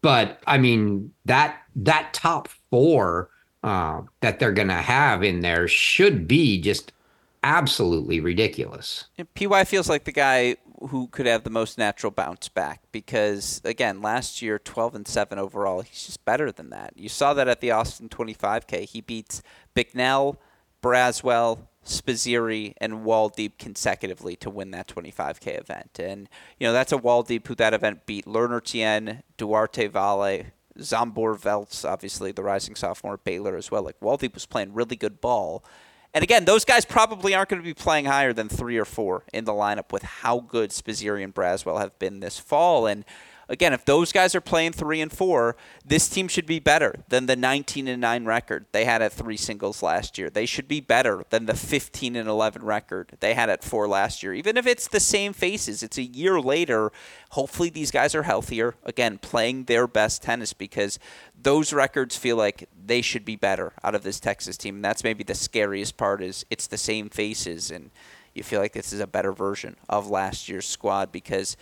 but 0.00 0.40
I 0.46 0.58
mean 0.58 1.12
that 1.26 1.60
that 1.76 2.12
top 2.14 2.48
four 2.70 3.28
uh, 3.62 4.02
that 4.20 4.38
they're 4.38 4.52
going 4.52 4.68
to 4.68 4.74
have 4.74 5.22
in 5.22 5.40
there 5.40 5.68
should 5.68 6.26
be 6.26 6.60
just 6.60 6.92
absolutely 7.42 8.20
ridiculous. 8.20 9.06
PY 9.34 9.64
feels 9.64 9.88
like 9.88 10.04
the 10.04 10.12
guy 10.12 10.56
who 10.88 11.06
could 11.08 11.26
have 11.26 11.44
the 11.44 11.50
most 11.50 11.78
natural 11.78 12.10
bounce 12.10 12.48
back 12.48 12.82
because 12.90 13.60
again 13.64 14.02
last 14.02 14.42
year 14.42 14.58
12 14.58 14.96
and 14.96 15.08
7 15.08 15.38
overall 15.38 15.80
he's 15.82 16.06
just 16.06 16.24
better 16.24 16.50
than 16.50 16.70
that. 16.70 16.92
You 16.96 17.08
saw 17.08 17.34
that 17.34 17.48
at 17.48 17.60
the 17.60 17.70
austin 17.70 18.08
25k 18.08 18.84
he 18.88 19.00
beats 19.00 19.42
bicknell 19.74 20.38
braswell 20.82 21.68
Spizzirri 21.84 22.74
and 22.78 23.04
Woldeab 23.04 23.58
consecutively 23.58 24.36
to 24.36 24.48
win 24.50 24.70
that 24.70 24.86
25k 24.86 25.58
event. 25.58 25.98
And 25.98 26.28
you 26.58 26.66
know 26.66 26.72
that's 26.72 26.92
a 26.92 26.98
Woldeab 26.98 27.46
who 27.46 27.54
that 27.56 27.74
event 27.74 28.06
beat. 28.06 28.26
Learner 28.26 28.60
tien 28.60 29.22
duarte 29.36 29.88
vale 29.88 30.46
zambor 30.78 31.38
veltz 31.38 31.84
obviously 31.88 32.32
the 32.32 32.42
rising 32.42 32.74
sophomore 32.74 33.16
baylor 33.16 33.56
as 33.56 33.70
well 33.70 33.82
like 33.82 33.98
Woldeab 34.00 34.34
was 34.34 34.46
playing 34.46 34.72
really 34.72 34.96
good 34.96 35.20
ball 35.20 35.64
and 36.14 36.22
again, 36.22 36.44
those 36.44 36.64
guys 36.64 36.84
probably 36.84 37.34
aren't 37.34 37.48
going 37.48 37.62
to 37.62 37.66
be 37.66 37.74
playing 37.74 38.04
higher 38.04 38.32
than 38.32 38.48
three 38.48 38.76
or 38.76 38.84
four 38.84 39.24
in 39.32 39.44
the 39.44 39.52
lineup 39.52 39.92
with 39.92 40.02
how 40.02 40.40
good 40.40 40.70
Spizzirri 40.70 41.24
and 41.24 41.34
Braswell 41.34 41.80
have 41.80 41.98
been 41.98 42.20
this 42.20 42.38
fall. 42.38 42.86
And 42.86 43.04
again, 43.52 43.74
if 43.74 43.84
those 43.84 44.12
guys 44.12 44.34
are 44.34 44.40
playing 44.40 44.72
three 44.72 45.00
and 45.00 45.12
four, 45.12 45.56
this 45.84 46.08
team 46.08 46.26
should 46.26 46.46
be 46.46 46.58
better 46.58 46.96
than 47.08 47.26
the 47.26 47.36
19 47.36 47.86
and 47.86 48.00
9 48.00 48.24
record 48.24 48.64
they 48.72 48.86
had 48.86 49.02
at 49.02 49.12
three 49.12 49.36
singles 49.36 49.82
last 49.82 50.16
year. 50.16 50.30
They 50.30 50.46
should 50.46 50.66
be 50.66 50.80
better 50.80 51.24
than 51.28 51.44
the 51.44 51.54
15 51.54 52.16
and 52.16 52.28
11 52.28 52.64
record 52.64 53.12
they 53.20 53.34
had 53.34 53.50
at 53.50 53.62
four 53.62 53.86
last 53.86 54.22
year. 54.22 54.32
Even 54.32 54.56
if 54.56 54.66
it's 54.66 54.88
the 54.88 54.98
same 54.98 55.34
faces, 55.34 55.82
it's 55.82 55.98
a 55.98 56.02
year 56.02 56.40
later. 56.40 56.90
Hopefully, 57.32 57.68
these 57.68 57.90
guys 57.90 58.14
are 58.14 58.22
healthier. 58.22 58.74
Again, 58.84 59.18
playing 59.18 59.64
their 59.64 59.86
best 59.86 60.22
tennis 60.22 60.54
because 60.54 60.98
those 61.40 61.72
records 61.74 62.16
feel 62.16 62.36
like 62.36 62.68
they 62.84 63.02
should 63.02 63.24
be 63.24 63.36
better 63.36 63.74
out 63.84 63.94
of 63.94 64.02
this 64.02 64.18
Texas 64.18 64.56
team. 64.56 64.76
And 64.76 64.84
that's 64.84 65.04
maybe 65.04 65.24
the 65.24 65.34
scariest 65.34 65.98
part 65.98 66.22
is 66.22 66.46
it's 66.50 66.66
the 66.66 66.78
same 66.78 67.10
faces 67.10 67.70
and 67.70 67.90
you 68.34 68.42
feel 68.42 68.60
like 68.60 68.72
this 68.72 68.94
is 68.94 69.00
a 69.00 69.06
better 69.06 69.32
version 69.32 69.76
of 69.90 70.08
last 70.08 70.48
year's 70.48 70.66
squad 70.66 71.12
because 71.12 71.56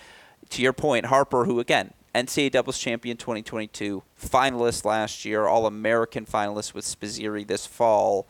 to 0.50 0.62
your 0.62 0.72
point, 0.72 1.06
Harper, 1.06 1.44
who 1.44 1.60
again, 1.60 1.92
NCAA 2.14 2.50
doubles 2.50 2.78
champion 2.78 3.16
2022, 3.16 4.02
finalist 4.20 4.84
last 4.84 5.24
year, 5.24 5.46
All 5.46 5.66
American 5.66 6.26
finalist 6.26 6.74
with 6.74 6.84
Spizzirri 6.84 7.46
this 7.46 7.66
fall. 7.66 8.26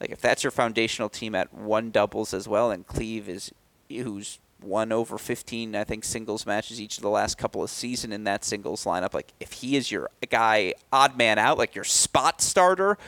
Like 0.00 0.10
if 0.10 0.20
that's 0.20 0.44
your 0.44 0.52
foundational 0.52 1.08
team 1.08 1.34
at 1.34 1.52
one 1.52 1.90
doubles 1.90 2.32
as 2.32 2.48
well, 2.48 2.70
and 2.70 2.86
Cleve 2.86 3.28
is 3.28 3.52
who's 3.88 4.38
won 4.62 4.92
over 4.92 5.18
15, 5.18 5.74
I 5.74 5.84
think, 5.84 6.04
singles 6.04 6.46
matches 6.46 6.80
each 6.80 6.98
of 6.98 7.02
the 7.02 7.10
last 7.10 7.38
couple 7.38 7.62
of 7.62 7.70
season 7.70 8.12
in 8.12 8.24
that 8.24 8.44
singles 8.44 8.84
lineup. 8.84 9.14
Like, 9.14 9.32
if 9.40 9.52
he 9.52 9.76
is 9.76 9.90
your 9.90 10.10
guy, 10.28 10.74
odd 10.92 11.16
man 11.16 11.38
out, 11.38 11.58
like 11.58 11.74
your 11.74 11.84
spot 11.84 12.40
starter, 12.40 12.98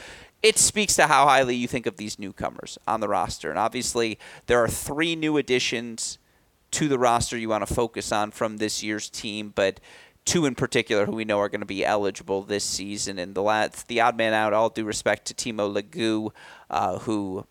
it 0.43 0.59
speaks 0.59 0.97
to 0.97 1.07
how 1.07 1.27
highly 1.27 1.55
you 1.55 1.69
think 1.69 1.87
of 1.87 1.97
these 1.97 2.19
newcomers 2.19 2.79
on 2.87 3.01
the 3.01 3.09
roster. 3.09 3.51
And 3.51 3.59
obviously, 3.59 4.19
there 4.47 4.63
are 4.63 4.69
three 4.69 5.15
new 5.15 5.37
additions 5.37 6.19
to 6.73 6.89
the 6.89 6.99
roster 6.99 7.39
you 7.39 7.49
want 7.49 7.67
to 7.67 7.73
focus 7.73 8.13
on 8.13 8.31
from 8.31 8.57
this 8.57 8.83
year's 8.83 9.09
team, 9.09 9.53
but 9.55 9.81
two 10.25 10.47
in 10.47 10.55
particular 10.55 11.07
who 11.07 11.13
we 11.13 11.25
know 11.25 11.39
are 11.39 11.49
going 11.49 11.61
to 11.61 11.67
be 11.67 11.85
eligible 11.85 12.43
this 12.43 12.65
season. 12.65 13.19
And 13.19 13.35
the 13.35 13.43
last, 13.43 13.89
the 13.89 14.01
odd 14.01 14.17
man 14.17 14.35
out, 14.35 14.53
all 14.53 14.69
due 14.69 14.85
respect 14.85 15.27
to 15.27 15.35
Timo 15.35 15.73
Legout, 15.73 16.33
uh, 16.71 16.99
who 17.01 17.47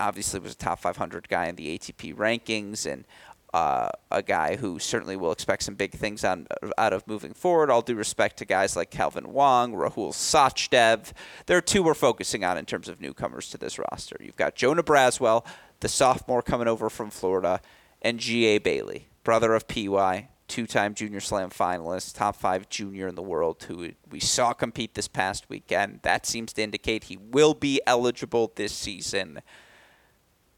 obviously 0.00 0.40
was 0.40 0.52
a 0.52 0.56
top 0.56 0.80
500 0.80 1.28
guy 1.28 1.46
in 1.46 1.56
the 1.56 1.78
ATP 1.78 2.14
rankings 2.14 2.90
and 2.90 3.04
uh, 3.52 3.88
a 4.10 4.20
guy 4.20 4.56
who 4.56 4.80
certainly 4.80 5.14
will 5.14 5.30
expect 5.30 5.62
some 5.62 5.76
big 5.76 5.92
things 5.92 6.24
on, 6.24 6.46
out 6.76 6.92
of 6.92 7.06
moving 7.06 7.32
forward. 7.32 7.70
All 7.70 7.82
due 7.82 7.94
respect 7.94 8.36
to 8.38 8.44
guys 8.44 8.74
like 8.74 8.90
Calvin 8.90 9.32
Wong, 9.32 9.72
Rahul 9.72 10.12
Sachdev. 10.12 11.12
There 11.46 11.56
are 11.56 11.60
two 11.62 11.84
we're 11.84 11.94
focusing 11.94 12.42
on 12.42 12.58
in 12.58 12.64
terms 12.64 12.88
of 12.88 13.00
newcomers 13.00 13.50
to 13.50 13.58
this 13.58 13.78
roster. 13.78 14.16
You've 14.20 14.36
got 14.36 14.56
Jonah 14.56 14.82
Braswell, 14.82 15.46
the 15.78 15.88
sophomore 15.88 16.42
coming 16.42 16.66
over 16.66 16.90
from 16.90 17.10
Florida, 17.10 17.60
and 18.04 18.20
G.A. 18.20 18.58
Bailey, 18.58 19.08
brother 19.24 19.54
of 19.54 19.66
P.Y., 19.66 20.28
two-time 20.46 20.94
Junior 20.94 21.20
Slam 21.20 21.50
finalist, 21.50 22.14
top 22.14 22.36
five 22.36 22.68
junior 22.68 23.08
in 23.08 23.14
the 23.14 23.22
world, 23.22 23.64
who 23.66 23.90
we 24.10 24.20
saw 24.20 24.52
compete 24.52 24.94
this 24.94 25.08
past 25.08 25.48
weekend. 25.48 26.00
That 26.02 26.26
seems 26.26 26.52
to 26.52 26.62
indicate 26.62 27.04
he 27.04 27.16
will 27.16 27.54
be 27.54 27.80
eligible 27.86 28.52
this 28.54 28.72
season. 28.72 29.40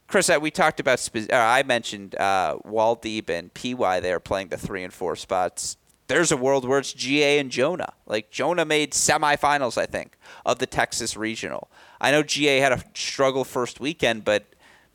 Chris, 0.08 0.28
uh, 0.28 0.38
we 0.40 0.50
talked 0.50 0.80
about. 0.80 1.08
Uh, 1.14 1.26
I 1.32 1.62
mentioned 1.62 2.14
uh, 2.16 2.58
Woldeab 2.64 3.30
and 3.30 3.54
Py 3.54 3.74
there 3.74 4.20
playing 4.20 4.48
the 4.48 4.56
three 4.56 4.84
and 4.84 4.92
four 4.92 5.16
spots. 5.16 5.76
There's 6.08 6.30
a 6.30 6.36
world 6.36 6.68
where 6.68 6.78
it's 6.78 6.92
GA 6.92 7.38
and 7.38 7.50
Jonah. 7.50 7.92
Like 8.06 8.30
Jonah 8.30 8.64
made 8.64 8.92
semifinals, 8.92 9.76
I 9.76 9.86
think, 9.86 10.16
of 10.44 10.60
the 10.60 10.66
Texas 10.66 11.16
Regional. 11.16 11.68
I 12.00 12.12
know 12.12 12.22
GA 12.22 12.58
had 12.58 12.72
a 12.72 12.84
struggle 12.94 13.44
first 13.44 13.80
weekend, 13.80 14.24
but 14.24 14.46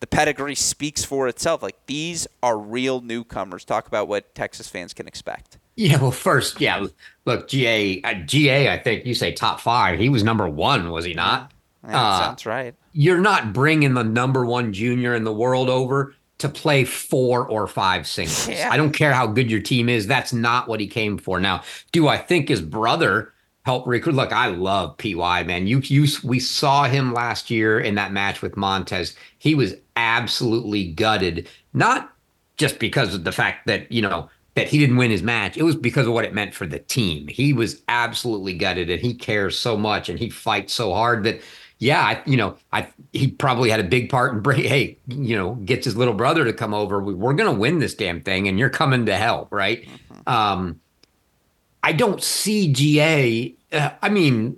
the 0.01 0.07
pedigree 0.07 0.55
speaks 0.55 1.05
for 1.05 1.29
itself. 1.29 1.63
Like 1.63 1.77
these 1.85 2.27
are 2.43 2.57
real 2.57 2.99
newcomers. 2.99 3.63
Talk 3.63 3.87
about 3.87 4.09
what 4.09 4.35
Texas 4.35 4.67
fans 4.67 4.93
can 4.93 5.07
expect. 5.07 5.57
Yeah, 5.75 6.01
well, 6.01 6.11
first, 6.11 6.59
yeah, 6.59 6.85
look, 7.25 7.47
GA, 7.47 8.01
uh, 8.01 8.13
GA, 8.25 8.73
I 8.73 8.77
think 8.77 9.05
you 9.05 9.13
say 9.13 9.31
top 9.31 9.61
five. 9.61 9.99
He 9.99 10.09
was 10.09 10.23
number 10.23 10.49
one, 10.49 10.91
was 10.91 11.05
he 11.05 11.13
not? 11.13 11.53
Yeah, 11.87 12.01
uh, 12.01 12.19
sounds 12.19 12.45
right. 12.45 12.75
You're 12.91 13.21
not 13.21 13.53
bringing 13.53 13.93
the 13.93 14.03
number 14.03 14.45
one 14.45 14.73
junior 14.73 15.15
in 15.15 15.23
the 15.23 15.33
world 15.33 15.69
over 15.69 16.13
to 16.39 16.49
play 16.49 16.83
four 16.83 17.47
or 17.47 17.67
five 17.67 18.05
singles. 18.07 18.47
Yeah. 18.49 18.69
I 18.71 18.77
don't 18.77 18.91
care 18.91 19.13
how 19.13 19.27
good 19.27 19.49
your 19.49 19.61
team 19.61 19.87
is. 19.87 20.07
That's 20.07 20.33
not 20.33 20.67
what 20.67 20.79
he 20.79 20.87
came 20.87 21.17
for. 21.17 21.39
Now, 21.39 21.63
do 21.91 22.07
I 22.07 22.17
think 22.17 22.49
his 22.49 22.61
brother 22.61 23.33
helped 23.63 23.87
recruit? 23.87 24.15
Look, 24.15 24.33
I 24.33 24.47
love 24.47 24.97
PY, 24.97 25.43
man. 25.43 25.67
You, 25.67 25.79
you, 25.79 26.07
we 26.23 26.39
saw 26.39 26.83
him 26.83 27.13
last 27.13 27.49
year 27.49 27.79
in 27.79 27.95
that 27.95 28.11
match 28.11 28.41
with 28.41 28.57
Montes. 28.57 29.15
He 29.37 29.55
was 29.55 29.75
absolutely 30.01 30.91
gutted, 30.91 31.47
not 31.73 32.13
just 32.57 32.79
because 32.79 33.13
of 33.13 33.23
the 33.23 33.31
fact 33.31 33.67
that, 33.67 33.91
you 33.91 34.01
know, 34.01 34.29
that 34.55 34.67
he 34.67 34.79
didn't 34.79 34.97
win 34.97 35.11
his 35.11 35.23
match. 35.23 35.55
It 35.55 35.63
was 35.63 35.75
because 35.75 36.07
of 36.07 36.13
what 36.13 36.25
it 36.25 36.33
meant 36.33 36.53
for 36.53 36.67
the 36.67 36.79
team. 36.79 37.27
He 37.27 37.53
was 37.53 37.81
absolutely 37.87 38.53
gutted 38.53 38.89
and 38.89 38.99
he 38.99 39.13
cares 39.13 39.57
so 39.57 39.77
much 39.77 40.09
and 40.09 40.19
he 40.19 40.29
fights 40.29 40.73
so 40.73 40.93
hard 40.93 41.23
that 41.23 41.41
yeah, 41.81 41.99
I, 41.99 42.21
you 42.27 42.37
know, 42.37 42.57
I 42.71 42.87
he 43.11 43.27
probably 43.27 43.71
had 43.71 43.79
a 43.79 43.83
big 43.83 44.11
part 44.11 44.35
in 44.35 44.41
bring. 44.41 44.63
Hey, 44.63 44.99
you 45.07 45.35
know, 45.35 45.55
gets 45.55 45.85
his 45.85 45.97
little 45.97 46.13
brother 46.13 46.45
to 46.45 46.53
come 46.53 46.75
over. 46.75 47.01
We, 47.01 47.13
are 47.13 47.33
going 47.33 47.51
to 47.51 47.59
win 47.59 47.79
this 47.79 47.95
damn 47.95 48.21
thing, 48.21 48.47
and 48.47 48.59
you're 48.59 48.69
coming 48.69 49.07
to 49.07 49.17
help, 49.17 49.51
right? 49.51 49.83
Mm-hmm. 49.83 50.29
Um, 50.31 50.79
I 51.81 51.91
don't 51.93 52.21
see 52.21 52.71
GA. 52.71 53.55
Uh, 53.73 53.89
I 53.99 54.09
mean, 54.09 54.57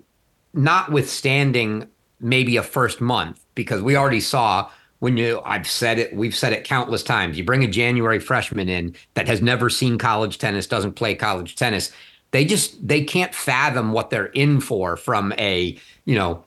notwithstanding 0.54 1.88
maybe 2.20 2.58
a 2.58 2.64
first 2.64 3.00
month, 3.00 3.46
because 3.56 3.82
we 3.82 3.96
already 3.96 4.20
saw 4.20 4.70
when 5.04 5.18
you. 5.18 5.42
I've 5.44 5.68
said 5.68 6.00
it. 6.00 6.16
We've 6.16 6.34
said 6.34 6.54
it 6.54 6.64
countless 6.64 7.04
times. 7.04 7.38
You 7.38 7.44
bring 7.44 7.62
a 7.62 7.68
January 7.68 8.20
freshman 8.20 8.70
in 8.70 8.96
that 9.16 9.28
has 9.28 9.42
never 9.42 9.70
seen 9.70 9.98
college 9.98 10.38
tennis, 10.38 10.66
doesn't 10.66 10.94
play 10.94 11.14
college 11.14 11.58
tennis. 11.58 11.92
They 12.32 12.46
just 12.46 12.88
they 12.88 13.04
can't 13.04 13.36
fathom 13.36 13.92
what 13.92 14.10
they're 14.10 14.28
in 14.28 14.62
for 14.62 14.96
from 14.96 15.34
a 15.34 15.78
you 16.06 16.16
know 16.16 16.46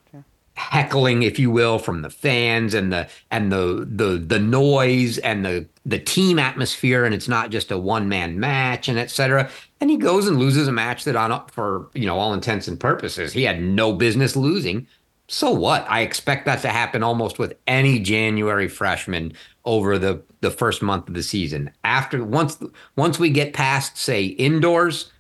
heckling, 0.55 1.23
if 1.23 1.39
you 1.39 1.51
will, 1.51 1.79
from 1.79 2.01
the 2.01 2.09
fans 2.09 2.73
and 2.73 2.91
the 2.91 3.07
and 3.31 3.53
the 3.53 3.87
the 3.91 4.17
the 4.17 4.39
noise 4.39 5.19
and 5.19 5.45
the 5.45 5.67
the 5.85 5.99
team 5.99 6.39
atmosphere, 6.39 7.05
and 7.05 7.15
it's 7.15 7.29
not 7.29 7.51
just 7.51 7.71
a 7.71 7.77
one 7.77 8.09
man 8.09 8.41
match 8.41 8.89
and 8.89 8.99
etc. 8.99 9.51
And 9.83 9.91
he 9.91 9.99
goes 9.99 10.27
and 10.27 10.39
loses 10.39 10.67
a 10.67 10.73
match 10.73 11.05
that 11.05 11.15
on 11.15 11.47
for 11.49 11.91
you 11.93 12.07
know 12.07 12.19
all 12.19 12.33
intents 12.33 12.69
and 12.69 12.81
purposes 12.81 13.35
he 13.35 13.43
had 13.43 13.61
no 13.61 13.93
business 13.93 14.35
losing. 14.35 14.87
So 15.29 15.51
what? 15.51 15.85
I 15.89 16.01
expect 16.01 16.47
that 16.47 16.63
to 16.63 16.69
happen 16.69 17.03
almost 17.03 17.39
with 17.39 17.55
any 17.67 17.99
January 17.99 18.69
freshman 18.69 19.33
over 19.65 19.99
the 19.99 20.23
the 20.41 20.51
first 20.51 20.83
month 20.83 21.09
of 21.09 21.15
the 21.15 21.23
season. 21.23 21.71
After 21.83 22.25
once 22.25 22.59
once 22.95 23.19
we 23.19 23.31
get 23.31 23.53
past 23.53 23.97
say 23.97 24.25
indoors 24.25 25.11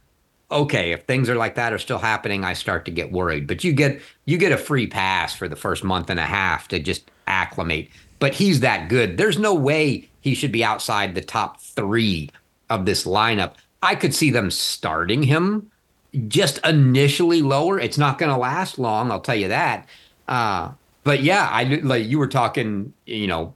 okay, 0.51 0.93
if 0.93 1.03
things 1.05 1.29
are 1.29 1.37
like 1.37 1.55
that 1.57 1.73
are 1.73 1.79
still 1.79 1.99
happening, 1.99 2.45
I 2.45 2.53
start 2.53 2.85
to 2.85 2.91
get 2.91 3.13
worried. 3.13 3.47
But 3.47 3.65
you 3.65 3.73
get 3.73 4.01
you 4.25 4.39
get 4.39 4.53
a 4.53 4.57
free 4.57 4.87
pass 4.87 5.35
for 5.35 5.49
the 5.49 5.57
first 5.57 5.85
month 5.85 6.11
and 6.11 6.21
a 6.21 6.25
half 6.25 6.69
to 6.69 6.79
just 6.79 7.11
acclimate. 7.27 7.89
But 8.19 8.35
he's 8.35 8.61
that 8.61 8.89
good. 8.89 9.17
There's 9.17 9.39
no 9.39 9.55
way 9.55 10.09
he 10.21 10.35
should 10.35 10.53
be 10.53 10.65
outside 10.65 11.15
the 11.15 11.21
top 11.21 11.61
three 11.61 12.31
of 12.71 12.87
this 12.87 13.05
lineup. 13.05 13.55
I 13.83 13.95
could 13.95 14.15
see 14.15 14.31
them 14.31 14.51
starting 14.51 15.23
him 15.23 15.71
just 16.29 16.65
initially 16.67 17.43
lower. 17.43 17.79
It's 17.79 17.99
not 17.99 18.19
going 18.19 18.31
to 18.31 18.37
last 18.37 18.79
long, 18.79 19.11
I'll 19.11 19.21
tell 19.21 19.37
you 19.37 19.49
that. 19.49 19.87
Uh, 20.29 20.73
but 21.05 21.23
yeah, 21.23 21.49
I 21.51 21.65
like 21.65 22.07
you 22.07 22.19
were 22.19 22.27
talking, 22.27 22.93
you 23.05 23.27
know, 23.27 23.55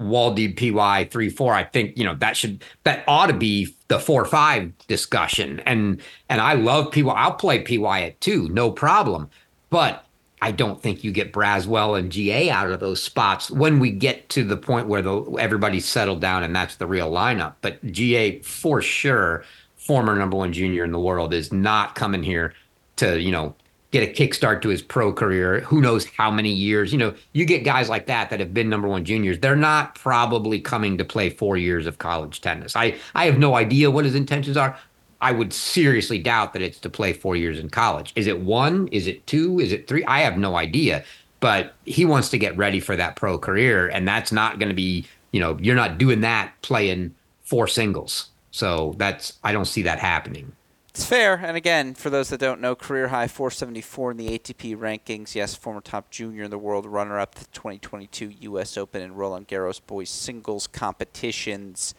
Waldy 0.00 0.48
PY 0.56 1.04
three 1.06 1.28
four. 1.28 1.54
I 1.54 1.64
think 1.64 1.96
you 1.96 2.04
know 2.04 2.14
that 2.16 2.36
should 2.36 2.64
that 2.84 3.04
ought 3.06 3.26
to 3.26 3.32
be 3.32 3.74
the 3.88 3.98
four 3.98 4.24
five 4.24 4.72
discussion. 4.86 5.60
And 5.66 6.00
and 6.28 6.40
I 6.40 6.54
love 6.54 6.92
PY. 6.92 7.02
I'll 7.02 7.32
play 7.32 7.62
PY 7.62 8.02
at 8.02 8.20
two, 8.20 8.48
no 8.50 8.70
problem. 8.70 9.28
But 9.70 10.04
I 10.40 10.52
don't 10.52 10.82
think 10.82 11.02
you 11.02 11.10
get 11.10 11.32
Braswell 11.32 11.98
and 11.98 12.12
GA 12.12 12.50
out 12.50 12.70
of 12.70 12.78
those 12.78 13.02
spots 13.02 13.50
when 13.50 13.78
we 13.78 13.90
get 13.90 14.28
to 14.30 14.44
the 14.44 14.56
point 14.56 14.88
where 14.88 15.02
the 15.02 15.22
everybody's 15.40 15.86
settled 15.86 16.20
down 16.20 16.42
and 16.42 16.54
that's 16.54 16.76
the 16.76 16.86
real 16.86 17.10
lineup. 17.10 17.54
But 17.60 17.84
GA 17.90 18.40
for 18.40 18.82
sure, 18.82 19.44
former 19.86 20.16
number 20.16 20.36
one 20.36 20.52
junior 20.52 20.84
in 20.84 20.92
the 20.92 20.98
world, 21.00 21.34
is 21.34 21.52
not 21.52 21.94
coming 21.94 22.22
here 22.22 22.54
to 22.96 23.20
you 23.20 23.32
know 23.32 23.54
get 23.94 24.08
a 24.08 24.12
kickstart 24.12 24.60
to 24.60 24.68
his 24.68 24.82
pro 24.82 25.12
career. 25.12 25.60
Who 25.60 25.80
knows 25.80 26.04
how 26.04 26.28
many 26.28 26.50
years? 26.50 26.90
You 26.90 26.98
know, 26.98 27.14
you 27.32 27.44
get 27.44 27.62
guys 27.62 27.88
like 27.88 28.06
that 28.06 28.28
that 28.30 28.40
have 28.40 28.52
been 28.52 28.68
number 28.68 28.88
one 28.88 29.04
juniors. 29.04 29.38
They're 29.38 29.54
not 29.54 29.94
probably 29.94 30.60
coming 30.60 30.98
to 30.98 31.04
play 31.04 31.30
four 31.30 31.56
years 31.56 31.86
of 31.86 31.98
college 31.98 32.40
tennis. 32.40 32.74
I 32.74 32.96
I 33.14 33.26
have 33.26 33.38
no 33.38 33.54
idea 33.54 33.90
what 33.90 34.04
his 34.04 34.16
intentions 34.16 34.56
are. 34.56 34.76
I 35.20 35.30
would 35.30 35.52
seriously 35.52 36.18
doubt 36.18 36.52
that 36.54 36.60
it's 36.60 36.80
to 36.80 36.90
play 36.90 37.12
four 37.12 37.36
years 37.36 37.58
in 37.60 37.70
college. 37.70 38.12
Is 38.16 38.26
it 38.26 38.40
one? 38.40 38.88
Is 38.88 39.06
it 39.06 39.26
two? 39.28 39.60
Is 39.60 39.70
it 39.70 39.86
three? 39.86 40.04
I 40.06 40.20
have 40.20 40.36
no 40.36 40.56
idea. 40.56 41.04
But 41.38 41.74
he 41.84 42.04
wants 42.04 42.30
to 42.30 42.38
get 42.38 42.56
ready 42.56 42.80
for 42.80 42.96
that 42.96 43.14
pro 43.16 43.38
career, 43.38 43.88
and 43.88 44.08
that's 44.08 44.32
not 44.32 44.58
going 44.58 44.70
to 44.70 44.74
be. 44.74 45.06
You 45.30 45.40
know, 45.40 45.56
you're 45.60 45.76
not 45.76 45.98
doing 45.98 46.20
that 46.22 46.52
playing 46.62 47.14
four 47.42 47.68
singles. 47.68 48.30
So 48.54 48.94
that's 48.98 49.40
I 49.42 49.50
don't 49.50 49.64
see 49.64 49.82
that 49.82 49.98
happening. 49.98 50.52
It's 50.90 51.04
fair. 51.04 51.34
And 51.34 51.56
again, 51.56 51.92
for 51.94 52.08
those 52.08 52.28
that 52.28 52.38
don't 52.38 52.60
know, 52.60 52.76
career 52.76 53.08
high 53.08 53.26
474 53.26 54.12
in 54.12 54.16
the 54.16 54.38
ATP 54.38 54.76
rankings. 54.76 55.34
Yes, 55.34 55.56
former 55.56 55.80
top 55.80 56.08
junior 56.08 56.44
in 56.44 56.52
the 56.52 56.58
world, 56.58 56.86
runner 56.86 57.18
up 57.18 57.34
the 57.34 57.46
2022 57.46 58.32
U.S. 58.42 58.78
Open 58.78 59.02
and 59.02 59.18
Roland 59.18 59.48
Garros 59.48 59.80
boys 59.84 60.08
singles 60.08 60.68
competitions. 60.68 61.96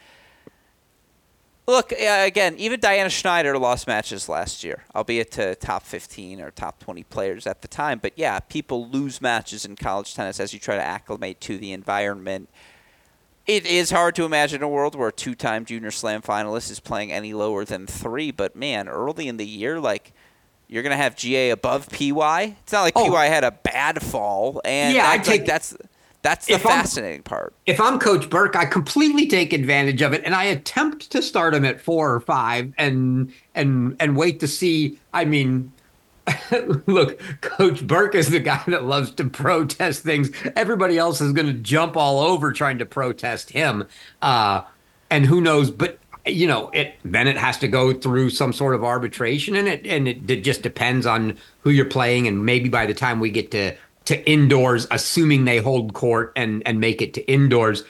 Look, 1.68 1.92
again, 1.92 2.56
even 2.58 2.80
Diana 2.80 3.10
Schneider 3.10 3.58
lost 3.58 3.86
matches 3.86 4.30
last 4.30 4.64
year, 4.64 4.86
albeit 4.96 5.32
to 5.32 5.56
top 5.56 5.84
15 5.84 6.40
or 6.40 6.52
top 6.52 6.80
20 6.80 7.04
players 7.04 7.46
at 7.46 7.64
the 7.64 7.68
time. 7.68 8.00
But 8.00 8.14
yeah, 8.16 8.40
people 8.40 8.88
lose 8.88 9.20
matches 9.20 9.66
in 9.66 9.76
college 9.76 10.16
tennis 10.16 10.40
as 10.40 10.54
you 10.54 10.60
try 10.62 10.78
to 10.78 10.82
acclimate 10.82 11.42
to 11.42 11.58
the 11.58 11.74
environment 11.74 12.48
it 13.48 13.66
is 13.66 13.92
hard 13.92 14.16
to 14.16 14.26
imagine 14.26 14.64
a 14.64 14.68
world 14.68 14.96
where 14.96 15.10
a 15.10 15.14
two-time 15.14 15.66
Junior 15.66 15.92
Slam 15.92 16.22
finalist 16.22 16.72
is 16.72 16.80
playing 16.80 17.12
any 17.12 17.34
lower 17.34 17.66
than 17.66 17.86
three. 17.86 18.32
But 18.32 18.56
man, 18.56 18.88
early 18.88 19.28
in 19.28 19.38
the 19.38 19.46
year, 19.46 19.80
like 19.80 20.14
you're 20.68 20.84
gonna 20.84 20.98
have 20.98 21.16
GA 21.16 21.52
above 21.52 21.90
PY. 21.90 22.56
It's 22.64 22.74
not 22.74 22.82
like 22.82 22.94
oh. 22.96 23.12
PY 23.12 23.26
had 23.28 23.44
a 23.44 23.52
bad 23.52 24.02
fall, 24.02 24.62
and 24.66 24.96
yeah, 24.96 25.10
I 25.10 25.18
take 25.18 25.42
like, 25.42 25.48
that's 25.48 25.78
that's 26.22 26.48
the 26.48 26.58
fascinating 26.58 27.20
I'm, 27.20 27.24
part. 27.24 27.54
If 27.68 27.80
I'm 27.80 28.00
Coach 28.00 28.32
Berke, 28.32 28.56
I 28.56 28.66
completely 28.66 29.28
take 29.28 29.54
advantage 29.54 30.02
of 30.02 30.12
it, 30.14 30.24
and 30.26 30.34
I 30.34 30.46
attempt 30.46 31.12
to 31.12 31.22
start 31.22 31.54
him 31.54 31.64
at 31.66 31.80
four 31.80 32.14
or 32.14 32.20
five, 32.20 32.74
and 32.80 33.32
and 33.54 33.96
and 34.00 34.18
wait 34.18 34.40
to 34.40 34.48
see. 34.48 34.98
I 35.14 35.26
mean, 35.26 35.72
look, 36.88 37.20
Coach 37.42 37.86
Berke 37.86 38.16
is 38.16 38.30
the 38.30 38.40
guy 38.40 38.64
that 38.68 38.86
loves 38.86 39.12
to 39.12 39.26
protest 39.26 40.04
things. 40.04 40.32
Everybody 40.56 40.98
else 40.98 41.22
is 41.22 41.34
going 41.34 41.48
to 41.48 41.54
jump 41.54 41.96
all 41.96 42.20
over 42.20 42.52
trying 42.52 42.80
to 42.80 42.86
protest 42.86 43.52
him. 43.52 43.86
Uh, 44.22 44.64
and 45.10 45.26
who 45.26 45.42
knows? 45.42 45.70
But 45.70 46.00
you 46.26 46.48
know, 46.48 46.70
it 46.74 46.96
then 47.04 47.28
it 47.28 47.38
has 47.38 47.58
to 47.60 47.68
go 47.68 47.94
through 47.94 48.32
some 48.32 48.52
sort 48.52 48.74
of 48.74 48.84
arbitration, 48.84 49.56
and 49.56 49.68
it 49.68 49.86
and 49.86 50.08
it, 50.08 50.30
it 50.30 50.44
just 50.44 50.64
depends 50.64 51.06
on 51.06 51.38
who 51.62 51.70
you're 51.70 51.86
playing. 51.86 52.28
And 52.28 52.46
maybe 52.46 52.70
by 52.70 52.86
the 52.86 52.94
time 52.94 53.20
we 53.20 53.30
get 53.30 53.52
to 53.52 53.76
to 54.06 54.30
indoors, 54.30 54.88
assuming 54.92 55.46
they 55.46 55.60
hold 55.60 55.94
court 55.94 56.32
and 56.36 56.64
and 56.66 56.80
make 56.80 57.02
it 57.02 57.14
to 57.16 57.32
indoors, 57.32 57.84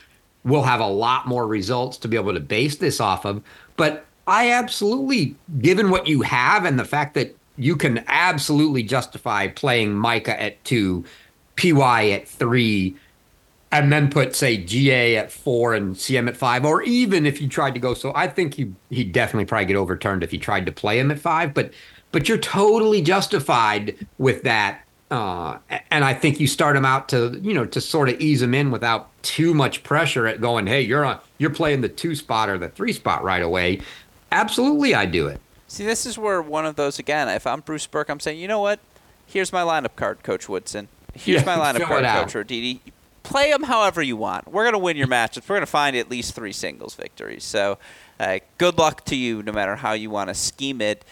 we'll 0.43 0.63
have 0.63 0.81
a 0.81 0.87
lot 0.87 1.27
more 1.27 1.47
results 1.47 1.97
to 1.99 2.07
be 2.07 2.17
able 2.17 2.33
to 2.33 2.39
base 2.41 2.77
this 2.77 2.99
off 2.99 3.25
of. 3.25 3.41
But 3.77 4.05
I 4.27 4.51
absolutely, 4.51 5.35
given 5.59 5.89
what 5.89 6.07
you 6.07 6.21
have 6.21 6.65
and 6.65 6.79
the 6.79 6.85
fact 6.85 7.13
that 7.13 7.35
you 7.57 7.75
can 7.75 8.03
absolutely 8.07 8.83
justify 8.83 9.47
playing 9.47 9.93
Micah 9.93 10.41
at 10.41 10.63
two, 10.63 11.05
PY 11.55 12.09
at 12.09 12.27
three, 12.27 12.95
and 13.71 13.91
then 13.91 14.09
put 14.09 14.35
say 14.35 14.57
GA 14.57 15.17
at 15.17 15.31
four 15.31 15.73
and 15.73 15.97
Siem 15.97 16.27
at 16.27 16.37
five, 16.37 16.65
or 16.65 16.81
even 16.83 17.25
if 17.25 17.41
you 17.41 17.47
tried 17.47 17.73
to 17.73 17.79
go. 17.79 17.93
So 17.93 18.11
I 18.15 18.27
think 18.27 18.53
he 18.55 18.71
he'd 18.89 19.11
definitely 19.11 19.45
probably 19.45 19.65
get 19.65 19.75
overturned 19.75 20.23
if 20.23 20.31
he 20.31 20.37
tried 20.37 20.65
to 20.65 20.71
play 20.71 20.99
him 20.99 21.11
at 21.11 21.19
five. 21.19 21.53
But 21.53 21.73
but 22.11 22.29
you're 22.29 22.37
totally 22.37 23.01
justified 23.01 24.07
with 24.17 24.43
that. 24.43 24.81
Uh, 25.11 25.59
and 25.91 26.03
I 26.03 26.13
think 26.13 26.39
you 26.39 26.47
start 26.47 26.75
him 26.75 26.85
out 26.85 27.09
to 27.09 27.39
you 27.41 27.53
know 27.53 27.65
to 27.65 27.81
sort 27.81 28.09
of 28.09 28.19
ease 28.19 28.41
him 28.41 28.53
in 28.53 28.71
without 28.71 29.09
too 29.23 29.53
much 29.53 29.83
pressure 29.83 30.27
at 30.27 30.41
going. 30.41 30.67
Hey, 30.67 30.81
you're 30.81 31.05
on 31.05 31.19
you're 31.37 31.49
playing 31.49 31.81
the 31.81 31.89
two 31.89 32.15
spot 32.15 32.49
or 32.49 32.57
the 32.57 32.69
three 32.69 32.93
spot 32.93 33.23
right 33.23 33.43
away. 33.43 33.81
Absolutely, 34.31 34.95
I 34.95 35.05
do 35.05 35.27
it. 35.27 35.39
See, 35.67 35.86
this 35.86 36.06
is 36.06 36.17
where 36.17 36.41
one 36.41 36.65
of 36.65 36.75
those 36.75 36.99
again. 36.99 37.28
If 37.30 37.47
I'm 37.47 37.62
Bruce 37.62 37.88
Berke, 37.88 38.10
I'm 38.10 38.19
saying, 38.19 38.39
you 38.39 38.47
know 38.47 38.60
what? 38.60 38.80
Here's 39.25 39.51
my 39.51 39.62
lineup 39.62 39.95
card, 39.95 40.23
Coach 40.23 40.47
Woodson. 40.47 40.88
Here's 41.13 41.43
yeah, 41.43 41.58
my 41.58 41.73
lineup 41.73 41.86
card, 41.86 42.06
Coach 42.06 42.34
Roditi. 42.34 42.80
Play 43.23 43.49
them 43.49 43.63
however 43.63 44.04
you 44.04 44.15
want. 44.15 44.47
We're 44.47 44.65
gonna 44.65 44.78
win 44.78 44.97
your 44.97 45.08
matches. 45.08 45.47
We're 45.49 45.56
gonna 45.56 45.65
find 45.65 45.95
at 45.95 46.12
least 46.12 46.36
three 46.36 46.51
singles 46.51 46.93
victories. 46.93 47.43
So, 47.43 47.80
uh, 48.19 48.39
good 48.60 48.78
luck 48.78 49.04
to 49.06 49.15
you, 49.15 49.41
no 49.41 49.51
matter 49.51 49.75
how 49.75 49.93
you 49.93 50.12
want 50.12 50.30
to 50.30 50.36
scheme 50.36 50.80
it. 50.82 51.04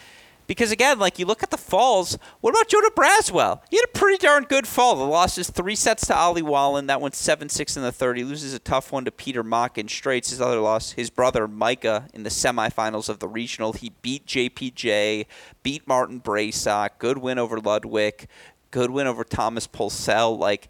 Because 0.47 0.71
again, 0.71 0.99
like 0.99 1.19
you 1.19 1.25
look 1.25 1.43
at 1.43 1.51
the 1.51 1.57
falls, 1.57 2.17
what 2.41 2.51
about 2.51 2.67
Jonah 2.67 2.89
Braswell? 2.91 3.61
He 3.69 3.77
had 3.77 3.85
a 3.85 3.97
pretty 3.97 4.17
darn 4.17 4.43
good 4.43 4.67
fall. 4.67 4.95
The 4.95 5.03
losses 5.03 5.49
three 5.49 5.75
sets 5.75 6.05
to 6.07 6.15
Ollie 6.15 6.41
Wallen. 6.41 6.87
That 6.87 7.01
went 7.01 7.15
7 7.15 7.49
6 7.49 7.77
in 7.77 7.83
the 7.83 7.91
third. 7.91 8.17
He 8.17 8.23
loses 8.23 8.53
a 8.53 8.59
tough 8.59 8.91
one 8.91 9.05
to 9.05 9.11
Peter 9.11 9.43
Makk 9.43 9.77
in 9.77 9.87
straights. 9.87 10.31
His 10.31 10.41
other 10.41 10.59
loss, 10.59 10.91
his 10.91 11.09
brother 11.09 11.47
Micah 11.47 12.07
in 12.13 12.23
the 12.23 12.29
semifinals 12.29 13.09
of 13.09 13.19
the 13.19 13.27
regional. 13.27 13.73
He 13.73 13.91
beat 14.01 14.25
JPJ, 14.25 15.25
beat 15.63 15.87
Martin 15.87 16.19
Braysock. 16.19 16.91
Good 16.99 17.19
win 17.19 17.39
over 17.39 17.59
Ludwig. 17.59 18.27
Good 18.71 18.91
win 18.91 19.07
over 19.07 19.23
Thomas 19.23 19.67
Pulsell. 19.67 20.37
Like, 20.37 20.67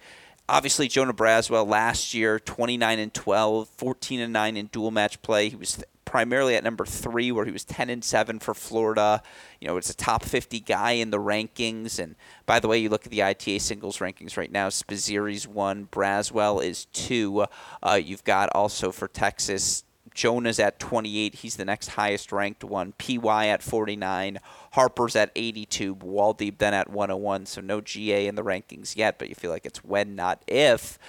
obviously 0.48 0.88
Jonah 0.88 1.14
Braswell 1.14 1.68
last 1.68 2.14
year 2.14 2.40
29 2.40 3.00
and 3.00 3.14
12 3.14 3.70
14 3.70 4.20
and 4.20 4.34
9 4.34 4.58
in 4.58 4.66
dual 4.68 4.92
match 4.92 5.22
play 5.22 5.50
he 5.50 5.56
was 5.56 5.84
primarily 6.14 6.56
at 6.56 6.64
number 6.64 6.86
three, 6.86 7.32
where 7.32 7.44
he 7.44 7.52
was 7.52 7.66
10 7.66 7.90
and 7.90 8.04
7 8.04 8.38
for 8.38 8.54
Florida. 8.54 9.24
You 9.60 9.68
know, 9.68 9.78
it's 9.78 9.90
a 9.90 9.96
top 9.96 10.22
50 10.24 10.60
guy 10.60 10.92
in 10.92 11.10
the 11.10 11.18
rankings. 11.18 11.98
And 11.98 12.14
by 12.46 12.60
the 12.60 12.68
way, 12.68 12.78
you 12.78 12.90
look 12.90 13.08
at 13.08 13.12
the 13.12 13.24
ITA 13.24 13.58
singles 13.58 13.98
rankings 13.98 14.38
right 14.38 14.52
now. 14.52 14.70
Spizzirri's 14.70 15.48
one, 15.48 15.88
Braswell 15.92 16.64
is 16.64 16.86
two. 16.94 17.48
Uh, 17.82 17.96
you've 17.96 18.24
got 18.24 18.50
also 18.54 18.92
for 18.92 19.08
Texas. 19.08 19.86
Jonah's 20.14 20.60
at 20.60 20.78
28. 20.78 21.34
He's 21.34 21.56
the 21.56 21.66
next 21.66 21.88
highest 21.88 22.32
ranked 22.32 22.64
one. 22.64 22.94
PY 23.00 23.48
at 23.48 23.64
49. 23.64 24.38
Harper's 24.74 25.16
at 25.16 25.32
82. 25.36 25.96
Woldeab 25.96 26.60
then 26.60 26.76
at 26.76 26.92
101. 26.92 27.48
So 27.48 27.60
no 27.60 27.82
GA 27.82 28.28
in 28.28 28.36
the 28.36 28.44
rankings 28.44 28.96
yet, 28.96 29.18
but 29.18 29.30
you 29.30 29.34
feel 29.34 29.50
like 29.50 29.66
it's 29.66 29.84
when, 29.84 30.16
not 30.16 30.44
if 30.46 31.00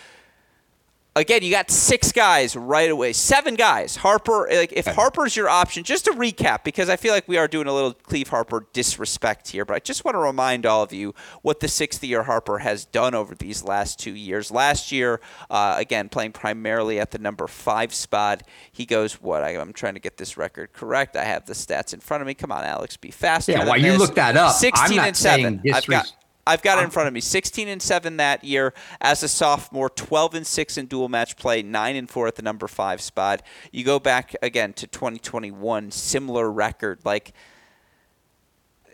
again, 1.17 1.43
you 1.43 1.51
got 1.51 1.71
six 1.71 2.13
guys 2.13 2.57
right 2.57 2.91
away, 2.91 3.13
seven 3.13 3.55
guys. 3.55 3.97
Harper, 3.97 4.49
like 4.51 4.73
if 4.73 4.87
Harper's 4.87 5.37
your 5.37 5.49
option, 5.49 5.85
just 5.85 6.07
to 6.07 6.13
recap, 6.13 6.65
because 6.65 6.89
I 6.89 6.97
feel 6.97 7.13
like 7.13 7.29
we 7.29 7.37
are 7.39 7.49
doing 7.49 7.67
a 7.67 7.75
little 7.75 7.93
Cleve 7.93 8.29
Harper 8.29 8.67
disrespect 8.73 9.49
here, 9.49 9.65
but 9.65 9.75
I 9.75 9.79
just 9.79 10.05
want 10.05 10.15
to 10.15 10.19
remind 10.19 10.67
all 10.67 10.83
of 10.83 10.93
you 10.93 11.15
what 11.43 11.61
the 11.61 11.69
sixth 11.69 12.03
year 12.03 12.25
Harper 12.25 12.59
has 12.59 12.85
done 12.85 13.15
over 13.15 13.35
these 13.35 13.63
last 13.65 13.99
two 13.99 14.15
years. 14.15 14.51
Last 14.51 14.93
year, 14.93 15.21
uh, 15.51 15.75
again, 15.79 16.09
playing 16.09 16.33
primarily 16.33 16.99
at 16.99 17.11
the 17.11 17.19
number 17.19 17.47
five 17.47 17.95
spot, 17.95 18.43
he 18.73 18.87
goes, 18.87 19.21
what? 19.21 19.43
I, 19.43 19.51
am 19.53 19.73
trying 19.73 19.95
to 19.95 20.01
get 20.01 20.17
this 20.17 20.37
record 20.37 20.73
correct. 20.73 21.17
I 21.17 21.25
have 21.25 21.47
the 21.47 21.55
stats 21.55 21.95
in 21.95 22.01
front 22.01 22.21
of 22.23 22.27
me. 22.27 22.35
Come 22.35 22.53
on, 22.53 22.65
Alex, 22.65 22.97
be 22.97 23.11
faster. 23.11 23.53
Yeah, 23.53 23.67
while 23.67 23.79
you 23.79 23.97
look 23.97 24.15
that 24.17 24.37
up, 24.37 24.55
16 24.55 24.99
and 24.99 25.17
7. 25.17 25.63
I've 25.73 25.87
got 25.87 26.13
I've 26.47 26.63
got 26.63 26.79
it 26.79 26.85
in 26.85 26.91
front 26.91 27.09
of 27.09 27.15
me. 27.15 27.21
16 27.21 27.69
and 27.69 27.81
7 27.81 28.17
that 28.19 28.45
year 28.45 28.75
as 29.01 29.23
a 29.23 29.29
sophomore, 29.29 29.89
12 29.89 30.35
and 30.35 30.47
6 30.47 30.77
in 30.77 30.87
dual 30.87 31.09
match 31.09 31.37
play, 31.37 31.63
9 31.63 31.97
and 31.97 32.11
4 32.11 32.29
at 32.29 32.37
the 32.37 32.43
number 32.43 32.69
5 32.69 33.01
spot. 33.01 33.43
You 33.73 33.85
go 33.85 33.99
back 33.99 34.35
again 34.43 34.73
to 34.75 34.87
2021, 34.87 35.91
similar 35.91 36.51
record. 36.51 37.01
Like 37.05 37.33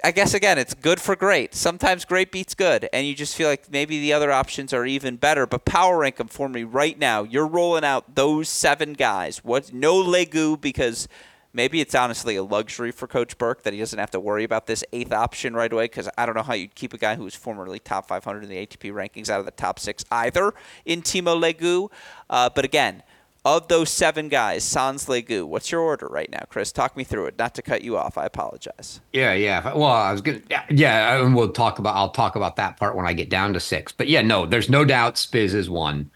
I 0.03 0.13
guess 0.13 0.35
again, 0.35 0.59
it's 0.59 0.75
good 0.75 1.01
for 1.01 1.17
great. 1.17 1.55
Sometimes 1.55 2.05
great 2.05 2.33
beats 2.33 2.55
good, 2.55 2.89
and 2.93 3.07
you 3.07 3.15
just 3.15 3.37
feel 3.37 3.49
like 3.49 3.71
maybe 3.71 4.01
the 4.01 4.13
other 4.13 4.33
options 4.33 4.73
are 4.73 4.87
even 4.87 5.17
better. 5.17 5.47
But 5.47 5.65
power 5.65 5.99
rank 5.99 6.17
them 6.17 6.29
for 6.29 6.49
me 6.49 6.65
right 6.65 6.99
now. 6.99 7.23
You're 7.23 7.47
rolling 7.47 7.85
out 7.85 8.15
those 8.15 8.49
seven 8.49 8.95
guys. 8.95 9.45
What? 9.45 9.73
No 9.73 10.03
Legout 10.03 10.61
because 10.61 11.09
Maybe 11.53 11.81
it's 11.81 11.95
honestly 11.95 12.37
a 12.37 12.43
luxury 12.43 12.93
for 12.93 13.07
Coach 13.07 13.37
Berke 13.37 13.63
that 13.65 13.73
he 13.73 13.81
doesn't 13.81 13.99
have 13.99 14.11
to 14.13 14.21
worry 14.21 14.45
about 14.45 14.67
this 14.67 14.85
eighth 14.93 15.13
option 15.13 15.55
right 15.55 15.73
away 15.73 15.85
because 15.85 16.09
I 16.17 16.25
don't 16.25 16.37
know 16.37 16.43
how 16.43 16.55
you'd 16.55 16.75
keep 16.75 16.95
a 16.95 16.99
guy 16.99 17.17
who 17.17 17.25
was 17.25 17.35
formerly 17.35 17.81
top 17.81 18.07
500 18.07 18.45
in 18.45 18.49
the 18.49 18.67
ATP 18.67 18.93
rankings 18.93 19.29
out 19.29 19.41
of 19.41 19.47
the 19.47 19.53
top 19.53 19.79
six 19.81 20.05
either 20.13 20.55
in 20.85 21.03
Timo 21.03 21.41
Legout. 21.41 21.91
Uh, 22.29 22.49
but 22.55 22.65
again, 22.65 23.03
of 23.45 23.69
those 23.69 23.91
seven 23.91 24.29
guys, 24.29 24.63
Sans 24.65 25.07
Legout, 25.07 25.49
what's 25.49 25.73
your 25.73 25.81
order 25.81 26.07
right 26.07 26.31
now, 26.31 26.45
Chris? 26.49 26.73
Talk 26.73 26.97
me 26.97 27.05
through 27.05 27.27
it. 27.27 27.39
Not 27.39 27.55
to 27.55 27.63
cut 27.63 27.83
you 27.83 27.97
off, 27.97 28.19
I 28.19 28.27
apologize. 28.27 29.01
Yeah, 29.13 29.33
yeah. 29.33 29.73
Well, 29.75 29.85
I 29.87 30.13
was 30.13 30.21
gonna, 30.21 30.43
yeah, 30.69 31.21
and 31.21 31.35
we'll 31.35 31.53
talk 31.53 31.79
about. 31.79 31.97
I'll 31.97 32.11
talk 32.11 32.37
about 32.37 32.57
that 32.57 32.77
part 32.77 32.97
when 32.97 33.07
I 33.07 33.13
get 33.13 33.31
down 33.31 33.55
to 33.55 33.61
six. 33.61 33.93
But 33.93 34.09
yeah, 34.09 34.21
no, 34.21 34.47
there's 34.47 34.69
no 34.69 34.85
doubt 34.85 35.15
Spiz 35.15 35.55
is 35.55 35.71
one. 35.71 36.11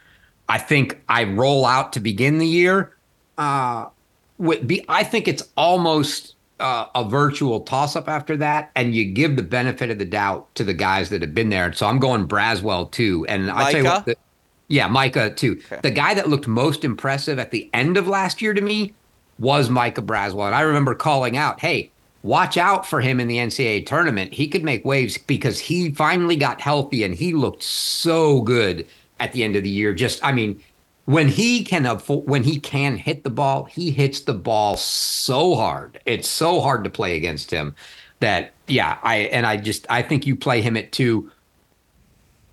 I 0.49 0.59
think 0.59 1.01
I 1.09 1.25
roll 1.25 1.65
out 1.65 1.95
to 1.95 2.01
begin 2.01 2.39
the 2.39 2.47
year. 2.47 2.95
Uh, 3.39 3.87
be, 4.67 4.85
I 4.89 5.05
think 5.05 5.29
it's 5.29 5.49
almost 5.57 6.35
uh, 6.61 6.87
a 6.95 7.05
virtual 7.05 7.61
toss 7.61 7.97
up 7.97 8.09
after 8.09 8.37
that, 8.39 8.71
and 8.75 8.95
you 8.95 9.05
give 9.05 9.37
the 9.37 9.43
benefit 9.43 9.91
of 9.91 9.99
the 9.99 10.05
doubt 10.05 10.55
to 10.57 10.65
the 10.65 10.75
guys 10.75 11.11
that 11.11 11.23
have 11.23 11.35
been 11.35 11.51
there. 11.51 11.73
So 11.73 11.87
I'm 11.87 11.99
going 11.99 12.27
Braswell 12.27 12.91
too, 12.91 13.27
and 13.29 13.51
I 13.51 13.73
say 13.73 13.83
what, 13.83 14.07
the, 14.07 14.17
yeah, 14.69 14.87
Micah 14.87 15.31
too. 15.31 15.61
Okay. 15.67 15.81
The 15.83 15.91
guy 15.91 16.15
that 16.15 16.29
looked 16.29 16.47
most 16.47 16.85
impressive 16.85 17.39
at 17.39 17.51
the 17.51 17.69
end 17.73 17.97
of 17.97 18.09
last 18.09 18.41
year 18.41 18.55
to 18.55 18.61
me 18.61 18.95
was 19.39 19.69
Micah 19.69 20.03
Braswell, 20.03 20.47
and 20.47 20.55
I 20.55 20.63
remember 20.63 20.95
calling 20.95 21.37
out, 21.37 21.61
"Hey, 21.61 21.91
watch 22.25 22.57
out 22.57 22.87
for 22.87 23.01
him 23.01 23.21
in 23.21 23.29
the 23.29 23.37
NCAA 23.37 23.87
tournament. 23.87 24.33
He 24.33 24.49
could 24.49 24.65
make 24.65 24.85
waves 24.85 25.17
because 25.19 25.61
he 25.61 25.93
finally 25.93 26.37
got 26.37 26.61
healthy 26.61 27.05
and 27.05 27.15
he 27.15 27.35
looked 27.35 27.63
so 27.63 28.41
good 28.41 28.87
at 29.21 29.33
the 29.33 29.45
end 29.45 29.55
of 29.55 29.63
the 29.63 29.71
year. 29.71 29.95
Just, 29.95 30.25
I 30.25 30.33
mean, 30.33 30.61
when 31.07 31.29
he 31.29 31.65
can 31.65 31.87
afford, 31.87 32.27
when 32.29 32.45
he 32.45 32.59
can 32.59 32.97
hit 32.97 33.25
the 33.25 33.31
ball, 33.31 33.65
he 33.65 33.91
hits 33.91 34.21
the 34.21 34.35
ball 34.35 34.77
so 34.77 35.55
hard. 35.55 36.01
It's 36.07 36.29
so 36.29 36.61
hard 36.61 36.85
to 36.85 36.91
play 36.91 37.17
against 37.17 37.51
him 37.51 37.75
that 38.21 38.53
yeah, 38.67 38.99
I 39.03 39.17
and 39.17 39.47
I 39.47 39.57
just 39.59 39.87
I 39.91 40.03
think 40.03 40.27
you 40.27 40.35
play 40.35 40.63
him 40.63 40.77
at 40.77 40.93
two. 40.93 41.31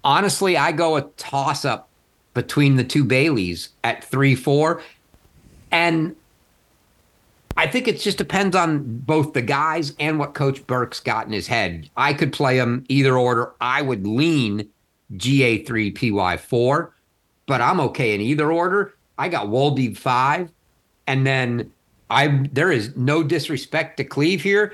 Honestly, 0.03 0.57
I 0.57 0.71
go 0.71 0.97
a 0.97 1.03
toss 1.17 1.63
up 1.63 1.87
between 2.33 2.75
the 2.75 2.83
two 2.83 3.05
Baillys 3.05 3.69
at 3.83 4.03
three 4.03 4.35
four, 4.35 4.81
and 5.71 6.15
I 7.55 7.67
think 7.67 7.87
it 7.87 7.99
just 7.99 8.17
depends 8.17 8.55
on 8.55 8.83
both 8.83 9.31
the 9.31 9.41
guys 9.41 9.93
and 9.97 10.19
what 10.19 10.33
Coach 10.33 10.65
Berke's 10.67 10.99
got 10.99 11.25
in 11.25 11.31
his 11.31 11.47
head. 11.47 11.89
I 11.95 12.13
could 12.13 12.33
play 12.33 12.57
them 12.57 12.83
either 12.89 13.17
order. 13.17 13.53
I 13.61 13.81
would 13.81 14.05
lean 14.05 14.67
GA 15.15 15.63
three 15.63 15.91
PY 15.91 16.35
four 16.35 16.93
but 17.45 17.62
I'm 17.62 17.80
okay 17.82 18.13
in 18.13 18.21
either 18.21 18.51
order. 18.51 18.93
I 19.17 19.30
got 19.30 19.47
Woldeab 19.47 19.97
five, 19.97 20.51
and 21.08 21.25
then 21.25 21.71
I 22.10 22.47
there 22.51 22.71
is 22.71 22.95
no 22.95 23.23
disrespect 23.23 23.97
to 23.97 24.04
Cleeve 24.04 24.41
here. 24.41 24.73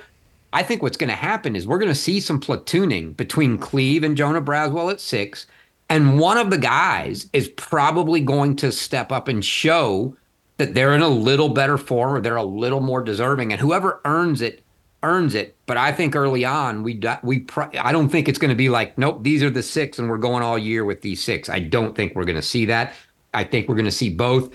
I 0.53 0.63
think 0.63 0.81
what's 0.81 0.97
going 0.97 1.09
to 1.09 1.15
happen 1.15 1.55
is 1.55 1.67
we're 1.67 1.77
going 1.77 1.91
to 1.91 1.95
see 1.95 2.19
some 2.19 2.39
platooning 2.39 3.15
between 3.17 3.57
Cleeve 3.57 4.03
and 4.03 4.15
Jonah 4.15 4.41
Braswell 4.41 4.91
at 4.91 5.01
six, 5.01 5.45
and 5.89 6.19
one 6.19 6.37
of 6.37 6.49
the 6.49 6.57
guys 6.57 7.29
is 7.33 7.49
probably 7.49 8.21
going 8.21 8.55
to 8.57 8.71
step 8.71 9.11
up 9.11 9.27
and 9.27 9.43
show 9.43 10.15
that 10.57 10.73
they're 10.73 10.95
in 10.95 11.01
a 11.01 11.09
little 11.09 11.49
better 11.49 11.77
form 11.77 12.15
or 12.15 12.21
they're 12.21 12.35
a 12.35 12.43
little 12.43 12.79
more 12.79 13.03
deserving, 13.03 13.51
and 13.51 13.61
whoever 13.61 14.01
earns 14.05 14.41
it 14.41 14.63
earns 15.03 15.35
it. 15.35 15.55
But 15.65 15.77
I 15.77 15.91
think 15.91 16.15
early 16.15 16.45
on 16.45 16.83
we 16.83 16.99
we 17.23 17.45
I 17.79 17.91
don't 17.91 18.09
think 18.09 18.27
it's 18.27 18.39
going 18.39 18.49
to 18.49 18.55
be 18.55 18.69
like 18.69 18.97
nope 18.97 19.23
these 19.23 19.43
are 19.43 19.49
the 19.49 19.63
six 19.63 19.99
and 19.99 20.09
we're 20.09 20.17
going 20.17 20.43
all 20.43 20.57
year 20.57 20.85
with 20.85 21.01
these 21.01 21.23
six. 21.23 21.49
I 21.49 21.59
don't 21.59 21.95
think 21.95 22.15
we're 22.15 22.25
going 22.25 22.35
to 22.35 22.41
see 22.41 22.65
that. 22.65 22.93
I 23.33 23.43
think 23.43 23.67
we're 23.67 23.75
going 23.75 23.85
to 23.85 23.91
see 23.91 24.09
both. 24.09 24.53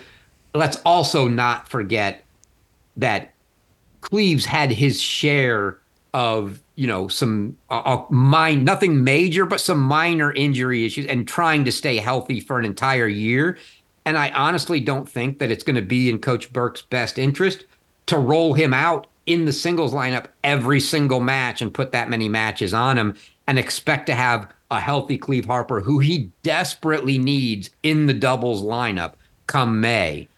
Let's 0.54 0.78
also 0.84 1.28
not 1.28 1.68
forget 1.68 2.24
that 2.96 3.32
Cleeves 4.00 4.44
had 4.44 4.70
his 4.70 5.00
share 5.00 5.78
of 6.14 6.60
you 6.74 6.86
know 6.86 7.08
some 7.08 7.56
uh, 7.70 8.02
mine 8.10 8.64
nothing 8.64 9.02
major 9.02 9.46
but 9.46 9.60
some 9.60 9.80
minor 9.80 10.32
injury 10.32 10.84
issues 10.84 11.06
and 11.06 11.26
trying 11.26 11.64
to 11.64 11.72
stay 11.72 11.96
healthy 11.96 12.40
for 12.40 12.58
an 12.58 12.64
entire 12.64 13.08
year. 13.08 13.58
And 14.04 14.18
I 14.18 14.30
honestly 14.30 14.80
don't 14.80 15.08
think 15.08 15.38
that 15.38 15.50
it's 15.50 15.62
going 15.62 15.76
to 15.76 15.82
be 15.82 16.10
in 16.10 16.18
Coach 16.18 16.52
Berke's 16.52 16.82
best 16.82 17.18
interest 17.18 17.64
to 18.06 18.18
roll 18.18 18.52
him 18.52 18.74
out 18.74 19.06
in 19.26 19.44
the 19.44 19.52
singles 19.52 19.92
lineup 19.92 20.26
every 20.42 20.80
single 20.80 21.20
match 21.20 21.62
and 21.62 21.72
put 21.72 21.92
that 21.92 22.10
many 22.10 22.28
matches 22.28 22.74
on 22.74 22.98
him 22.98 23.16
and 23.46 23.58
expect 23.58 24.06
to 24.06 24.14
have 24.14 24.52
a 24.70 24.80
healthy 24.80 25.18
Cleeve 25.18 25.44
Harper 25.44 25.80
who 25.80 25.98
he 25.98 26.30
desperately 26.42 27.18
needs 27.18 27.70
in 27.82 28.06
the 28.06 28.14
doubles 28.14 28.62
lineup 28.62 29.14
come 29.46 29.80
May. 29.80 30.28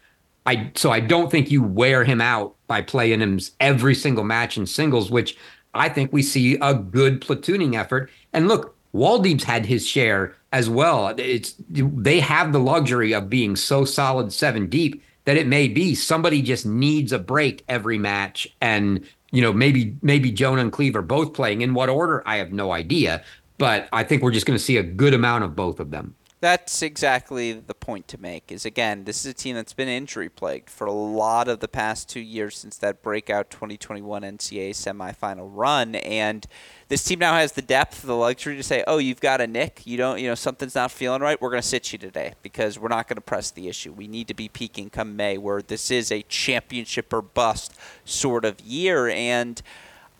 I 0.45 0.71
so 0.75 0.91
I 0.91 0.99
don't 0.99 1.31
think 1.31 1.49
you 1.49 1.63
wear 1.63 2.03
him 2.03 2.21
out 2.21 2.55
by 2.67 2.81
playing 2.81 3.21
him 3.21 3.39
every 3.59 3.95
single 3.95 4.23
match 4.23 4.57
in 4.57 4.65
singles, 4.65 5.09
which 5.09 5.37
I 5.73 5.89
think 5.89 6.13
we 6.13 6.21
see 6.21 6.57
a 6.61 6.73
good 6.73 7.21
platooning 7.21 7.75
effort. 7.75 8.11
And 8.33 8.47
look, 8.47 8.75
Woldeab's 8.93 9.43
had 9.43 9.65
his 9.65 9.87
share 9.87 10.35
as 10.51 10.69
well. 10.69 11.13
It's 11.17 11.55
they 11.69 12.19
have 12.19 12.53
the 12.53 12.59
luxury 12.59 13.13
of 13.13 13.29
being 13.29 13.55
so 13.55 13.85
solid 13.85 14.31
seven 14.31 14.67
deep 14.67 15.03
that 15.25 15.37
it 15.37 15.47
may 15.47 15.67
be. 15.67 15.95
Somebody 15.95 16.41
just 16.41 16.65
needs 16.65 17.11
a 17.11 17.19
break 17.19 17.63
every 17.67 17.97
match 17.97 18.47
and 18.61 19.05
you 19.31 19.41
know 19.41 19.51
maybe 19.51 19.95
maybe 20.01 20.31
Jonah 20.31 20.61
and 20.61 20.71
Cleeve 20.71 20.95
are 20.95 21.01
both 21.01 21.33
playing 21.33 21.61
in 21.61 21.73
what 21.73 21.89
order 21.89 22.23
I 22.25 22.37
have 22.37 22.53
no 22.53 22.71
idea. 22.71 23.23
But 23.57 23.87
I 23.93 24.03
think 24.03 24.21
we're 24.21 24.31
just 24.31 24.45
going 24.45 24.57
to 24.57 24.63
see 24.63 24.77
a 24.77 24.83
good 24.83 25.13
amount 25.13 25.43
of 25.43 25.55
both 25.55 25.79
of 25.79 25.91
them 25.91 26.15
that's 26.45 26.83
exactly 26.83 27.53
the 27.53 27.73
point 27.73 28.07
to 28.07 28.19
make 28.21 28.51
is 28.51 28.65
again 28.65 29.03
this 29.05 29.25
is 29.25 29.31
a 29.31 29.33
team 29.33 29.55
that's 29.55 29.73
been 29.73 29.87
injury 29.87 30.29
plagued 30.29 30.69
for 30.69 30.85
a 30.85 30.91
lot 30.91 31.47
of 31.47 31.59
the 31.59 31.67
past 31.67 32.07
two 32.07 32.19
years 32.19 32.55
since 32.55 32.77
that 32.77 33.01
breakout 33.01 33.49
2021 33.49 34.21
ncaa 34.21 34.69
semifinal 34.69 35.49
run. 35.51 35.95
And 35.95 36.45
this 36.87 37.03
team 37.03 37.17
now 37.17 37.33
has 37.33 37.53
the 37.53 37.63
depth 37.63 38.03
the 38.03 38.15
luxury 38.15 38.55
to 38.57 38.61
say 38.61 38.83
oh 38.85 38.99
you've 38.99 39.21
got 39.21 39.41
a 39.41 39.47
nick. 39.47 39.81
You 39.87 39.97
don't 39.97 40.19
you 40.19 40.27
know 40.27 40.35
something's 40.35 40.75
not 40.75 40.91
feeling 40.91 41.21
right. 41.21 41.41
We're 41.41 41.49
going 41.49 41.63
to 41.63 41.67
sit 41.67 41.91
you 41.91 41.97
today 41.97 42.35
because 42.43 42.77
we're 42.77 42.89
not 42.89 43.07
going 43.07 43.17
to 43.17 43.21
press 43.21 43.49
the 43.49 43.67
issue. 43.67 43.91
We 43.91 44.07
need 44.07 44.27
to 44.27 44.35
be 44.35 44.47
peaking 44.47 44.91
come 44.91 45.15
may 45.15 45.39
where 45.39 45.63
this 45.63 45.89
is 45.89 46.11
a 46.11 46.21
championship 46.23 47.11
or 47.11 47.23
bust 47.23 47.75
sort 48.03 48.45
of 48.45 48.61
year. 48.61 49.09
And 49.09 49.59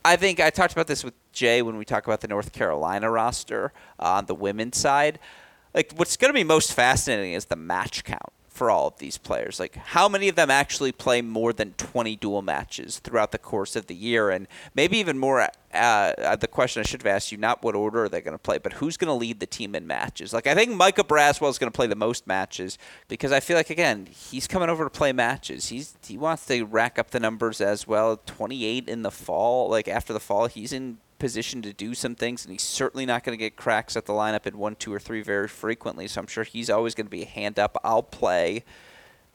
I 0.04 0.16
think 0.16 0.40
I 0.40 0.50
talked 0.50 0.74
about 0.74 0.88
this 0.88 1.04
with 1.04 1.14
Jay 1.34 1.62
when 1.62 1.78
we 1.78 1.86
talk 1.86 2.08
about 2.08 2.22
the 2.22 2.28
North 2.28 2.52
Carolina 2.52 3.12
roster 3.12 3.74
uh, 4.00 4.14
on 4.14 4.26
the 4.26 4.36
women's 4.36 4.78
side. 4.78 5.20
Like, 5.76 5.92
what's 5.98 6.16
going 6.16 6.30
to 6.30 6.34
be 6.34 6.46
most 6.46 6.74
fascinating 6.74 7.34
is 7.34 7.46
the 7.46 7.58
match 7.58 8.06
count 8.06 8.32
for 8.56 8.72
all 8.72 8.88
of 8.88 8.98
these 9.00 9.18
players. 9.18 9.60
Like, 9.60 9.76
how 9.76 10.08
many 10.08 10.30
of 10.30 10.36
them 10.36 10.50
actually 10.50 10.94
play 10.94 11.22
more 11.22 11.52
than 11.52 11.74
20 11.74 12.16
dual 12.16 12.42
matches 12.42 13.00
throughout 13.00 13.34
the 13.34 13.38
course 13.38 13.76
of 13.76 13.88
the 13.88 13.94
year? 13.94 14.30
And 14.30 14.48
maybe 14.74 14.98
even 14.98 15.20
more, 15.20 15.42
uh, 15.42 15.50
uh 15.74 16.38
the 16.38 16.48
question 16.48 16.80
I 16.80 16.84
should 16.84 17.02
have 17.02 17.14
asked 17.14 17.34
you, 17.34 17.38
not 17.38 17.62
what 17.62 17.76
order 17.76 18.06
are 18.06 18.10
they 18.10 18.22
going 18.22 18.34
to 18.34 18.42
play, 18.42 18.58
but 18.58 18.72
who's 18.74 18.96
going 18.96 19.10
to 19.10 19.14
lead 19.14 19.42
the 19.42 19.46
team 19.46 19.76
in 19.76 19.86
matches? 19.86 20.32
Like, 20.32 20.48
I 20.48 20.56
think 20.56 20.72
Micah 20.72 21.04
Braswell 21.04 21.50
is 21.50 21.58
going 21.58 21.70
to 21.70 21.76
play 21.76 21.88
the 21.88 21.98
most 21.98 22.26
matches 22.26 22.78
because 23.10 23.34
I 23.34 23.42
feel 23.42 23.58
like, 23.58 23.70
again, 23.70 24.08
he's 24.10 24.48
coming 24.48 24.70
over 24.70 24.86
to 24.86 24.90
play 24.90 25.12
matches. 25.12 25.68
He's 25.68 25.98
He 26.08 26.18
wants 26.18 26.46
to 26.46 26.64
rack 26.64 26.98
up 26.98 27.12
the 27.12 27.20
numbers 27.20 27.60
as 27.60 27.86
well. 27.86 28.22
28 28.26 28.88
in 28.88 29.02
the 29.02 29.12
fall. 29.12 29.70
Like, 29.70 29.90
after 29.90 30.14
the 30.14 30.22
fall, 30.22 30.48
he's 30.48 30.72
in 30.72 31.00
position 31.20 31.62
to 31.62 31.74
do 31.74 31.94
some 31.94 32.16
things, 32.16 32.46
and 32.46 32.52
he's 32.52 32.64
certainly 32.64 33.06
not 33.06 33.24
going 33.24 33.38
to 33.38 33.44
get 33.44 33.56
cracks 33.56 33.96
at 33.96 34.06
the 34.06 34.14
lineup 34.14 34.46
in 34.46 34.58
one, 34.58 34.76
two, 34.76 34.94
or 34.94 35.00
three 35.00 35.22
very 35.22 35.48
frequently. 35.48 36.08
So 36.08 36.22
I'm 36.22 36.28
sure 36.28 36.44
he's 36.44 36.70
always 36.70 36.96
going 36.96 37.08
to 37.08 37.12
be 37.12 37.24
a 37.24 37.28
hand 37.28 37.60
up. 37.60 37.78
I'll 37.84 38.04
play. 38.04 38.64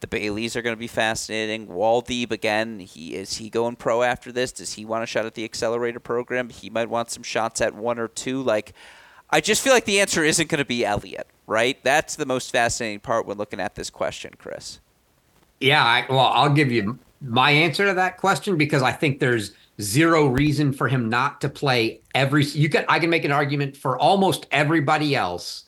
The 0.01 0.07
Baillys 0.07 0.57
are 0.57 0.63
going 0.63 0.75
to 0.75 0.81
be 0.81 0.87
fascinating. 0.87 1.67
Woldeab 1.67 2.31
again. 2.31 2.81
He 2.81 3.15
is 3.15 3.37
he 3.37 3.51
going 3.51 3.77
pro 3.77 4.03
after 4.03 4.33
this? 4.33 4.51
Does 4.53 4.75
he 4.75 4.85
want 4.85 5.05
a 5.05 5.07
shot 5.07 5.27
at 5.27 5.35
the 5.35 5.45
accelerator 5.45 6.01
program? 6.01 6.49
He 6.49 6.71
might 6.71 6.89
want 6.89 7.11
some 7.11 7.23
shots 7.23 7.61
at 7.61 7.75
one 7.75 7.99
or 7.99 8.09
two. 8.09 8.43
Like, 8.43 8.73
I 9.29 9.41
just 9.41 9.63
feel 9.63 9.75
like 9.75 9.85
the 9.85 10.01
answer 10.01 10.25
isn't 10.25 10.49
going 10.49 10.59
to 10.59 10.65
be 10.65 10.85
Eliot, 10.85 11.27
right? 11.47 11.83
That's 11.85 12.17
the 12.17 12.27
most 12.27 12.51
fascinating 12.51 13.01
part 13.01 13.27
when 13.27 13.37
looking 13.37 13.61
at 13.61 13.75
this 13.75 13.91
question, 13.91 14.33
Chris. 14.39 14.81
Yeah, 15.61 15.85
I, 15.85 16.07
well, 16.09 16.21
I'll 16.21 16.53
give 16.53 16.73
you 16.73 16.99
my 17.21 17.51
answer 17.51 17.87
to 17.87 17.95
that 17.95 18.17
question 18.17 18.57
because 18.57 18.83
I 18.83 18.93
think 18.93 19.21
there's 19.21 19.53
zero 19.81 20.27
reason 20.27 20.73
for 20.73 20.89
him 20.89 21.09
not 21.09 21.41
to 21.41 21.49
play 21.49 22.01
every 22.15 22.45
you 22.45 22.69
can 22.69 22.85
I 22.89 22.99
can 22.99 23.11
make 23.11 23.25
an 23.25 23.33
argument 23.33 23.77
for 23.77 23.99
almost 23.99 24.47
everybody 24.51 25.15
else. 25.15 25.65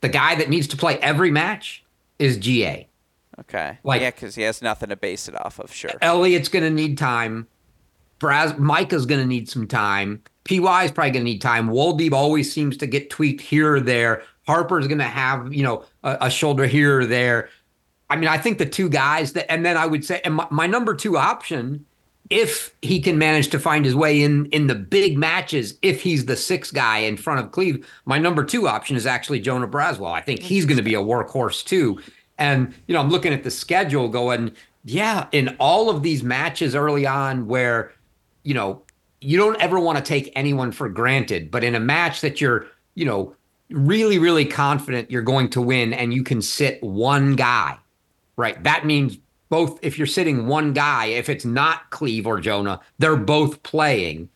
The 0.00 0.08
guy 0.08 0.34
that 0.36 0.48
needs 0.48 0.66
to 0.68 0.76
play 0.76 0.98
every 0.98 1.30
match 1.30 1.84
is 2.18 2.36
GA. 2.36 2.88
Okay. 3.40 3.78
Like, 3.84 4.00
yeah, 4.00 4.10
because 4.10 4.34
he 4.34 4.42
has 4.42 4.62
nothing 4.62 4.88
to 4.88 4.96
base 4.96 5.28
it 5.28 5.34
off 5.40 5.58
of. 5.58 5.72
Sure. 5.72 5.90
Eliot's 6.00 6.48
going 6.48 6.64
to 6.64 6.70
need 6.70 6.96
time. 6.96 7.46
Braz, 8.18 8.58
Micah's 8.58 9.04
going 9.04 9.20
to 9.20 9.26
need 9.26 9.48
some 9.48 9.66
time. 9.66 10.22
PY 10.44 10.84
is 10.84 10.92
probably 10.92 11.10
going 11.10 11.24
to 11.24 11.30
need 11.30 11.42
time. 11.42 11.68
Woldeab 11.68 12.12
always 12.12 12.52
seems 12.52 12.76
to 12.78 12.86
get 12.86 13.10
tweaked 13.10 13.40
here 13.40 13.74
or 13.74 13.80
there. 13.80 14.22
Harper's 14.46 14.86
going 14.86 14.98
to 14.98 15.04
have 15.04 15.52
you 15.52 15.62
know 15.62 15.84
a, 16.04 16.18
a, 16.22 16.30
shoulder 16.30 16.66
here 16.66 17.00
or 17.00 17.06
there. 17.06 17.48
I 18.08 18.16
mean, 18.16 18.28
I 18.28 18.38
think 18.38 18.58
the 18.58 18.66
two 18.66 18.88
guys 18.88 19.32
that, 19.32 19.50
and 19.50 19.66
then 19.66 19.76
I 19.76 19.86
would 19.86 20.04
say, 20.04 20.20
and 20.24 20.34
my, 20.34 20.46
my 20.50 20.66
number 20.66 20.94
two 20.94 21.18
option 21.18 21.84
if 22.30 22.74
he 22.82 23.00
can 23.00 23.18
manage 23.18 23.48
to 23.48 23.58
find 23.58 23.84
his 23.84 23.94
way 23.94 24.22
in 24.22 24.46
in 24.46 24.66
the 24.66 24.74
big 24.74 25.16
matches, 25.16 25.78
if 25.82 26.02
he's 26.02 26.26
the 26.26 26.36
sixth 26.36 26.74
guy 26.74 26.98
in 26.98 27.16
front 27.16 27.40
of 27.40 27.52
Cleeve, 27.52 27.86
my 28.04 28.18
number 28.18 28.44
two 28.44 28.68
option 28.68 28.96
is 28.96 29.06
actually 29.06 29.40
Jonah 29.40 29.68
Braswell. 29.68 30.12
I 30.12 30.20
think 30.20 30.40
he's 30.40 30.66
going 30.66 30.76
to 30.76 30.82
be 30.82 30.94
a 30.94 31.00
workhorse 31.00 31.64
too. 31.64 32.00
And 32.38 32.74
you 32.86 32.94
know, 32.94 33.00
I'm 33.00 33.10
looking 33.10 33.32
at 33.32 33.44
the 33.44 33.50
schedule, 33.50 34.08
going, 34.08 34.52
yeah, 34.84 35.26
in 35.32 35.56
all 35.58 35.88
of 35.88 36.02
these 36.02 36.22
matches 36.22 36.74
early 36.74 37.06
on, 37.06 37.46
where 37.46 37.92
you 38.42 38.54
know 38.54 38.82
you 39.20 39.38
don't 39.38 39.60
ever 39.60 39.78
want 39.78 39.98
to 39.98 40.04
take 40.04 40.32
anyone 40.36 40.72
for 40.72 40.88
granted, 40.88 41.50
but 41.50 41.64
in 41.64 41.74
a 41.74 41.80
match 41.80 42.20
that 42.20 42.40
you're, 42.40 42.66
you 42.94 43.04
know, 43.04 43.34
really, 43.70 44.18
really 44.18 44.44
confident 44.44 45.10
you're 45.10 45.22
going 45.22 45.48
to 45.50 45.60
win, 45.60 45.92
and 45.92 46.12
you 46.12 46.22
can 46.22 46.42
sit 46.42 46.82
one 46.82 47.36
guy, 47.36 47.78
right? 48.36 48.62
That 48.64 48.84
means 48.84 49.18
both 49.48 49.78
if 49.82 49.98
you're 49.98 50.06
sitting 50.06 50.46
one 50.46 50.72
guy, 50.72 51.06
if 51.06 51.28
it's 51.28 51.44
not 51.44 51.90
Cleeve 51.90 52.26
or 52.26 52.40
Jonah, 52.40 52.80
they're 52.98 53.16
both 53.16 53.62
playing. 53.62 54.28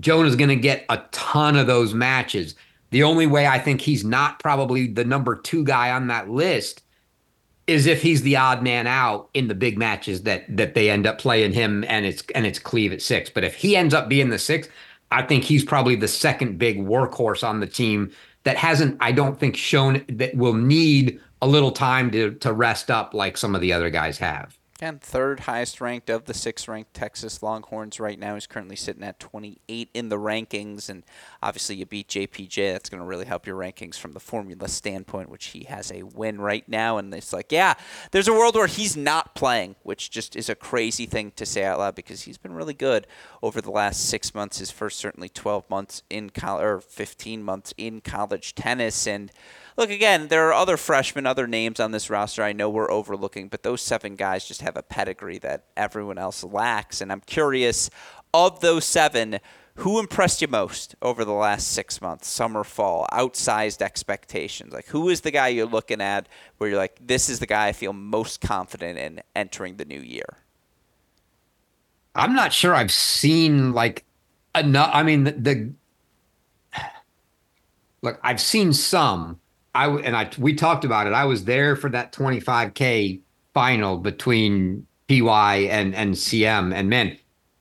Jonah's 0.00 0.36
going 0.36 0.50
to 0.50 0.56
get 0.56 0.84
a 0.88 1.02
ton 1.12 1.56
of 1.56 1.66
those 1.66 1.94
matches. 1.94 2.54
The 2.90 3.02
only 3.02 3.26
way 3.26 3.46
I 3.46 3.58
think 3.58 3.80
he's 3.80 4.04
not 4.04 4.38
probably 4.38 4.86
the 4.86 5.04
number 5.04 5.36
two 5.36 5.64
guy 5.64 5.90
on 5.90 6.06
that 6.08 6.30
list 6.30 6.82
is 7.66 7.86
if 7.86 8.00
he's 8.00 8.22
the 8.22 8.36
odd 8.36 8.62
man 8.62 8.86
out 8.86 9.28
in 9.34 9.48
the 9.48 9.54
big 9.54 9.76
matches 9.76 10.22
that 10.22 10.44
that 10.56 10.74
they 10.74 10.88
end 10.88 11.06
up 11.06 11.18
playing 11.18 11.52
him 11.52 11.84
and 11.88 12.06
it's 12.06 12.22
and 12.34 12.46
it's 12.46 12.58
Cleeve 12.58 12.92
at 12.92 13.02
six. 13.02 13.28
But 13.28 13.44
if 13.44 13.54
he 13.54 13.76
ends 13.76 13.92
up 13.92 14.08
being 14.08 14.30
the 14.30 14.38
sixth, 14.38 14.70
I 15.10 15.22
think 15.22 15.44
he's 15.44 15.64
probably 15.64 15.96
the 15.96 16.08
second 16.08 16.58
big 16.58 16.78
workhorse 16.78 17.46
on 17.46 17.60
the 17.60 17.66
team 17.66 18.12
that 18.44 18.56
hasn't, 18.56 18.96
I 19.00 19.10
don't 19.10 19.38
think, 19.38 19.56
shown 19.56 20.04
that 20.08 20.34
will 20.36 20.54
need 20.54 21.20
a 21.46 21.48
little 21.48 21.70
time 21.70 22.10
to 22.10 22.32
to 22.32 22.52
rest 22.52 22.90
up 22.90 23.14
like 23.14 23.36
some 23.36 23.54
of 23.54 23.60
the 23.60 23.72
other 23.72 23.88
guys 23.88 24.18
have. 24.18 24.58
And 24.78 25.00
third 25.00 25.40
highest 25.40 25.80
ranked 25.80 26.10
of 26.10 26.26
the 26.26 26.34
six 26.34 26.68
ranked 26.68 26.92
Texas 26.92 27.42
Longhorns 27.42 27.98
right 27.98 28.18
now. 28.18 28.34
He's 28.34 28.46
currently 28.46 28.76
sitting 28.76 29.02
at 29.04 29.18
28 29.18 29.88
in 29.94 30.10
the 30.10 30.18
rankings. 30.18 30.90
And 30.90 31.02
obviously, 31.42 31.76
you 31.76 31.86
beat 31.86 32.08
JPJ. 32.08 32.72
That's 32.72 32.90
going 32.90 33.00
to 33.00 33.06
really 33.06 33.24
help 33.24 33.46
your 33.46 33.56
rankings 33.56 33.94
from 33.94 34.12
the 34.12 34.20
formula 34.20 34.68
standpoint, 34.68 35.30
which 35.30 35.46
he 35.46 35.64
has 35.64 35.90
a 35.90 36.02
win 36.02 36.42
right 36.42 36.68
now. 36.68 36.98
And 36.98 37.14
it's 37.14 37.32
like, 37.32 37.52
yeah, 37.52 37.72
there's 38.10 38.28
a 38.28 38.34
world 38.34 38.54
where 38.54 38.66
he's 38.66 38.98
not 38.98 39.34
playing, 39.34 39.76
which 39.82 40.10
just 40.10 40.36
is 40.36 40.50
a 40.50 40.54
crazy 40.54 41.06
thing 41.06 41.32
to 41.36 41.46
say 41.46 41.64
out 41.64 41.78
loud 41.78 41.94
because 41.94 42.22
he's 42.22 42.36
been 42.36 42.52
really 42.52 42.74
good 42.74 43.06
over 43.42 43.62
the 43.62 43.70
last 43.70 44.04
six 44.04 44.34
months. 44.34 44.58
His 44.58 44.70
first, 44.70 44.98
certainly 44.98 45.30
12 45.30 45.70
months 45.70 46.02
in 46.10 46.28
college, 46.28 46.64
or 46.64 46.80
15 46.80 47.42
months 47.42 47.72
in 47.78 48.02
college 48.02 48.54
tennis. 48.54 49.06
And 49.06 49.32
look 49.76 49.90
again, 49.90 50.28
there 50.28 50.48
are 50.48 50.52
other 50.52 50.76
freshmen, 50.76 51.26
other 51.26 51.46
names 51.46 51.80
on 51.80 51.90
this 51.90 52.10
roster 52.10 52.42
I 52.42 52.52
know 52.52 52.68
we're 52.68 52.90
overlooking, 52.90 53.48
but 53.48 53.62
those 53.62 53.80
seven 53.82 54.16
guys 54.16 54.46
just 54.46 54.62
have 54.62 54.76
a 54.76 54.82
pedigree 54.82 55.38
that 55.38 55.64
everyone 55.76 56.18
else 56.18 56.42
lacks. 56.42 57.00
And 57.00 57.12
I'm 57.12 57.20
curious, 57.20 57.90
of 58.32 58.60
those 58.60 58.84
seven, 58.84 59.38
who 59.76 59.98
impressed 59.98 60.40
you 60.40 60.48
most 60.48 60.94
over 61.02 61.24
the 61.24 61.32
last 61.32 61.68
six 61.68 62.00
months, 62.00 62.28
summer, 62.28 62.64
fall, 62.64 63.06
outsized 63.12 63.82
expectations? 63.82 64.72
Like, 64.72 64.86
who 64.86 65.08
is 65.08 65.20
the 65.20 65.30
guy 65.30 65.48
you're 65.48 65.66
looking 65.66 66.00
at 66.00 66.28
where 66.58 66.70
you're 66.70 66.78
like, 66.78 66.98
this 67.00 67.28
is 67.28 67.38
the 67.38 67.46
guy 67.46 67.68
I 67.68 67.72
feel 67.72 67.92
most 67.92 68.40
confident 68.40 68.98
in 68.98 69.22
entering 69.34 69.76
the 69.76 69.84
new 69.84 70.00
year? 70.00 70.38
I'm 72.14 72.34
not 72.34 72.52
sure 72.52 72.74
I've 72.74 72.92
seen 72.92 73.72
like 73.72 74.04
enough. 74.54 74.90
I 74.92 75.02
mean, 75.02 75.24
the, 75.24 75.32
the 75.32 75.72
look, 78.02 78.18
I've 78.22 78.40
seen 78.40 78.72
some, 78.72 79.40
I 79.76 79.88
and 79.88 80.16
I 80.16 80.30
we 80.38 80.54
talked 80.54 80.84
about 80.84 81.06
it. 81.06 81.12
I 81.12 81.24
was 81.24 81.44
there 81.44 81.76
for 81.76 81.90
that 81.90 82.12
25k 82.12 83.20
final 83.54 83.98
between 83.98 84.86
PY 85.08 85.56
and 85.70 85.94
and 85.94 86.16
Siem, 86.16 86.72
and 86.72 86.88
man, 86.88 87.16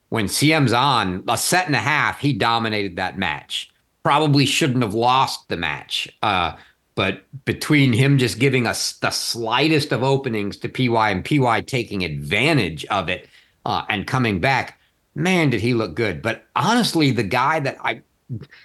when 0.09 0.28
Siem's 0.28 0.74
on 0.74 1.24
a 1.28 1.38
set 1.38 1.68
and 1.68 1.76
a 1.76 1.80
half, 1.80 2.20
he 2.20 2.34
dominated 2.34 2.95
that 2.95 3.18
match. 3.18 3.70
Probably 4.03 4.45
shouldn't 4.45 4.84
have 4.84 4.93
lost 4.93 5.49
the 5.49 5.57
match, 5.57 6.07
uh, 6.22 6.53
but 6.95 7.24
between 7.43 7.91
him 7.91 8.18
just 8.18 8.39
giving 8.39 8.68
us 8.68 8.93
the 8.93 9.09
slightest 9.09 9.91
of 9.91 10.03
openings 10.03 10.57
to 10.57 10.70
PY 10.70 11.09
and 11.09 11.26
PY 11.26 11.61
taking 11.61 12.03
advantage 12.03 12.86
of 12.86 13.09
it 13.09 13.28
uh, 13.66 13.84
and 13.89 14.07
coming 14.07 14.39
back, 14.39 14.80
man, 15.16 15.49
did 15.49 15.61
he 15.61 15.74
look 15.74 15.95
good. 15.95 16.22
But 16.22 16.45
honestly, 16.55 17.11
the 17.11 17.24
guy 17.24 17.59
that 17.61 17.78
I 17.84 18.01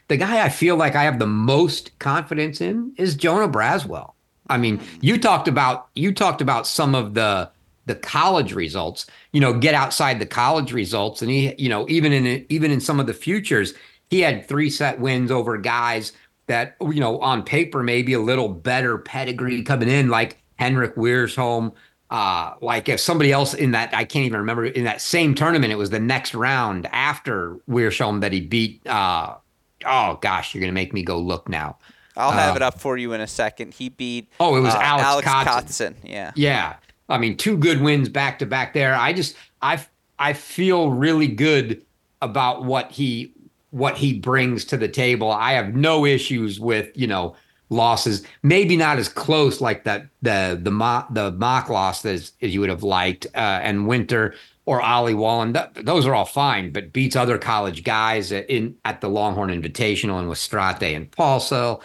the 0.09 0.17
guy 0.17 0.45
I 0.45 0.49
feel 0.49 0.77
like 0.77 0.95
I 0.95 1.05
have 1.05 1.19
the 1.19 1.27
most 1.27 1.99
confidence 1.99 2.61
in 2.61 2.95
is 2.97 3.15
Jonah 3.15 3.49
Braswell. 3.49 4.13
I 4.49 4.57
mean, 4.59 4.79
hmm. 4.79 4.99
you 5.01 5.19
talked 5.19 5.49
about 5.49 5.89
you 5.95 6.13
talked 6.13 6.41
about 6.41 6.67
some 6.67 6.95
of 6.95 7.15
the 7.15 7.51
the 7.87 7.95
college 7.95 8.53
results. 8.53 9.07
You 9.33 9.41
know, 9.41 9.53
get 9.53 9.75
outside 9.75 10.19
the 10.19 10.27
college 10.27 10.73
results, 10.73 11.23
and 11.23 11.31
he, 11.31 11.55
you 11.57 11.69
know, 11.69 11.87
even 11.89 12.13
in 12.13 12.47
even 12.49 12.71
in 12.71 12.81
some 12.81 13.01
of 13.01 13.07
the 13.07 13.15
futures, 13.15 13.75
he 14.09 14.21
had 14.21 14.47
three 14.47 14.71
set 14.71 15.01
wins 15.01 15.31
over 15.31 15.57
guys 15.59 16.13
that 16.47 16.77
you 16.81 17.01
know 17.01 17.21
on 17.21 17.43
paper 17.43 17.83
maybe 17.83 18.13
a 18.13 18.21
little 18.21 18.49
better 18.49 18.99
pedigree 18.99 19.63
coming 19.63 19.89
in, 19.89 20.09
like 20.09 20.43
Henrik 20.57 20.97
Wiersholm. 20.97 21.73
Uh, 22.11 22.55
like 22.61 22.89
if 22.89 22.99
somebody 22.99 23.31
else 23.31 23.55
in 23.55 23.71
that 23.71 23.95
I 23.95 24.05
can't 24.05 24.27
even 24.27 24.41
remember 24.41 24.67
in 24.67 24.83
that 24.83 25.01
same 25.01 25.33
tournament, 25.33 25.73
it 25.73 25.77
was 25.77 25.91
the 25.91 26.01
next 26.01 26.35
round 26.35 26.89
after 26.91 27.57
Wiersholm 27.69 28.21
that 28.23 28.33
he 28.33 28.41
beat 28.41 28.85
uh, 28.85 29.37
oh 29.85 30.19
gosh, 30.21 30.55
you're 30.55 30.61
gonna 30.61 30.73
make 30.73 30.93
me 30.93 31.03
go 31.03 31.19
look 31.19 31.49
now. 31.49 31.79
I'll 32.17 32.33
have 32.33 32.57
it 32.57 32.63
up 32.63 32.79
for 32.79 32.99
you 32.99 33.13
in 33.13 33.21
a 33.21 33.27
second. 33.27 33.75
He 33.75 33.89
beat. 33.89 34.29
Oh, 34.41 34.57
it 34.57 34.61
was 34.61 34.75
uh, 34.75 34.81
Alex, 34.81 35.27
Alex 35.27 35.51
Kotzen. 35.51 35.95
Yeah. 36.05 36.33
Yeah. 36.35 36.77
I 37.09 37.19
mean, 37.19 37.37
two 37.37 37.57
good 37.57 37.81
wins 37.81 38.09
back 38.09 38.39
to 38.41 38.47
back 38.47 38.75
there. 38.75 38.95
I 38.95 39.13
just 39.13 39.37
I 39.63 39.85
I 40.19 40.33
feel 40.33 40.91
really 40.91 41.27
good 41.27 41.83
about 42.23 42.65
what 42.65 42.93
he 42.93 43.33
what 43.71 43.97
he 43.97 44.19
brings 44.19 44.65
to 44.67 44.77
the 44.77 44.89
table. 44.89 45.31
I 45.31 45.53
have 45.53 45.75
no 45.75 46.05
issues 46.05 46.61
with 46.61 46.91
you 46.95 47.07
know 47.07 47.37
losses. 47.71 48.25
Maybe 48.43 48.77
not 48.77 48.99
as 48.99 49.09
close 49.09 49.61
like 49.61 49.85
that 49.85 50.07
the 50.21 50.59
the 50.61 50.71
mock 50.71 51.13
the 51.15 51.33
mock 51.33 51.69
loss 51.69 52.05
as, 52.05 52.33
you 52.41 52.61
would 52.61 52.69
have 52.69 52.83
liked. 52.83 53.27
Uh, 53.35 53.61
and 53.63 53.87
Winter 53.87 54.35
or 54.67 54.83
Ollie 54.83 55.15
Wallen. 55.15 55.55
Th- 55.55 55.69
those 55.85 56.07
are 56.07 56.15
all 56.15 56.27
fine, 56.27 56.71
but 56.73 56.93
beats 56.93 57.17
other 57.17 57.39
college 57.39 57.83
guys 57.83 58.31
in 58.33 58.77
at 58.85 59.01
the 59.01 59.09
Longhorn 59.09 59.51
Invitational 59.51 60.19
and 60.19 60.29
with 60.29 60.39
Strate 60.39 60.95
and 60.95 61.11
Paulsell. 61.11 61.81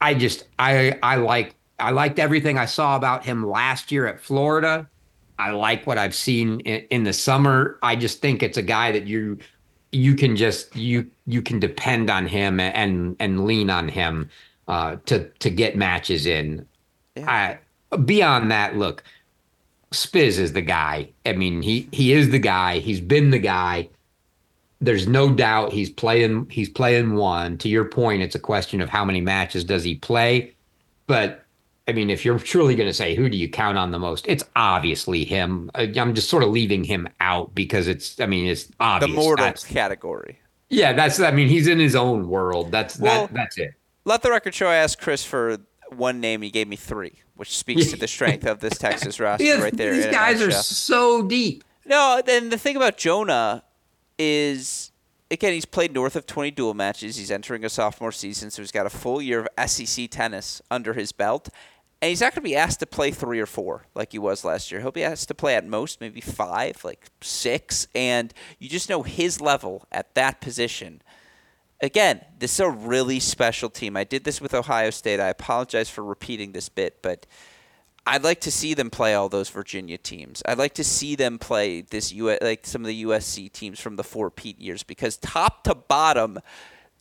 I 0.00 0.14
just 0.14 0.44
I 0.58 0.98
I 1.02 1.16
like 1.16 1.54
I 1.78 1.90
liked 1.90 2.18
everything 2.18 2.58
I 2.58 2.66
saw 2.66 2.96
about 2.96 3.24
him 3.24 3.46
last 3.46 3.90
year 3.90 4.06
at 4.06 4.20
Florida. 4.20 4.88
I 5.38 5.50
like 5.50 5.86
what 5.86 5.98
I've 5.98 6.14
seen 6.14 6.60
in, 6.60 6.86
in 6.90 7.04
the 7.04 7.12
summer. 7.12 7.78
I 7.82 7.96
just 7.96 8.22
think 8.22 8.42
it's 8.42 8.56
a 8.56 8.62
guy 8.62 8.92
that 8.92 9.06
you 9.06 9.38
you 9.92 10.14
can 10.14 10.36
just 10.36 10.74
you 10.76 11.10
you 11.26 11.42
can 11.42 11.58
depend 11.58 12.10
on 12.10 12.26
him 12.26 12.60
and 12.60 13.16
and 13.18 13.44
lean 13.46 13.70
on 13.70 13.88
him 13.88 14.30
uh, 14.68 14.96
to 15.06 15.28
to 15.28 15.50
get 15.50 15.76
matches 15.76 16.26
in. 16.26 16.66
Yeah. 17.16 17.58
I, 17.92 17.96
beyond 17.96 18.50
that, 18.50 18.76
look, 18.76 19.02
Spiz 19.92 20.38
is 20.38 20.52
the 20.52 20.62
guy. 20.62 21.10
I 21.24 21.32
mean, 21.32 21.62
he 21.62 21.88
he 21.92 22.12
is 22.12 22.30
the 22.30 22.38
guy. 22.38 22.78
He's 22.78 23.00
been 23.00 23.30
the 23.30 23.38
guy. 23.38 23.88
There's 24.80 25.08
no 25.08 25.32
doubt 25.32 25.72
he's 25.72 25.90
playing 25.90 26.48
he's 26.50 26.68
playing 26.68 27.14
one. 27.14 27.58
To 27.58 27.68
your 27.68 27.84
point, 27.84 28.22
it's 28.22 28.34
a 28.34 28.40
question 28.40 28.80
of 28.80 28.88
how 28.88 29.04
many 29.04 29.20
matches 29.20 29.64
does 29.64 29.84
he 29.84 29.94
play. 29.94 30.54
But 31.06 31.46
I 31.88 31.92
mean, 31.92 32.10
if 32.10 32.24
you're 32.24 32.38
truly 32.38 32.74
going 32.74 32.88
to 32.88 32.94
say 32.94 33.14
who 33.14 33.28
do 33.28 33.36
you 33.36 33.48
count 33.48 33.78
on 33.78 33.92
the 33.92 33.98
most, 33.98 34.26
it's 34.26 34.44
obviously 34.56 35.24
him. 35.24 35.70
I'm 35.74 36.14
just 36.14 36.28
sort 36.28 36.42
of 36.42 36.50
leaving 36.50 36.82
him 36.82 37.08
out 37.20 37.54
because 37.54 37.86
it's. 37.86 38.18
I 38.20 38.26
mean, 38.26 38.46
it's 38.46 38.70
obvious. 38.80 39.10
The 39.10 39.16
mortal 39.16 39.46
that's, 39.46 39.64
category. 39.64 40.38
Yeah, 40.68 40.92
that's. 40.92 41.20
I 41.20 41.30
mean, 41.30 41.48
he's 41.48 41.68
in 41.68 41.78
his 41.78 41.94
own 41.94 42.28
world. 42.28 42.72
That's 42.72 42.98
well, 42.98 43.28
that. 43.28 43.34
That's 43.34 43.58
it. 43.58 43.74
Let 44.06 44.22
the 44.22 44.30
record 44.30 44.54
show. 44.54 44.68
I 44.68 44.76
asked 44.76 45.00
Chris 45.00 45.24
for 45.24 45.58
one 45.90 46.20
name. 46.20 46.40
He 46.40 46.50
gave 46.50 46.68
me 46.68 46.76
three, 46.76 47.14
which 47.34 47.56
speaks 47.56 47.90
to 47.90 47.96
the 47.96 48.06
strength 48.06 48.46
of 48.46 48.60
this 48.60 48.78
Texas 48.78 49.18
roster 49.20 49.44
has, 49.44 49.60
right 49.60 49.76
there. 49.76 49.94
These 49.94 50.06
guys 50.06 50.40
are 50.40 50.52
so 50.52 51.22
deep. 51.22 51.64
No, 51.84 52.22
then 52.24 52.50
the 52.50 52.56
thing 52.56 52.76
about 52.76 52.96
Jonah 52.96 53.64
is 54.16 54.92
again, 55.28 55.52
he's 55.52 55.64
played 55.64 55.92
north 55.92 56.14
of 56.14 56.24
20 56.24 56.52
dual 56.52 56.72
matches. 56.72 57.16
He's 57.16 57.32
entering 57.32 57.64
a 57.64 57.68
sophomore 57.68 58.12
season, 58.12 58.52
so 58.52 58.62
he's 58.62 58.70
got 58.70 58.86
a 58.86 58.90
full 58.90 59.20
year 59.20 59.44
of 59.44 59.68
SEC 59.68 60.08
tennis 60.08 60.62
under 60.70 60.92
his 60.92 61.10
belt. 61.10 61.48
And 62.00 62.10
he's 62.10 62.20
not 62.20 62.32
going 62.32 62.42
to 62.44 62.48
be 62.48 62.54
asked 62.54 62.78
to 62.80 62.86
play 62.86 63.10
three 63.10 63.40
or 63.40 63.46
four 63.46 63.86
like 63.94 64.12
he 64.12 64.20
was 64.20 64.44
last 64.44 64.70
year. 64.70 64.80
He'll 64.82 64.92
be 64.92 65.02
asked 65.02 65.26
to 65.28 65.34
play 65.34 65.56
at 65.56 65.66
most 65.66 66.00
maybe 66.00 66.20
five, 66.20 66.84
like 66.84 67.06
six. 67.22 67.88
And 67.92 68.32
you 68.60 68.68
just 68.68 68.88
know 68.88 69.02
his 69.02 69.40
level 69.40 69.88
at 69.90 70.14
that 70.14 70.40
position. 70.40 71.02
Again, 71.80 72.24
this 72.38 72.54
is 72.54 72.60
a 72.60 72.70
really 72.70 73.20
special 73.20 73.68
team. 73.68 73.96
I 73.96 74.04
did 74.04 74.24
this 74.24 74.40
with 74.40 74.54
Ohio 74.54 74.90
State. 74.90 75.20
I 75.20 75.28
apologize 75.28 75.90
for 75.90 76.02
repeating 76.02 76.52
this 76.52 76.68
bit, 76.68 77.02
but 77.02 77.26
I'd 78.06 78.22
like 78.24 78.40
to 78.42 78.52
see 78.52 78.72
them 78.72 78.88
play 78.88 79.14
all 79.14 79.28
those 79.28 79.50
Virginia 79.50 79.98
teams. 79.98 80.42
I'd 80.46 80.58
like 80.58 80.74
to 80.74 80.84
see 80.84 81.16
them 81.16 81.38
play 81.38 81.82
this 81.82 82.12
U 82.12 82.36
like 82.40 82.64
some 82.64 82.82
of 82.82 82.86
the 82.86 83.04
USC 83.04 83.50
teams 83.52 83.80
from 83.80 83.96
the 83.96 84.04
four 84.04 84.30
Pete 84.30 84.60
years 84.60 84.84
because 84.84 85.16
top 85.16 85.64
to 85.64 85.74
bottom, 85.74 86.38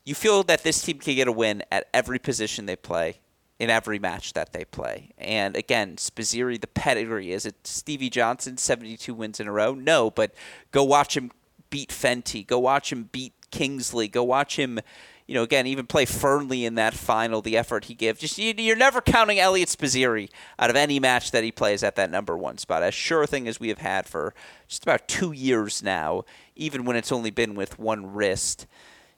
you 0.03 0.15
feel 0.15 0.43
that 0.43 0.63
this 0.63 0.81
team 0.81 0.97
can 0.97 1.15
get 1.15 1.27
a 1.27 1.31
win 1.31 1.63
at 1.71 1.87
every 1.93 2.17
position 2.17 2.65
they 2.65 2.75
play 2.75 3.19
in 3.59 3.69
every 3.69 3.99
match 3.99 4.33
that 4.33 4.51
they 4.51 4.65
play. 4.65 5.11
And 5.17 5.55
again, 5.55 5.95
Spizzirri, 5.95 6.59
the 6.59 6.67
pedigree. 6.67 7.31
Is 7.31 7.45
it 7.45 7.55
Stevie 7.65 8.09
Johnson, 8.09 8.57
72 8.57 9.13
wins 9.13 9.39
in 9.39 9.47
a 9.47 9.51
row? 9.51 9.73
No, 9.73 10.09
but 10.09 10.33
go 10.71 10.83
watch 10.83 11.15
him 11.15 11.31
beat 11.69 11.89
Fenty. 11.89 12.45
Go 12.45 12.59
watch 12.59 12.91
him 12.91 13.09
beat 13.11 13.33
Kingsley. 13.55 14.07
Go 14.07 14.23
watch 14.23 14.57
him, 14.57 14.79
you 15.27 15.33
know, 15.33 15.43
again, 15.43 15.65
even 15.67 15.87
play 15.87 16.05
Fernley 16.05 16.65
in 16.65 16.75
that 16.75 16.93
final, 16.93 17.41
the 17.41 17.57
effort 17.57 17.85
he 17.85 17.93
gave. 17.93 18.19
Just 18.19 18.37
You're 18.37 18.75
never 18.75 19.01
counting 19.01 19.39
Eliot 19.39 19.69
Spizzirri 19.69 20.29
out 20.59 20.69
of 20.69 20.75
any 20.75 20.99
match 20.99 21.31
that 21.31 21.43
he 21.43 21.51
plays 21.51 21.83
at 21.83 21.95
that 21.95 22.11
number 22.11 22.37
one 22.37 22.57
spot. 22.57 22.83
As 22.83 22.93
sure 22.93 23.25
thing 23.25 23.47
as 23.47 23.59
we 23.59 23.69
have 23.69 23.79
had 23.79 24.07
for 24.07 24.33
just 24.67 24.83
about 24.83 25.07
two 25.07 25.31
years 25.31 25.81
now, 25.81 26.25
even 26.55 26.85
when 26.85 26.95
it's 26.95 27.11
only 27.11 27.31
been 27.31 27.55
with 27.55 27.79
one 27.79 28.13
wrist 28.13 28.67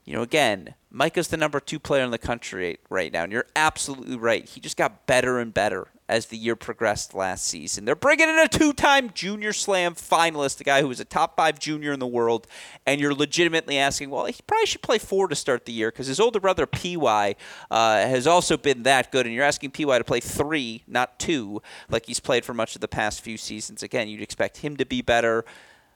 you 0.08 0.14
know, 0.14 0.22
again, 0.22 0.74
Micah's 0.90 1.28
the 1.28 1.36
number 1.36 1.60
two 1.60 1.80
player 1.80 2.06
in 2.06 2.12
the 2.12 2.18
country 2.18 2.78
right 2.90 3.12
now, 3.12 3.24
and 3.24 3.32
you're 3.34 3.46
absolutely 3.58 4.16
right. 4.16 4.48
He 4.48 4.62
just 4.62 4.78
got 4.78 5.06
better 5.06 5.38
and 5.38 5.54
better 5.54 5.90
as 6.10 6.28
the 6.28 6.38
year 6.38 6.56
progressed 6.56 7.14
last 7.14 7.46
season. 7.46 7.86
They're 7.86 7.96
bringing 7.96 8.30
in 8.30 8.40
a 8.40 8.48
two-time 8.48 9.12
Junior 9.14 9.52
Slam 9.54 9.94
finalist, 9.96 10.62
a 10.62 10.64
guy 10.64 10.82
who 10.82 10.88
was 10.88 11.00
a 11.00 11.06
top 11.06 11.36
five 11.36 11.60
junior 11.60 11.92
in 11.92 12.00
the 12.00 12.08
world, 12.08 12.48
and 12.86 13.02
you're 13.02 13.14
legitimately 13.14 13.78
asking, 13.78 14.10
well, 14.10 14.26
he 14.26 14.36
probably 14.46 14.66
should 14.66 14.82
play 14.82 14.98
four 14.98 15.28
to 15.28 15.36
start 15.36 15.66
the 15.66 15.74
year 15.74 15.92
because 15.92 16.08
his 16.08 16.20
older 16.20 16.40
brother 16.40 16.66
Py 16.66 16.96
uh, 16.98 17.38
has 17.70 18.26
also 18.26 18.58
been 18.58 18.84
that 18.84 19.12
good, 19.12 19.26
and 19.26 19.36
you're 19.36 19.44
asking 19.44 19.72
Py 19.72 19.86
to 19.86 20.04
play 20.04 20.20
three, 20.20 20.84
not 20.88 21.20
two, 21.20 21.62
like 21.90 22.06
he's 22.06 22.20
played 22.20 22.46
for 22.46 22.54
much 22.54 22.76
of 22.76 22.82
the 22.82 22.88
past 22.88 23.22
few 23.22 23.38
seasons. 23.38 23.84
Again, 23.84 24.08
you'd 24.08 24.22
expect 24.22 24.58
him 24.58 24.78
to 24.78 24.86
be 24.86 25.02
better. 25.02 25.44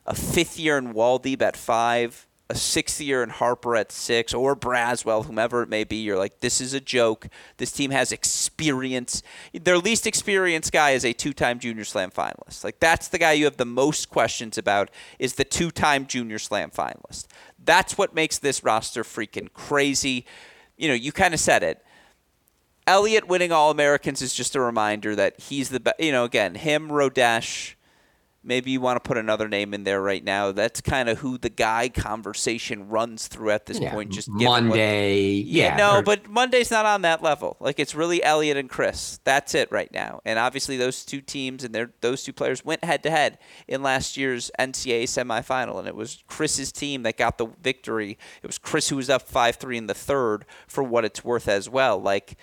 A 0.06 0.16
fifth 0.16 0.60
year 0.60 0.78
in 0.78 0.94
Woldeab 0.94 1.42
at 1.42 1.56
five 1.56 2.28
a 2.52 2.56
sixth 2.56 3.00
year 3.00 3.24
in 3.24 3.30
Harper 3.30 3.78
at 3.78 3.94
six 3.94 4.34
or 4.34 4.58
Braswell, 4.58 5.26
whomever 5.26 5.64
it 5.64 5.70
may 5.70 5.86
be, 5.86 5.96
you're 5.96 6.18
like, 6.18 6.42
this 6.42 6.60
is 6.60 6.74
a 6.74 6.82
joke. 6.82 7.30
This 7.58 7.72
team 7.72 7.92
has 7.92 8.12
experience. 8.12 9.24
Their 9.54 9.78
least 9.78 10.06
experienced 10.06 10.74
guy 10.74 10.92
is 10.92 11.06
a 11.06 11.14
two 11.14 11.32
time 11.32 11.60
Junior 11.60 11.86
Slam 11.86 12.12
finalist. 12.12 12.66
Like, 12.66 12.82
that's 12.82 13.08
the 13.08 13.18
guy 13.18 13.32
you 13.32 13.46
have 13.46 13.56
the 13.56 13.66
most 13.66 14.10
questions 14.10 14.58
about, 14.58 14.92
is 15.18 15.36
the 15.36 15.46
two 15.46 15.72
time 15.72 16.06
Junior 16.06 16.40
Slam 16.40 16.72
finalist. 16.72 17.28
That's 17.64 17.98
what 17.98 18.14
makes 18.14 18.38
this 18.38 18.64
roster 18.64 19.04
freaking 19.04 19.52
crazy. 19.54 20.26
You 20.78 20.90
know, 20.90 20.94
you 20.94 21.14
kind 21.14 21.34
of 21.34 21.40
said 21.40 21.64
it. 21.64 21.84
Eliot 22.86 23.28
winning 23.28 23.54
All 23.54 23.72
Americans 23.72 24.22
is 24.22 24.34
just 24.34 24.56
a 24.56 24.60
reminder 24.60 25.16
that 25.16 25.40
he's 25.40 25.70
the 25.70 25.80
best. 25.80 26.02
You 26.02 26.12
know, 26.12 26.26
again, 26.26 26.56
him, 26.56 26.90
Rodesch, 26.90 27.76
maybe 28.44 28.72
you 28.72 28.82
want 28.82 29.02
to 29.02 29.08
put 29.08 29.18
another 29.18 29.48
name 29.48 29.74
in 29.74 29.84
there 29.84 30.02
right 30.02 30.24
now. 30.24 30.52
That's 30.52 30.82
kind 30.82 31.10
of 31.10 31.20
who 31.20 31.38
the 31.38 31.50
guy 31.50 31.90
conversation 31.90 32.90
runs 32.90 33.28
through 33.28 33.52
at 33.52 33.66
this 33.66 33.80
yeah, 33.80 33.92
point. 33.92 34.12
Just 34.12 34.30
Monday, 34.30 35.38
what, 35.38 35.48
yeah, 35.48 35.64
yeah, 35.64 35.76
no, 35.76 35.98
or, 35.98 36.02
but 36.02 36.30
Monday's 36.30 36.72
not 36.72 36.86
on 36.86 37.04
that 37.04 37.22
level. 37.22 37.58
Like 37.60 37.80
it's 37.80 37.94
really 37.96 38.24
Eliot 38.24 38.58
and 38.58 38.70
Chris. 38.70 39.20
That's 39.24 39.54
it 39.56 39.72
right 39.72 39.92
now. 39.92 40.22
And 40.26 40.40
obviously 40.40 40.78
those 40.78 41.06
two 41.06 41.22
teams 41.22 41.64
and 41.64 41.74
their 41.74 41.92
those 42.02 42.24
two 42.24 42.34
players 42.34 42.66
went 42.66 42.84
head 42.84 43.04
to 43.04 43.12
head 43.12 43.38
in 43.68 43.84
last 43.84 44.18
year's 44.18 44.52
NCAA 44.60 45.04
semifinal, 45.04 45.80
and 45.80 45.88
it 45.88 45.96
was 45.96 46.24
Chris's 46.28 46.72
team 46.72 47.04
that 47.04 47.18
got 47.18 47.38
the 47.38 47.48
victory. 47.62 48.18
It 48.42 48.48
was 48.48 48.58
Chris 48.58 48.90
who 48.90 48.96
was 48.96 49.10
up 49.10 49.24
five 49.24 49.56
three 49.56 49.78
in 49.78 49.88
the 49.88 49.94
third 49.94 50.46
for 50.68 50.84
what 50.84 51.06
it's 51.06 51.24
worth 51.24 51.48
as 51.48 51.70
well. 51.70 52.00
Like 52.00 52.38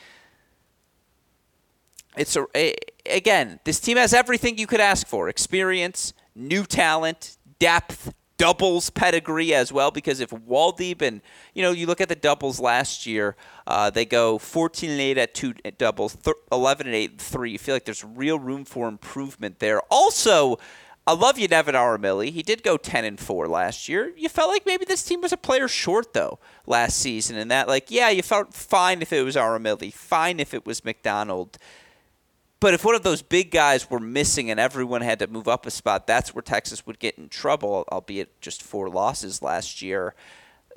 it's 2.16 2.36
a, 2.36 2.46
a, 2.56 2.74
again, 3.10 3.60
this 3.64 3.80
team 3.80 3.96
has 3.96 4.14
everything 4.14 4.58
you 4.58 4.66
could 4.66 4.80
ask 4.80 5.06
for: 5.06 5.28
experience, 5.28 6.12
new 6.34 6.64
talent, 6.64 7.36
depth, 7.58 8.12
doubles 8.38 8.88
pedigree 8.88 9.52
as 9.52 9.70
well. 9.70 9.90
Because 9.90 10.20
if 10.20 10.30
Woldeab 10.30 11.02
and 11.02 11.20
you 11.52 11.62
know 11.62 11.72
you 11.72 11.86
look 11.86 12.00
at 12.00 12.08
the 12.08 12.16
doubles 12.16 12.58
last 12.58 13.04
year, 13.04 13.36
uh, 13.66 13.90
they 13.90 14.06
go 14.06 14.38
14 14.38 14.90
and 14.90 15.00
8 15.00 15.18
at 15.18 15.34
two 15.34 15.52
doubles, 15.76 16.16
th- 16.16 16.36
11 16.50 16.86
and 16.86 16.96
8 16.96 17.12
at 17.12 17.20
three. 17.20 17.50
You 17.50 17.58
feel 17.58 17.74
like 17.74 17.84
there's 17.84 18.04
real 18.04 18.38
room 18.38 18.64
for 18.64 18.88
improvement 18.88 19.58
there. 19.58 19.82
Also. 19.90 20.58
I 21.06 21.12
love 21.12 21.38
you, 21.38 21.48
Nevin 21.48 21.74
Arimilli. 21.74 22.30
He 22.30 22.42
did 22.42 22.62
go 22.62 22.76
10 22.76 23.06
and 23.06 23.18
4 23.18 23.48
last 23.48 23.88
year. 23.88 24.12
You 24.14 24.28
felt 24.28 24.50
like 24.50 24.66
maybe 24.66 24.84
this 24.84 25.02
team 25.02 25.22
was 25.22 25.32
a 25.32 25.38
player 25.38 25.66
short, 25.66 26.12
though, 26.12 26.38
last 26.66 26.98
season. 26.98 27.38
And 27.38 27.50
that, 27.50 27.66
like, 27.66 27.90
yeah, 27.90 28.10
you 28.10 28.20
felt 28.20 28.52
fine 28.52 29.00
if 29.00 29.10
it 29.10 29.22
was 29.22 29.34
Arimilli, 29.34 29.90
fine 29.90 30.38
if 30.38 30.52
it 30.52 30.66
was 30.66 30.84
McDonald. 30.84 31.56
But 32.60 32.74
if 32.74 32.84
one 32.84 32.96
of 32.96 33.02
those 33.02 33.22
big 33.22 33.50
guys 33.52 33.88
were 33.88 34.00
missing 34.00 34.50
and 34.50 34.58
everyone 34.58 35.00
had 35.00 35.20
to 35.20 35.28
move 35.28 35.46
up 35.46 35.64
a 35.64 35.70
spot, 35.70 36.06
that's 36.06 36.34
where 36.34 36.42
Texas 36.42 36.86
would 36.86 36.98
get 36.98 37.16
in 37.16 37.28
trouble, 37.28 37.84
albeit 37.92 38.40
just 38.40 38.62
four 38.62 38.88
losses 38.88 39.42
last 39.42 39.80
year. 39.80 40.14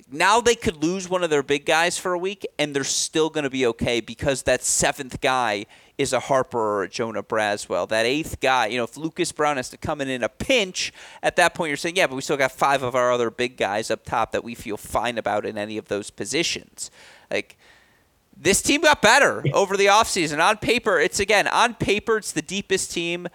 Now 0.09 0.41
they 0.41 0.55
could 0.55 0.83
lose 0.83 1.09
one 1.09 1.23
of 1.23 1.29
their 1.29 1.43
big 1.43 1.65
guys 1.65 1.97
for 1.97 2.13
a 2.13 2.17
week 2.17 2.45
and 2.57 2.75
they're 2.75 2.83
still 2.83 3.29
going 3.29 3.43
to 3.43 3.49
be 3.49 3.65
okay 3.67 3.99
because 3.99 4.43
that 4.43 4.63
seventh 4.63 5.21
guy 5.21 5.65
is 5.97 6.13
a 6.13 6.19
Harper 6.19 6.59
or 6.59 6.83
a 6.83 6.89
Jonah 6.89 7.23
Braswell. 7.23 7.87
That 7.89 8.05
eighth 8.05 8.39
guy, 8.39 8.67
you 8.67 8.77
know, 8.77 8.83
if 8.83 8.97
Lucas 8.97 9.31
Brown 9.31 9.57
has 9.57 9.69
to 9.69 9.77
come 9.77 10.01
in 10.01 10.09
in 10.09 10.23
a 10.23 10.29
pinch, 10.29 10.91
at 11.21 11.35
that 11.35 11.53
point 11.53 11.69
you're 11.69 11.77
saying, 11.77 11.95
yeah, 11.95 12.07
but 12.07 12.15
we 12.15 12.21
still 12.21 12.37
got 12.37 12.51
five 12.51 12.83
of 12.83 12.95
our 12.95 13.11
other 13.11 13.29
big 13.29 13.57
guys 13.57 13.91
up 13.91 14.05
top 14.05 14.31
that 14.31 14.43
we 14.43 14.55
feel 14.55 14.77
fine 14.77 15.17
about 15.17 15.45
in 15.45 15.57
any 15.57 15.77
of 15.77 15.87
those 15.87 16.09
positions. 16.09 16.89
Like, 17.29 17.57
this 18.41 18.61
team 18.61 18.81
got 18.81 19.01
better 19.01 19.43
over 19.53 19.77
the 19.77 19.85
offseason. 19.85 20.43
On 20.43 20.57
paper, 20.57 20.99
it's 20.99 21.19
again, 21.19 21.47
on 21.47 21.75
paper, 21.75 22.17
it's 22.17 22.31
the 22.31 22.41
deepest 22.41 22.91
team. 22.91 23.27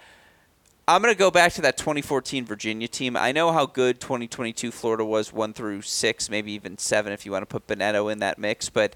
I'm 0.89 1.01
going 1.01 1.13
to 1.13 1.17
go 1.19 1.31
back 1.31 1.51
to 1.53 1.61
that 1.63 1.77
2014 1.77 2.45
Virginia 2.45 2.87
team. 2.87 3.17
I 3.17 3.33
know 3.33 3.51
how 3.51 3.65
good 3.65 3.99
2022 3.99 4.71
Florida 4.71 5.03
was, 5.03 5.33
one 5.33 5.51
through 5.51 5.81
six, 5.81 6.29
maybe 6.29 6.53
even 6.53 6.77
seven 6.77 7.11
if 7.11 7.25
you 7.25 7.31
want 7.33 7.41
to 7.41 7.45
put 7.45 7.67
Bonetto 7.67 8.09
in 8.09 8.19
that 8.19 8.39
mix. 8.39 8.69
But 8.69 8.95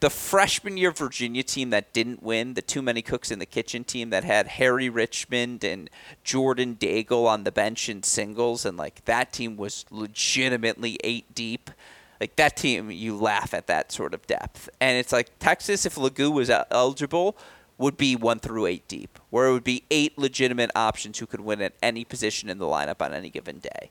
the 0.00 0.08
freshman 0.08 0.78
year 0.78 0.90
Virginia 0.90 1.42
team 1.42 1.68
that 1.70 1.92
didn't 1.92 2.22
win, 2.22 2.54
the 2.54 2.62
too 2.62 2.80
many 2.80 3.02
cooks 3.02 3.30
in 3.30 3.40
the 3.40 3.46
kitchen 3.46 3.84
team 3.84 4.08
that 4.08 4.24
had 4.24 4.46
Harry 4.46 4.88
Richmond 4.88 5.64
and 5.64 5.90
Jordan 6.24 6.76
Daigle 6.76 7.26
on 7.26 7.44
the 7.44 7.52
bench 7.52 7.90
in 7.90 8.02
singles, 8.02 8.64
and 8.64 8.78
like 8.78 9.04
that 9.04 9.30
team 9.30 9.58
was 9.58 9.84
legitimately 9.90 10.98
eight 11.04 11.34
deep 11.34 11.70
like 12.20 12.36
that 12.36 12.56
team, 12.56 12.90
you 12.90 13.16
laugh 13.16 13.54
at 13.54 13.66
that 13.68 13.92
sort 13.92 14.14
of 14.14 14.26
depth. 14.26 14.68
And 14.80 14.98
it's 14.98 15.12
like 15.12 15.38
Texas, 15.38 15.86
if 15.86 15.94
Legout 15.94 16.32
was 16.32 16.50
eligible, 16.70 17.36
would 17.78 17.96
be 17.96 18.16
one 18.16 18.40
through 18.40 18.66
eight 18.66 18.86
deep, 18.88 19.18
where 19.30 19.46
it 19.46 19.52
would 19.52 19.64
be 19.64 19.84
eight 19.90 20.18
legitimate 20.18 20.70
options 20.74 21.18
who 21.18 21.26
could 21.26 21.40
win 21.40 21.62
at 21.62 21.74
any 21.82 22.04
position 22.04 22.48
in 22.48 22.58
the 22.58 22.64
lineup 22.64 23.00
on 23.00 23.14
any 23.14 23.30
given 23.30 23.58
day. 23.60 23.90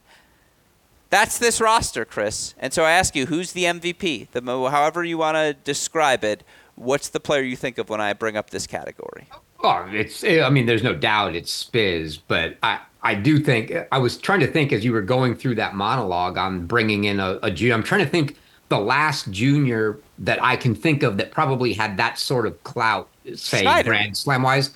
That's 1.09 1.38
this 1.38 1.61
roster, 1.61 2.03
Chris. 2.03 2.53
And 2.59 2.73
so 2.73 2.84
I 2.84 2.91
ask 2.91 3.15
you, 3.15 3.28
who's 3.28 3.53
the 3.53 3.63
MVP? 3.63 4.30
The 4.32 4.41
however 4.69 5.05
you 5.05 5.17
want 5.17 5.36
to 5.36 5.53
describe 5.53 6.25
it, 6.25 6.43
what's 6.75 7.07
the 7.07 7.21
player 7.21 7.43
you 7.43 7.55
think 7.55 7.78
of 7.78 7.88
when 7.88 8.01
I 8.01 8.11
bring 8.11 8.36
up 8.36 8.49
this 8.49 8.67
category? 8.67 9.28
Oh, 9.63 9.88
it's. 9.91 10.23
I 10.23 10.49
mean, 10.49 10.65
there's 10.65 10.84
no 10.84 10.93
doubt 10.93 11.36
it's 11.36 11.63
Spiz, 11.63 12.19
but 12.28 12.57
I 12.61 12.82
I 13.07 13.15
do 13.15 13.39
think 13.39 13.73
I 13.91 13.97
was 13.97 14.17
trying 14.17 14.41
to 14.41 14.47
think 14.47 14.73
as 14.73 14.83
you 14.85 14.91
were 14.91 15.01
going 15.01 15.35
through 15.35 15.55
that 15.55 15.75
monologue 15.75 16.37
on 16.37 16.65
bringing 16.65 17.05
in 17.05 17.19
a, 17.19 17.39
a 17.41 17.49
junior. 17.51 17.73
I'm 17.73 17.83
trying 17.83 18.03
to 18.03 18.09
think 18.09 18.35
the 18.69 18.79
last 18.79 19.31
junior 19.31 19.97
that 20.19 20.43
I 20.43 20.55
can 20.57 20.75
think 20.75 21.03
of 21.03 21.17
that 21.17 21.31
probably 21.31 21.73
had 21.73 21.97
that 21.97 22.19
sort 22.19 22.45
of 22.45 22.61
clout, 22.63 23.07
say 23.35 23.61
Schneider. 23.61 23.89
Grand 23.91 24.17
Slam 24.17 24.43
wise, 24.43 24.75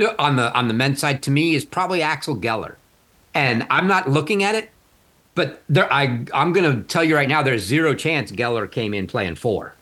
uh, 0.00 0.12
on 0.18 0.36
the 0.36 0.52
on 0.58 0.66
the 0.68 0.74
men's 0.74 0.98
side 0.98 1.22
to 1.22 1.30
me 1.30 1.54
is 1.54 1.64
probably 1.64 2.02
Axel 2.02 2.36
Geller, 2.36 2.74
and 3.34 3.66
I'm 3.70 3.86
not 3.86 4.08
looking 4.10 4.42
at 4.42 4.54
it, 4.56 4.70
but 5.36 5.62
there 5.68 5.92
I 5.92 6.24
I'm 6.34 6.52
gonna 6.52 6.82
tell 6.82 7.04
you 7.04 7.14
right 7.14 7.28
now, 7.28 7.42
there's 7.42 7.62
zero 7.62 7.94
chance 7.94 8.32
Geller 8.32 8.68
came 8.70 8.92
in 8.94 9.06
playing 9.06 9.36
four, 9.36 9.74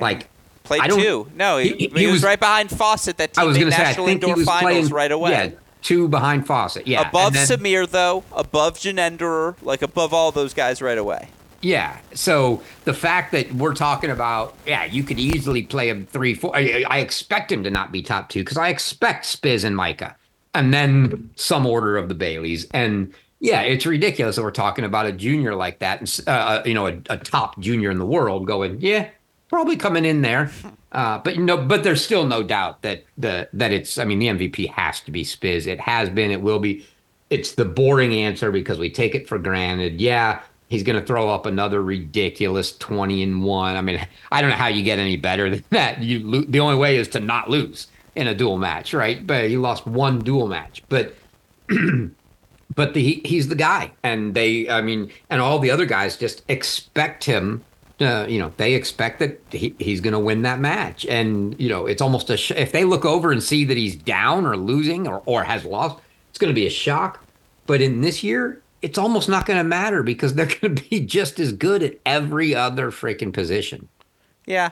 like. 0.00 0.28
Played 0.64 0.90
two. 0.90 1.30
No, 1.36 1.58
he, 1.58 1.68
he- 1.74 1.86
he 1.94 2.06
was, 2.06 2.14
was- 2.14 2.22
right 2.24 2.40
behind 2.40 2.70
Fawcett. 2.70 3.18
That 3.18 3.34
team 3.34 3.42
I 3.44 3.46
was 3.46 3.54
made 3.56 3.60
going 3.60 3.70
to 3.70 3.76
say, 3.76 3.82
I 3.84 3.86
national 3.86 4.06
think 4.06 4.22
indoor 4.24 4.44
finals 4.44 4.62
playing 4.62 4.88
right 4.88 5.12
away. 5.12 5.30
Yeah, 5.30 5.50
two 5.86 6.08
behind 6.08 6.46
Fawcett. 6.46 6.86
Yeah, 6.86 7.08
above 7.08 7.34
then- 7.34 7.46
Samir 7.46 7.88
though, 7.88 8.24
above 8.32 8.78
Janenderer, 8.78 9.54
like 9.62 9.82
above 9.82 10.12
all 10.12 10.32
those 10.32 10.52
guys 10.52 10.82
right 10.82 10.98
away. 10.98 11.28
Yeah. 11.62 11.96
So 12.12 12.60
the 12.84 12.92
fact 12.92 13.32
that 13.32 13.52
we're 13.52 13.74
talking 13.74 14.10
about, 14.10 14.54
yeah, 14.66 14.84
you 14.84 15.02
could 15.02 15.18
easily 15.18 15.62
play 15.62 15.88
him 15.88 16.06
three, 16.06 16.34
four. 16.34 16.54
I, 16.54 16.84
I 16.88 16.98
expect 16.98 17.50
him 17.50 17.62
to 17.64 17.70
not 17.70 17.92
be 17.92 18.02
top 18.02 18.28
two 18.28 18.40
because 18.40 18.58
I 18.58 18.68
expect 18.68 19.24
Spiz 19.24 19.64
and 19.64 19.74
Micah, 19.76 20.16
and 20.54 20.74
then 20.74 21.30
some 21.36 21.66
order 21.66 21.96
of 21.96 22.08
the 22.08 22.14
Baillys. 22.14 22.66
And 22.74 23.14
yeah, 23.40 23.62
it's 23.62 23.86
ridiculous 23.86 24.36
that 24.36 24.42
we're 24.42 24.50
talking 24.50 24.84
about 24.84 25.06
a 25.06 25.12
junior 25.12 25.54
like 25.54 25.78
that, 25.78 26.00
and 26.00 26.28
uh, 26.28 26.62
you 26.64 26.74
know, 26.74 26.88
a, 26.88 27.00
a 27.10 27.16
top 27.16 27.58
junior 27.60 27.90
in 27.90 27.98
the 27.98 28.06
world 28.06 28.46
going, 28.46 28.80
yeah, 28.80 29.08
probably 29.48 29.76
coming 29.76 30.04
in 30.04 30.22
there. 30.22 30.50
Uh, 30.96 31.18
but 31.18 31.38
no, 31.38 31.58
but 31.58 31.84
there's 31.84 32.02
still 32.02 32.26
no 32.26 32.42
doubt 32.42 32.80
that 32.80 33.04
the 33.18 33.46
that 33.52 33.70
it's. 33.70 33.98
I 33.98 34.04
mean, 34.04 34.18
the 34.18 34.28
MVP 34.28 34.70
has 34.70 34.98
to 35.02 35.10
be 35.10 35.24
Spiz. 35.24 35.66
It 35.66 35.78
has 35.78 36.08
been. 36.08 36.30
It 36.30 36.40
will 36.40 36.58
be. 36.58 36.86
It's 37.28 37.52
the 37.52 37.66
boring 37.66 38.14
answer 38.14 38.50
because 38.50 38.78
we 38.78 38.88
take 38.88 39.14
it 39.14 39.28
for 39.28 39.38
granted. 39.38 40.00
Yeah, 40.00 40.40
he's 40.68 40.82
going 40.82 40.98
to 40.98 41.04
throw 41.04 41.28
up 41.28 41.44
another 41.44 41.82
ridiculous 41.82 42.72
twenty 42.72 43.22
and 43.22 43.44
one. 43.44 43.76
I 43.76 43.82
mean, 43.82 44.06
I 44.32 44.40
don't 44.40 44.48
know 44.48 44.56
how 44.56 44.68
you 44.68 44.82
get 44.82 44.98
any 44.98 45.18
better 45.18 45.50
than 45.50 45.62
that. 45.68 46.02
You 46.02 46.20
lo- 46.26 46.44
the 46.48 46.60
only 46.60 46.78
way 46.78 46.96
is 46.96 47.08
to 47.08 47.20
not 47.20 47.50
lose 47.50 47.88
in 48.14 48.26
a 48.26 48.34
dual 48.34 48.56
match, 48.56 48.94
right? 48.94 49.24
But 49.26 49.50
he 49.50 49.58
lost 49.58 49.86
one 49.86 50.20
dual 50.20 50.48
match, 50.48 50.82
but 50.88 51.14
but 52.74 52.94
the, 52.94 53.02
he, 53.02 53.20
he's 53.22 53.48
the 53.48 53.54
guy, 53.54 53.92
and 54.02 54.32
they, 54.32 54.66
I 54.70 54.80
mean, 54.80 55.12
and 55.28 55.42
all 55.42 55.58
the 55.58 55.70
other 55.70 55.84
guys 55.84 56.16
just 56.16 56.42
expect 56.48 57.24
him. 57.24 57.64
Uh, 57.98 58.26
you 58.28 58.38
know, 58.38 58.52
they 58.58 58.74
expect 58.74 59.20
that 59.20 59.40
he, 59.50 59.74
he's 59.78 60.02
going 60.02 60.12
to 60.12 60.18
win 60.18 60.42
that 60.42 60.60
match, 60.60 61.06
and 61.06 61.58
you 61.58 61.68
know, 61.68 61.86
it's 61.86 62.02
almost 62.02 62.28
a 62.28 62.36
sh- 62.36 62.50
if 62.50 62.72
they 62.72 62.84
look 62.84 63.06
over 63.06 63.32
and 63.32 63.42
see 63.42 63.64
that 63.64 63.76
he's 63.76 63.96
down 63.96 64.44
or 64.44 64.56
losing 64.56 65.08
or 65.08 65.22
or 65.24 65.44
has 65.44 65.64
lost, 65.64 65.98
it's 66.28 66.38
going 66.38 66.50
to 66.50 66.54
be 66.54 66.66
a 66.66 66.70
shock. 66.70 67.24
But 67.66 67.80
in 67.80 68.02
this 68.02 68.22
year, 68.22 68.62
it's 68.82 68.98
almost 68.98 69.28
not 69.28 69.46
going 69.46 69.58
to 69.58 69.64
matter 69.64 70.02
because 70.02 70.34
they're 70.34 70.46
going 70.60 70.76
to 70.76 70.82
be 70.82 71.00
just 71.00 71.40
as 71.40 71.52
good 71.52 71.82
at 71.82 71.98
every 72.04 72.54
other 72.54 72.90
freaking 72.90 73.32
position. 73.32 73.88
Yeah. 74.44 74.70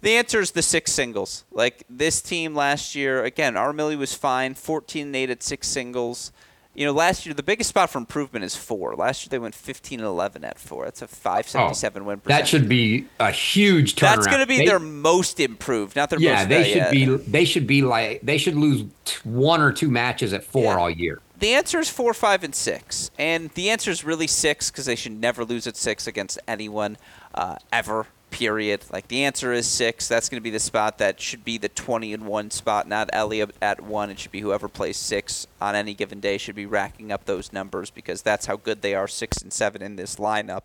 The 0.00 0.16
answer 0.16 0.40
is 0.40 0.50
the 0.50 0.62
six 0.62 0.92
singles. 0.92 1.44
Like 1.50 1.84
this 1.88 2.20
team 2.20 2.54
last 2.54 2.94
year, 2.94 3.24
again, 3.24 3.54
Arimilli 3.54 3.96
was 3.96 4.14
fine, 4.14 4.54
14 4.54 5.06
and 5.06 5.16
8 5.16 5.30
at 5.30 5.42
six 5.42 5.68
singles. 5.68 6.32
You 6.76 6.84
know, 6.84 6.92
last 6.92 7.24
year 7.24 7.34
the 7.34 7.42
biggest 7.42 7.70
spot 7.70 7.88
for 7.88 7.96
improvement 7.98 8.44
is 8.44 8.54
four. 8.54 8.94
Last 8.96 9.24
year 9.24 9.28
they 9.30 9.38
went 9.38 9.54
15 9.54 9.98
and 10.00 10.06
11 10.06 10.44
at 10.44 10.58
four. 10.58 10.84
That's 10.84 11.00
a 11.00 11.08
577 11.08 12.04
win 12.04 12.20
percentage. 12.20 12.34
Oh, 12.36 12.42
That 12.42 12.48
should 12.48 12.68
be 12.68 13.06
a 13.18 13.30
huge 13.30 13.94
turnaround. 13.94 14.00
That's 14.16 14.26
going 14.26 14.40
to 14.40 14.46
be 14.46 14.58
They- 14.58 14.66
their 14.66 14.78
most 14.78 15.40
improved, 15.40 15.96
not 15.96 16.10
their 16.10 16.18
Yeah, 16.18 16.34
most. 16.40 16.48
they 16.50 16.60
uh, 16.60 16.64
should 16.64 16.76
yeah. 16.76 16.90
be. 17.16 17.16
They 17.16 17.44
should 17.46 17.66
be 17.66 17.80
like 17.82 18.20
they 18.22 18.36
should 18.36 18.56
lose 18.56 18.84
t- 19.06 19.16
one 19.24 19.62
or 19.62 19.72
two 19.72 19.90
matches 19.90 20.32
at 20.34 20.44
four 20.44 20.64
Yeah. 20.64 20.76
all 20.78 20.90
year. 20.90 21.20
The 21.38 21.54
answer 21.54 21.78
is 21.80 21.88
four, 21.90 22.14
five, 22.14 22.42
and 22.44 22.54
six, 22.54 23.10
and 23.18 23.50
the 23.54 23.68
answer 23.70 23.90
is 23.90 24.04
really 24.04 24.26
six 24.26 24.70
because 24.70 24.86
they 24.86 24.96
should 24.96 25.12
never 25.20 25.44
lose 25.44 25.66
at 25.66 25.76
six 25.76 26.06
against 26.06 26.38
anyone 26.48 26.96
uh, 27.34 27.56
ever. 27.72 28.06
Period. 28.36 28.84
Like 28.92 29.08
the 29.08 29.24
answer 29.24 29.54
is 29.54 29.66
six. 29.66 30.08
That's 30.08 30.28
going 30.28 30.36
to 30.36 30.42
be 30.42 30.50
the 30.50 30.60
spot 30.60 30.98
that 30.98 31.22
should 31.22 31.42
be 31.42 31.56
the 31.56 31.70
twenty 31.70 32.12
and 32.12 32.26
one 32.26 32.50
spot, 32.50 32.86
not 32.86 33.08
Eliot 33.10 33.56
at 33.62 33.80
one. 33.80 34.10
It 34.10 34.18
should 34.18 34.30
be 34.30 34.40
whoever 34.40 34.68
plays 34.68 34.98
six 34.98 35.46
on 35.58 35.74
any 35.74 35.94
given 35.94 36.20
day 36.20 36.36
should 36.36 36.54
be 36.54 36.66
racking 36.66 37.10
up 37.10 37.24
those 37.24 37.50
numbers 37.50 37.88
because 37.88 38.20
that's 38.20 38.44
how 38.44 38.56
good 38.56 38.82
they 38.82 38.94
are, 38.94 39.08
six 39.08 39.40
and 39.40 39.50
seven 39.50 39.80
in 39.80 39.96
this 39.96 40.16
lineup. 40.16 40.64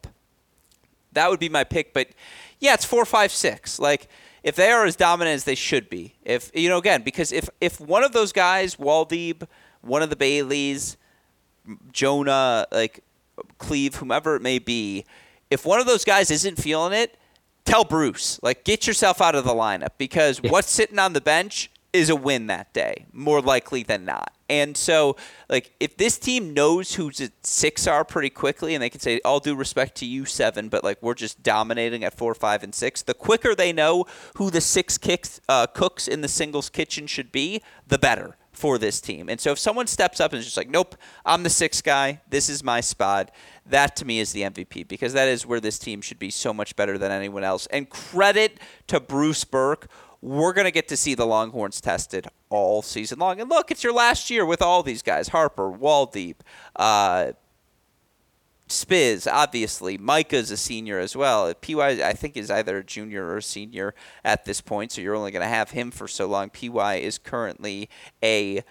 That 1.13 1.29
would 1.29 1.39
be 1.39 1.47
my 1.47 1.63
pick, 1.63 1.93
but 1.93 2.09
yeah, 2.59 2.73
it's 2.73 2.83
four, 2.83 3.05
five, 3.05 3.31
six. 3.31 3.79
Like 3.79 4.09
if 4.43 4.57
they 4.57 4.69
are 4.69 4.85
as 4.85 4.97
dominant 4.97 5.35
as 5.35 5.45
they 5.45 5.55
should 5.55 5.89
be, 5.89 6.15
if 6.25 6.51
you 6.53 6.67
know, 6.67 6.77
again, 6.77 7.03
because 7.03 7.31
if 7.31 7.49
if 7.61 7.79
one 7.79 8.03
of 8.03 8.11
those 8.11 8.33
guys, 8.33 8.75
Woldeab, 8.75 9.47
one 9.79 10.01
of 10.01 10.09
the 10.09 10.17
Baillys, 10.17 10.97
Jonah, 11.93 12.67
like 12.69 12.99
Cleeve, 13.59 13.95
whomever 13.95 14.35
it 14.35 14.41
may 14.41 14.59
be, 14.59 15.05
if 15.49 15.65
one 15.65 15.79
of 15.79 15.85
those 15.85 16.03
guys 16.03 16.29
isn't 16.31 16.61
feeling 16.61 16.91
it, 16.91 17.17
tell 17.71 17.85
Bruce, 17.85 18.37
like, 18.43 18.65
get 18.65 18.85
yourself 18.85 19.21
out 19.21 19.33
of 19.33 19.45
the 19.45 19.53
lineup 19.53 19.91
because 19.97 20.43
what's 20.43 20.69
sitting 20.69 20.99
on 20.99 21.13
the 21.13 21.21
bench 21.21 21.71
is 21.93 22.09
a 22.09 22.15
win 22.15 22.47
that 22.47 22.73
day, 22.73 23.05
more 23.13 23.41
likely 23.41 23.81
than 23.81 24.03
not. 24.03 24.33
And 24.49 24.75
so, 24.75 25.15
like, 25.47 25.71
if 25.79 25.95
this 25.95 26.17
team 26.17 26.53
knows 26.53 26.95
who's 26.95 27.21
at 27.21 27.31
six 27.47 27.87
are 27.87 28.03
pretty 28.03 28.29
quickly, 28.29 28.75
and 28.75 28.83
they 28.83 28.89
can 28.89 28.99
say, 28.99 29.21
all 29.23 29.39
due 29.39 29.55
respect 29.55 29.95
to 29.99 30.05
you, 30.05 30.25
seven, 30.25 30.67
but 30.67 30.83
like 30.83 31.01
we're 31.01 31.13
just 31.13 31.43
dominating 31.43 32.03
at 32.03 32.13
four, 32.13 32.35
five, 32.35 32.61
and 32.61 32.75
six, 32.75 33.01
the 33.01 33.13
quicker 33.13 33.55
they 33.55 33.71
know 33.71 34.03
who 34.35 34.51
the 34.51 34.59
six 34.59 34.97
kicks, 34.97 35.39
uh, 35.47 35.65
cooks 35.67 36.09
in 36.09 36.19
the 36.19 36.27
singles 36.27 36.69
kitchen 36.69 37.07
should 37.07 37.31
be, 37.31 37.61
the 37.87 37.97
better 37.97 38.35
for 38.61 38.77
this 38.77 39.01
team. 39.01 39.27
And 39.27 39.41
so 39.41 39.53
if 39.53 39.59
someone 39.59 39.87
steps 39.87 40.19
up 40.19 40.33
and 40.33 40.39
is 40.39 40.45
just 40.45 40.55
like, 40.55 40.69
nope, 40.69 40.95
I'm 41.25 41.41
the 41.41 41.49
sixth 41.49 41.83
guy, 41.83 42.21
this 42.29 42.47
is 42.47 42.63
my 42.63 42.79
spot, 42.79 43.31
that 43.65 43.95
to 43.95 44.05
me 44.05 44.19
is 44.19 44.33
the 44.33 44.43
MVP 44.43 44.87
because 44.87 45.13
that 45.13 45.27
is 45.27 45.47
where 45.47 45.59
this 45.59 45.79
team 45.79 45.99
should 45.99 46.19
be 46.19 46.29
so 46.29 46.53
much 46.53 46.75
better 46.75 46.99
than 46.99 47.11
anyone 47.11 47.43
else. 47.43 47.65
And 47.67 47.89
credit 47.89 48.59
to 48.85 48.99
Bruce 48.99 49.43
Berke. 49.43 49.87
We're 50.21 50.53
going 50.53 50.65
to 50.65 50.71
get 50.71 50.87
to 50.89 50.97
see 50.97 51.15
the 51.15 51.25
Longhorns 51.25 51.81
tested 51.81 52.27
all 52.51 52.83
season 52.83 53.17
long. 53.17 53.41
And 53.41 53.49
look, 53.49 53.71
it's 53.71 53.83
your 53.83 53.93
last 53.93 54.29
year 54.29 54.45
with 54.45 54.61
all 54.61 54.83
these 54.83 55.01
guys 55.01 55.29
Harper, 55.29 55.71
Woldeab, 55.71 56.35
uh, 56.75 57.31
Spiz, 58.71 59.31
obviously. 59.31 59.97
Micah's 59.97 60.49
a 60.51 60.57
senior 60.57 60.99
as 60.99 61.15
well. 61.15 61.53
PY, 61.53 62.03
I 62.03 62.13
think, 62.13 62.37
is 62.37 62.49
either 62.49 62.77
a 62.77 62.83
junior 62.83 63.25
or 63.25 63.37
a 63.37 63.43
senior 63.43 63.93
at 64.23 64.45
this 64.45 64.61
point, 64.61 64.91
so 64.91 65.01
you're 65.01 65.15
only 65.15 65.31
going 65.31 65.43
to 65.43 65.47
have 65.47 65.71
him 65.71 65.91
for 65.91 66.07
so 66.07 66.27
long. 66.27 66.49
PY 66.49 66.95
is 66.95 67.17
currently 67.17 67.89
a 68.23 68.63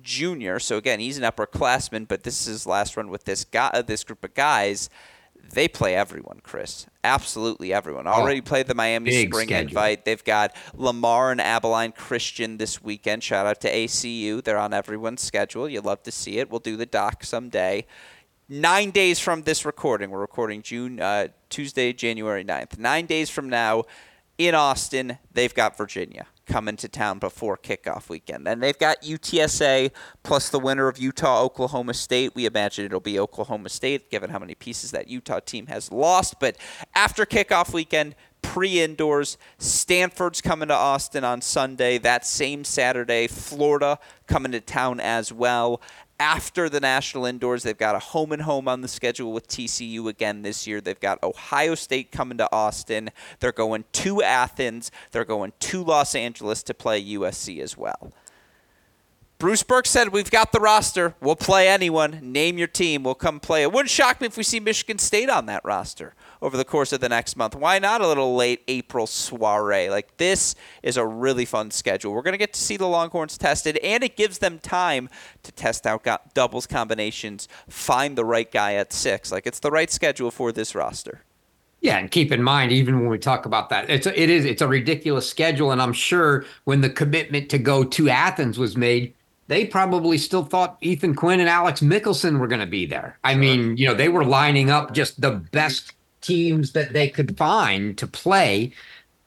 junior, 0.00 0.58
so 0.58 0.76
again, 0.76 1.00
he's 1.00 1.18
an 1.18 1.24
upperclassman, 1.24 2.08
but 2.08 2.22
this 2.22 2.40
is 2.40 2.46
his 2.46 2.66
last 2.66 2.96
run 2.96 3.10
with 3.10 3.24
this 3.24 3.44
guy, 3.44 3.70
uh, 3.74 3.82
this 3.82 4.04
group 4.04 4.24
of 4.24 4.34
guys. 4.34 4.88
They 5.50 5.66
play 5.66 5.94
everyone, 5.94 6.40
Chris. 6.42 6.86
Absolutely 7.02 7.72
everyone. 7.72 8.06
Already 8.06 8.42
played 8.42 8.66
the 8.66 8.74
Miami 8.74 9.26
Spring 9.26 9.48
schedule. 9.48 9.68
Invite. 9.68 10.04
They've 10.04 10.22
got 10.22 10.54
Lamar 10.74 11.30
and 11.30 11.40
Abilene 11.40 11.92
Christian 11.92 12.58
this 12.58 12.82
weekend. 12.82 13.24
Shout 13.24 13.46
out 13.46 13.60
to 13.62 13.72
ACU. 13.72 14.44
They're 14.44 14.58
on 14.58 14.74
everyone's 14.74 15.22
schedule. 15.22 15.66
You'd 15.66 15.86
love 15.86 16.02
to 16.02 16.12
see 16.12 16.38
it. 16.38 16.50
We'll 16.50 16.60
do 16.60 16.76
the 16.76 16.84
doc 16.84 17.24
someday 17.24 17.86
nine 18.48 18.90
days 18.90 19.18
from 19.18 19.42
this 19.42 19.64
recording, 19.64 20.10
we're 20.10 20.20
recording 20.20 20.62
June 20.62 21.00
uh, 21.00 21.28
Tuesday, 21.50 21.92
January 21.92 22.44
9th. 22.44 22.78
Nine 22.78 23.06
days 23.06 23.30
from 23.30 23.48
now, 23.48 23.84
in 24.38 24.54
Austin, 24.54 25.18
they've 25.32 25.54
got 25.54 25.76
Virginia 25.76 26.26
coming 26.46 26.76
to 26.76 26.88
town 26.88 27.18
before 27.18 27.58
kickoff 27.58 28.08
weekend. 28.08 28.48
And 28.48 28.62
they've 28.62 28.78
got 28.78 29.02
UTSA 29.02 29.90
plus 30.22 30.48
the 30.48 30.58
winner 30.58 30.88
of 30.88 30.98
Utah 30.98 31.42
Oklahoma 31.42 31.92
State. 31.92 32.34
We 32.34 32.46
imagine 32.46 32.86
it'll 32.86 33.00
be 33.00 33.18
Oklahoma 33.18 33.68
State, 33.68 34.10
given 34.10 34.30
how 34.30 34.38
many 34.38 34.54
pieces 34.54 34.92
that 34.92 35.08
Utah 35.08 35.40
team 35.40 35.66
has 35.66 35.92
lost. 35.92 36.40
But 36.40 36.56
after 36.94 37.26
kickoff 37.26 37.74
weekend, 37.74 38.14
pre 38.42 38.80
indoors. 38.80 39.36
Stanford's 39.58 40.40
coming 40.40 40.68
to 40.68 40.74
Austin 40.74 41.24
on 41.24 41.40
Sunday. 41.40 41.98
That 41.98 42.24
same 42.24 42.64
Saturday, 42.64 43.26
Florida 43.26 43.98
coming 44.26 44.52
to 44.52 44.60
town 44.60 45.00
as 45.00 45.32
well. 45.32 45.80
After 46.20 46.68
the 46.68 46.80
national 46.80 47.26
indoors, 47.26 47.62
they've 47.62 47.78
got 47.78 47.94
a 47.94 48.00
home 48.00 48.32
and 48.32 48.42
home 48.42 48.66
on 48.66 48.80
the 48.80 48.88
schedule 48.88 49.32
with 49.32 49.46
TCU 49.46 50.08
again 50.08 50.42
this 50.42 50.66
year. 50.66 50.80
They've 50.80 50.98
got 50.98 51.22
Ohio 51.22 51.76
State 51.76 52.10
coming 52.10 52.38
to 52.38 52.52
Austin. 52.52 53.10
They're 53.38 53.52
going 53.52 53.84
to 53.92 54.22
Athens. 54.22 54.90
They're 55.12 55.24
going 55.24 55.52
to 55.60 55.84
Los 55.84 56.16
Angeles 56.16 56.64
to 56.64 56.74
play 56.74 57.04
USC 57.04 57.60
as 57.60 57.76
well. 57.76 58.12
Bruce 59.38 59.62
Berke 59.62 59.86
said, 59.86 60.08
We've 60.08 60.30
got 60.30 60.50
the 60.50 60.58
roster. 60.58 61.14
We'll 61.20 61.36
play 61.36 61.68
anyone. 61.68 62.18
Name 62.20 62.58
your 62.58 62.66
team. 62.66 63.04
We'll 63.04 63.14
come 63.14 63.38
play. 63.38 63.62
It 63.62 63.72
wouldn't 63.72 63.90
shock 63.90 64.20
me 64.20 64.26
if 64.26 64.36
we 64.36 64.42
see 64.42 64.58
Michigan 64.58 64.98
State 64.98 65.30
on 65.30 65.46
that 65.46 65.64
roster 65.64 66.14
over 66.40 66.56
the 66.56 66.64
course 66.64 66.92
of 66.92 67.00
the 67.00 67.08
next 67.08 67.36
month. 67.36 67.54
Why 67.54 67.78
not 67.78 68.00
a 68.00 68.06
little 68.06 68.34
late 68.34 68.62
April 68.68 69.06
soiree? 69.06 69.88
Like, 69.88 70.16
this 70.16 70.54
is 70.82 70.96
a 70.96 71.06
really 71.06 71.44
fun 71.44 71.70
schedule. 71.70 72.12
We're 72.12 72.22
going 72.22 72.32
to 72.32 72.38
get 72.38 72.52
to 72.52 72.60
see 72.60 72.76
the 72.76 72.86
Longhorns 72.86 73.38
tested, 73.38 73.76
and 73.78 74.02
it 74.02 74.16
gives 74.16 74.38
them 74.38 74.58
time 74.58 75.08
to 75.42 75.52
test 75.52 75.86
out 75.86 76.06
doubles 76.34 76.66
combinations, 76.66 77.48
find 77.68 78.16
the 78.16 78.24
right 78.24 78.50
guy 78.50 78.74
at 78.74 78.92
six. 78.92 79.32
Like, 79.32 79.46
it's 79.46 79.60
the 79.60 79.70
right 79.70 79.90
schedule 79.90 80.30
for 80.30 80.52
this 80.52 80.74
roster. 80.74 81.22
Yeah, 81.80 81.98
and 81.98 82.10
keep 82.10 82.32
in 82.32 82.42
mind, 82.42 82.72
even 82.72 82.98
when 82.98 83.08
we 83.08 83.18
talk 83.18 83.46
about 83.46 83.68
that, 83.70 83.88
it's 83.88 84.06
a, 84.06 84.20
it 84.20 84.30
is 84.30 84.44
it's 84.44 84.62
a 84.62 84.66
ridiculous 84.66 85.30
schedule, 85.30 85.70
and 85.70 85.80
I'm 85.80 85.92
sure 85.92 86.44
when 86.64 86.80
the 86.80 86.90
commitment 86.90 87.48
to 87.50 87.58
go 87.58 87.84
to 87.84 88.08
Athens 88.08 88.58
was 88.58 88.76
made, 88.76 89.14
they 89.46 89.64
probably 89.64 90.18
still 90.18 90.44
thought 90.44 90.76
Ethan 90.80 91.14
Quinn 91.14 91.38
and 91.38 91.48
Alex 91.48 91.80
Michelsen 91.80 92.40
were 92.40 92.48
going 92.48 92.60
to 92.60 92.66
be 92.66 92.84
there. 92.84 93.18
I 93.22 93.36
mean, 93.36 93.76
you 93.76 93.86
know, 93.86 93.94
they 93.94 94.08
were 94.08 94.24
lining 94.24 94.70
up 94.70 94.92
just 94.92 95.20
the 95.20 95.30
best 95.30 95.92
teams 96.28 96.72
that 96.72 96.92
they 96.92 97.08
could 97.08 97.36
find 97.38 97.96
to 97.96 98.06
play. 98.06 98.72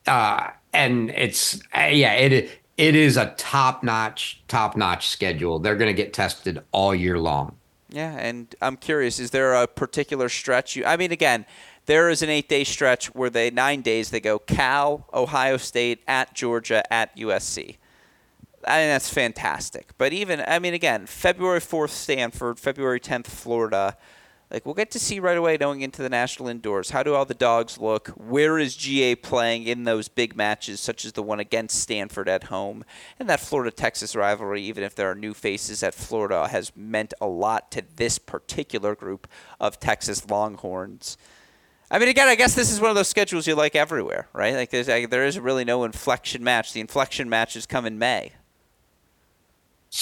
Uh, 0.06 0.52
and 0.72 1.10
it's, 1.12 1.60
uh, 1.76 1.90
yeah, 1.92 2.14
it, 2.14 2.60
it 2.78 2.96
is 2.96 3.18
a 3.18 3.34
top 3.38 3.84
notch, 3.84 4.42
top 4.48 4.78
notch 4.78 5.08
schedule. 5.08 5.58
They're 5.58 5.76
going 5.76 5.90
to 5.96 6.02
get 6.04 6.14
tested 6.14 6.62
all 6.72 6.94
year 6.94 7.18
long. 7.18 7.56
Yeah. 7.90 8.16
And 8.18 8.54
I'm 8.62 8.78
curious, 8.78 9.20
is 9.20 9.32
there 9.32 9.54
a 9.54 9.68
particular 9.68 10.30
stretch 10.30 10.76
you, 10.76 10.86
I 10.86 10.96
mean, 10.96 11.12
again, 11.12 11.46
there 11.88 12.10
is 12.10 12.22
an 12.22 12.30
eight 12.30 12.48
day 12.48 12.64
stretch 12.64 13.08
where 13.16 13.32
they, 13.32 13.50
nine 13.50 13.82
days, 13.82 14.12
they 14.12 14.20
go 14.20 14.38
Cal, 14.38 15.08
Ohio 15.14 15.58
State, 15.58 16.04
at 16.08 16.36
Georgia, 16.36 16.82
at 16.94 17.18
USC. 17.18 17.78
I 18.66 18.82
mean, 18.82 18.90
that's 18.90 19.12
fantastic. 19.12 19.90
But 19.98 20.14
even, 20.14 20.44
I 20.48 20.60
mean, 20.60 20.76
again, 20.76 21.08
February 21.08 21.60
4th, 21.60 21.90
Stanford, 21.90 22.60
February 22.60 23.00
10th, 23.00 23.26
Florida. 23.26 23.98
Like, 24.52 24.66
we'll 24.66 24.76
get 24.76 24.92
to 24.92 25.00
see 25.00 25.20
right 25.20 25.38
away 25.38 25.58
going 25.58 25.82
into 25.82 26.02
the 26.02 26.10
national 26.10 26.50
indoors. 26.50 26.90
How 26.90 27.04
do 27.04 27.16
all 27.16 27.24
the 27.24 27.34
dogs 27.34 27.78
look? 27.78 28.10
Where 28.10 28.60
is 28.60 28.76
GA 28.76 29.16
playing 29.16 29.64
in 29.64 29.86
those 29.86 30.10
big 30.10 30.36
matches, 30.36 30.82
such 30.82 31.06
as 31.06 31.14
the 31.14 31.24
one 31.24 31.40
against 31.40 31.80
Stanford 31.80 32.28
at 32.28 32.46
home? 32.46 32.84
And 33.18 33.30
that 33.30 33.40
Florida 33.40 33.72
Texas 33.72 34.16
rivalry, 34.16 34.62
even 34.64 34.84
if 34.84 34.94
there 34.94 35.10
are 35.10 35.16
new 35.16 35.34
faces 35.34 35.84
at 35.84 35.94
Florida, 35.94 36.50
has 36.50 36.76
meant 36.76 37.14
a 37.22 37.28
lot 37.28 37.72
to 37.72 37.84
this 37.96 38.20
particular 38.20 38.94
group 38.94 39.28
of 39.60 39.80
Texas 39.80 40.30
Longhorns. 40.30 41.18
I 41.90 42.00
mean, 42.00 42.10
again, 42.10 42.28
I 42.28 42.36
guess 42.36 42.54
this 42.54 42.72
is 42.72 42.80
one 42.80 42.90
of 42.90 42.96
those 42.96 43.10
schedules 43.10 43.48
you 43.48 43.56
like 43.56 43.76
everywhere, 43.76 44.28
right? 44.34 44.54
Like, 44.56 44.70
there's, 44.70 44.88
like, 44.88 45.10
there 45.10 45.26
is 45.26 45.40
really 45.40 45.66
no 45.66 45.84
inflection 45.84 46.44
match. 46.44 46.74
The 46.74 46.82
inflection 46.82 47.30
matches 47.30 47.66
come 47.66 47.86
in 47.86 47.98
May. 48.00 48.34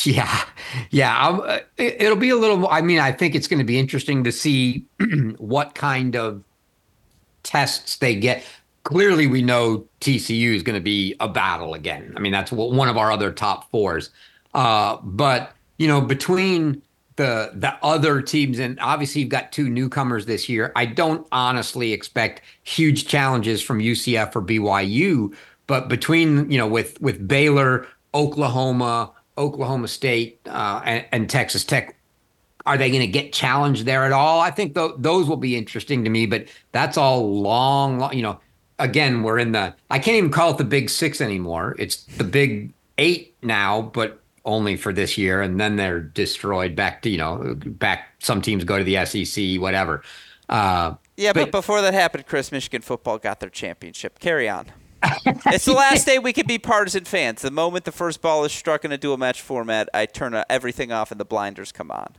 Yeah, 0.04 0.44
yeah. 0.92 1.28
Uh, 1.28 1.60
it'll 1.78 2.16
be 2.16 2.30
a 2.30 2.36
little. 2.36 2.68
I 2.68 2.82
mean, 2.82 3.00
I 3.00 3.12
think 3.12 3.34
it's 3.34 3.48
going 3.48 3.58
to 3.60 3.66
be 3.66 3.80
interesting 3.80 4.24
to 4.24 4.32
see 4.32 4.86
what 5.38 5.74
kind 5.74 6.16
of 6.16 6.44
tests 7.44 7.98
they 7.98 8.16
get. 8.16 8.44
Clearly, 8.84 9.26
we 9.26 9.42
know 9.42 9.86
TCU 10.00 10.54
is 10.56 10.62
going 10.64 10.76
to 10.76 10.84
be 10.84 11.16
a 11.20 11.28
battle 11.28 11.74
again. 11.74 12.14
I 12.16 12.20
mean, 12.20 12.32
that's 12.32 12.52
one 12.52 12.88
of 12.88 12.98
our 12.98 13.12
other 13.12 13.32
top 13.32 13.70
fours. 13.72 14.12
Uh, 14.54 14.98
but 15.04 15.54
you 15.80 15.88
know, 15.88 16.02
between 16.02 16.82
the 17.16 17.52
the 17.56 17.76
other 17.84 18.22
teams, 18.22 18.60
and 18.60 18.80
obviously 18.80 19.22
you've 19.22 19.30
got 19.30 19.52
two 19.52 19.70
newcomers 19.70 20.28
this 20.28 20.48
year. 20.48 20.72
I 20.76 20.86
don't 20.86 21.28
honestly 21.32 21.94
expect 21.94 22.42
huge 22.64 23.08
challenges 23.08 23.62
from 23.62 23.80
UCF 23.80 24.36
or 24.36 24.42
BYU, 24.42 25.36
but 25.66 25.88
between 25.90 26.50
you 26.52 26.60
know 26.60 26.68
with 26.68 27.02
with 27.02 27.28
Baylor, 27.28 27.88
Oklahoma. 28.14 29.14
Oklahoma 29.40 29.88
State 29.88 30.40
uh, 30.48 30.82
and, 30.84 31.06
and, 31.12 31.30
Texas 31.30 31.64
Tech. 31.64 31.96
Are 32.66 32.78
they 32.78 32.90
going 32.90 33.02
to 33.02 33.08
get 33.08 33.34
challenged 33.34 33.86
there 33.86 34.04
at 34.04 34.12
all? 34.12 34.42
I 34.42 34.52
think 34.52 34.76
th- 34.76 34.92
those 34.98 35.28
will 35.28 35.38
be 35.38 35.56
interesting 35.56 36.04
to 36.04 36.10
me, 36.10 36.26
but 36.26 36.48
that's 36.72 36.98
all 36.98 37.42
long, 37.42 37.98
long, 37.98 38.14
you 38.14 38.22
know, 38.22 38.40
again, 38.78 39.24
we're 39.24 39.40
in 39.40 39.54
the, 39.54 39.74
I 39.90 39.98
can't 39.98 40.18
even 40.18 40.30
call 40.30 40.52
it 40.52 40.58
the 40.58 40.66
big 40.66 40.90
six 40.90 41.22
anymore. 41.22 41.76
It's 41.80 42.04
the 42.04 42.24
big 42.24 42.74
eight 42.98 43.34
now, 43.42 43.82
but 43.82 44.22
only 44.46 44.76
for 44.76 44.92
this 44.94 45.18
year. 45.18 45.42
And 45.42 45.60
then 45.60 45.78
they're 45.78 46.02
destroyed 46.02 46.76
back 46.76 47.02
to, 47.04 47.10
you 47.10 47.18
know, 47.18 47.56
back, 47.66 48.10
some 48.20 48.42
teams 48.42 48.66
go 48.66 48.78
to 48.78 48.84
the 48.84 49.06
SEC, 49.06 49.60
whatever. 49.60 50.04
Uh, 50.50 50.96
yeah, 51.18 51.34
but, 51.34 51.46
but 51.46 51.52
before 51.52 51.82
that 51.82 51.94
happened, 51.94 52.28
Chris, 52.28 52.52
Michigan 52.52 52.82
football 52.82 53.18
got 53.18 53.40
their 53.40 53.50
championship. 53.50 54.20
Carry 54.20 54.50
on. 54.50 54.68
It's 55.04 55.66
the 55.66 55.74
last 55.74 56.06
day 56.06 56.20
we 56.20 56.34
can 56.34 56.48
be 56.48 56.58
partisan 56.58 57.06
fans. 57.06 57.42
The 57.42 57.52
moment 57.52 57.86
the 57.86 57.92
first 57.92 58.22
ball 58.22 58.44
is 58.46 58.52
struck 58.52 58.84
in 58.84 58.92
a 58.92 58.98
dual 58.98 59.18
match 59.18 59.42
format, 59.42 59.90
I 59.94 60.06
turn 60.06 60.34
uh, 60.34 60.44
everything 60.50 60.92
off 60.92 61.12
and 61.12 61.20
the 61.20 61.26
blinders 61.26 61.72
come 61.72 61.92
on. 61.92 62.16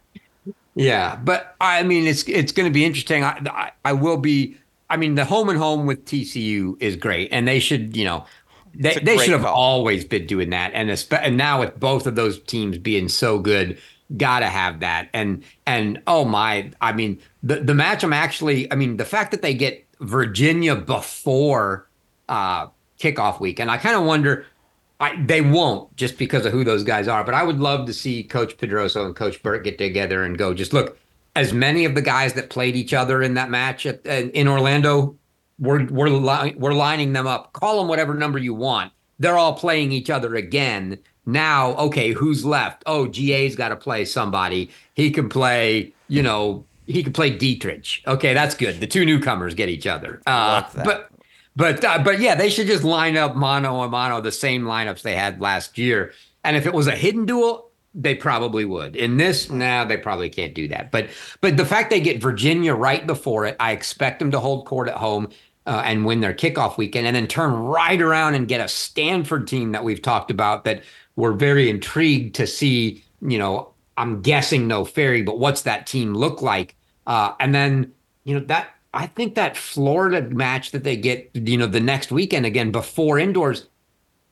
Yeah, 0.74 1.16
but 1.16 1.56
I 1.60 1.82
mean, 1.82 2.06
it's 2.06 2.22
it's 2.28 2.52
going 2.52 2.68
to 2.68 2.72
be 2.72 2.84
interesting. 2.84 3.24
I, 3.24 3.40
I, 3.46 3.70
I 3.84 3.92
will 3.92 4.16
be. 4.16 4.56
I 4.88 4.96
mean, 4.96 5.14
the 5.14 5.24
home 5.24 5.48
and 5.48 5.58
home 5.58 5.86
with 5.86 6.04
TCU 6.04 6.80
is 6.80 6.96
great, 6.96 7.28
and 7.32 7.46
they 7.46 7.60
should, 7.60 7.96
you 7.96 8.04
know, 8.04 8.24
they, 8.74 8.94
they 8.94 9.18
should 9.18 9.30
have 9.30 9.42
call. 9.42 9.54
always 9.54 10.04
been 10.04 10.26
doing 10.26 10.50
that. 10.50 10.72
And 10.74 10.90
and 11.12 11.36
now 11.36 11.60
with 11.60 11.78
both 11.78 12.06
of 12.06 12.14
those 12.14 12.40
teams 12.44 12.78
being 12.78 13.08
so 13.08 13.38
good, 13.38 13.78
gotta 14.16 14.46
have 14.46 14.80
that. 14.80 15.08
And 15.12 15.44
and 15.66 16.02
oh 16.06 16.24
my, 16.24 16.70
I 16.80 16.92
mean, 16.92 17.20
the 17.42 17.56
the 17.56 17.74
match. 17.74 18.04
I'm 18.04 18.12
actually. 18.12 18.70
I 18.72 18.76
mean, 18.76 18.96
the 18.96 19.04
fact 19.04 19.32
that 19.32 19.42
they 19.42 19.54
get 19.54 19.86
Virginia 20.00 20.76
before 20.76 21.88
uh, 22.30 22.68
kickoff 22.98 23.40
week. 23.40 23.60
And 23.60 23.70
I 23.70 23.76
kind 23.76 23.96
of 23.96 24.04
wonder, 24.04 24.46
I, 25.00 25.22
they 25.22 25.42
won't 25.42 25.94
just 25.96 26.16
because 26.16 26.46
of 26.46 26.52
who 26.52 26.64
those 26.64 26.84
guys 26.84 27.08
are. 27.08 27.24
But 27.24 27.34
I 27.34 27.42
would 27.42 27.58
love 27.58 27.86
to 27.86 27.92
see 27.92 28.22
Coach 28.22 28.56
Pedroso 28.56 29.04
and 29.04 29.14
Coach 29.14 29.42
Burt 29.42 29.64
get 29.64 29.76
together 29.76 30.24
and 30.24 30.38
go, 30.38 30.54
just 30.54 30.72
look, 30.72 30.98
as 31.36 31.52
many 31.52 31.84
of 31.84 31.94
the 31.94 32.02
guys 32.02 32.32
that 32.34 32.50
played 32.50 32.76
each 32.76 32.94
other 32.94 33.22
in 33.22 33.34
that 33.34 33.50
match 33.50 33.84
at, 33.86 34.04
in 34.06 34.48
Orlando, 34.48 35.16
we're, 35.58 35.84
we're, 35.86 36.08
li- 36.08 36.54
we're 36.56 36.72
lining 36.72 37.12
them 37.12 37.26
up. 37.26 37.52
Call 37.52 37.78
them 37.78 37.88
whatever 37.88 38.14
number 38.14 38.38
you 38.38 38.54
want. 38.54 38.92
They're 39.18 39.36
all 39.36 39.54
playing 39.54 39.92
each 39.92 40.08
other 40.08 40.34
again. 40.34 40.98
Now, 41.26 41.74
okay, 41.76 42.12
who's 42.12 42.44
left? 42.44 42.82
Oh, 42.86 43.06
GA's 43.06 43.54
got 43.54 43.68
to 43.68 43.76
play 43.76 44.04
somebody. 44.06 44.70
He 44.94 45.10
can 45.10 45.28
play, 45.28 45.92
you 46.08 46.22
know, 46.22 46.64
he 46.86 47.02
can 47.02 47.12
play 47.12 47.30
Dietrich. 47.30 48.02
Okay, 48.06 48.34
that's 48.34 48.54
good. 48.54 48.80
The 48.80 48.86
two 48.86 49.04
newcomers 49.04 49.54
get 49.54 49.68
each 49.68 49.86
other. 49.86 50.20
Uh, 50.26 50.62
but 50.84 51.09
but 51.56 51.84
uh, 51.84 51.98
but 52.02 52.20
yeah, 52.20 52.34
they 52.34 52.48
should 52.48 52.66
just 52.66 52.84
line 52.84 53.16
up 53.16 53.34
mono 53.34 53.82
and 53.82 53.90
mono 53.90 54.20
the 54.20 54.32
same 54.32 54.62
lineups 54.62 55.02
they 55.02 55.14
had 55.14 55.40
last 55.40 55.78
year. 55.78 56.12
And 56.44 56.56
if 56.56 56.66
it 56.66 56.72
was 56.72 56.86
a 56.86 56.92
hidden 56.92 57.26
duel, 57.26 57.70
they 57.94 58.14
probably 58.14 58.64
would. 58.64 58.96
In 58.96 59.16
this, 59.16 59.50
now 59.50 59.82
nah, 59.82 59.88
they 59.88 59.96
probably 59.96 60.30
can't 60.30 60.54
do 60.54 60.68
that. 60.68 60.90
But 60.90 61.08
but 61.40 61.56
the 61.56 61.66
fact 61.66 61.90
they 61.90 62.00
get 62.00 62.22
Virginia 62.22 62.74
right 62.74 63.06
before 63.06 63.46
it, 63.46 63.56
I 63.58 63.72
expect 63.72 64.20
them 64.20 64.30
to 64.30 64.40
hold 64.40 64.66
court 64.66 64.88
at 64.88 64.94
home 64.94 65.28
uh, 65.66 65.82
and 65.84 66.06
win 66.06 66.20
their 66.20 66.34
kickoff 66.34 66.76
weekend, 66.76 67.06
and 67.06 67.16
then 67.16 67.26
turn 67.26 67.52
right 67.52 68.00
around 68.00 68.34
and 68.34 68.46
get 68.46 68.60
a 68.60 68.68
Stanford 68.68 69.46
team 69.46 69.72
that 69.72 69.84
we've 69.84 70.02
talked 70.02 70.30
about 70.30 70.64
that 70.64 70.82
we're 71.16 71.32
very 71.32 71.68
intrigued 71.68 72.36
to 72.36 72.46
see. 72.46 73.04
You 73.22 73.38
know, 73.38 73.74
I'm 73.96 74.22
guessing 74.22 74.66
no 74.66 74.84
Fery, 74.84 75.22
but 75.22 75.38
what's 75.38 75.62
that 75.62 75.86
team 75.86 76.14
look 76.14 76.42
like? 76.42 76.76
Uh, 77.06 77.34
and 77.40 77.54
then 77.54 77.92
you 78.24 78.38
know 78.38 78.44
that 78.46 78.70
I 78.92 79.06
think 79.06 79.36
that 79.36 79.56
Florida 79.56 80.22
match 80.22 80.72
that 80.72 80.84
they 80.84 80.96
get, 80.96 81.30
you 81.34 81.56
know, 81.56 81.66
the 81.66 81.80
next 81.80 82.10
weekend 82.10 82.44
again 82.44 82.72
before 82.72 83.18
indoors, 83.18 83.66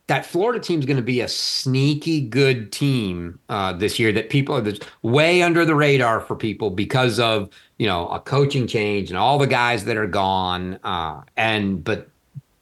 that 0.08 0.24
Florida 0.26 0.58
team 0.58 0.80
is 0.80 0.86
going 0.86 0.96
to 0.96 1.02
be 1.02 1.20
a 1.20 1.28
sneaky 1.28 2.20
good 2.20 2.72
team 2.72 3.38
uh, 3.48 3.74
this 3.74 3.98
year. 3.98 4.10
That 4.10 4.30
people 4.30 4.56
are 4.56 4.72
way 5.02 5.42
under 5.42 5.64
the 5.64 5.74
radar 5.74 6.20
for 6.20 6.34
people 6.34 6.70
because 6.70 7.20
of 7.20 7.50
you 7.76 7.86
know 7.86 8.08
a 8.08 8.18
coaching 8.18 8.66
change 8.66 9.10
and 9.10 9.18
all 9.18 9.38
the 9.38 9.46
guys 9.46 9.84
that 9.84 9.96
are 9.96 10.06
gone. 10.06 10.80
Uh, 10.82 11.22
and 11.36 11.84
but 11.84 12.08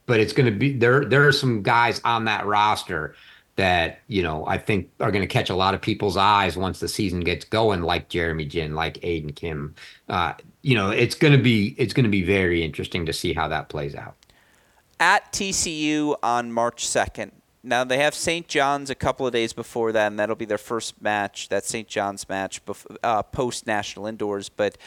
but 0.07 0.21
it's 0.21 0.33
going 0.33 0.53
to 0.53 0.59
be 0.59 0.77
there. 0.77 1.05
There 1.05 1.27
are 1.27 1.33
some 1.33 1.63
guys 1.63 2.01
on 2.05 2.25
that 2.25 2.45
roster 2.47 3.15
that 3.57 4.01
you 4.07 4.23
know 4.23 4.47
I 4.47 4.59
think 4.59 4.91
are 5.01 5.11
going 5.11 5.23
to 5.23 5.29
catch 5.29 5.51
a 5.51 5.57
lot 5.57 5.75
of 5.75 5.81
people's 5.81 6.17
eyes 6.17 6.57
once 6.57 6.79
the 6.79 6.89
season 6.89 7.21
gets 7.21 7.45
going, 7.45 7.83
like 7.83 8.09
Jeremy 8.09 8.45
Jin, 8.45 8.75
like 8.75 8.99
Aidan 9.03 9.33
Kim. 9.33 9.75
Uh, 10.09 10.35
you 10.63 10.75
know, 10.75 10.91
it's 10.91 11.15
going 11.15 11.33
to 11.33 11.43
be 11.43 11.75
it's 11.79 11.93
going 11.93 12.05
to 12.05 12.11
be 12.11 12.23
very 12.23 12.63
interesting 12.63 13.07
to 13.07 13.13
see 13.13 13.33
how 13.33 13.49
that 13.49 13.69
plays 13.69 13.95
out. 13.95 14.15
At 15.01 15.33
TCU 15.33 16.17
on 16.23 16.53
March 16.53 16.87
second. 16.87 17.33
Now 17.63 17.83
they 17.83 17.99
have 17.99 18.15
St. 18.15 18.47
John's 18.47 18.91
a 18.91 18.95
couple 18.95 19.27
of 19.27 19.33
days 19.33 19.53
before 19.53 19.91
that, 19.91 20.07
and 20.07 20.19
that'll 20.21 20.37
be 20.37 20.45
their 20.45 20.57
first 20.57 21.03
match. 21.03 21.49
That 21.49 21.65
St. 21.65 21.89
John's 21.89 22.29
match 22.29 22.61
uh, 23.03 23.23
post 23.25 23.67
national 23.67 24.07
indoors, 24.07 24.49
but 24.49 24.79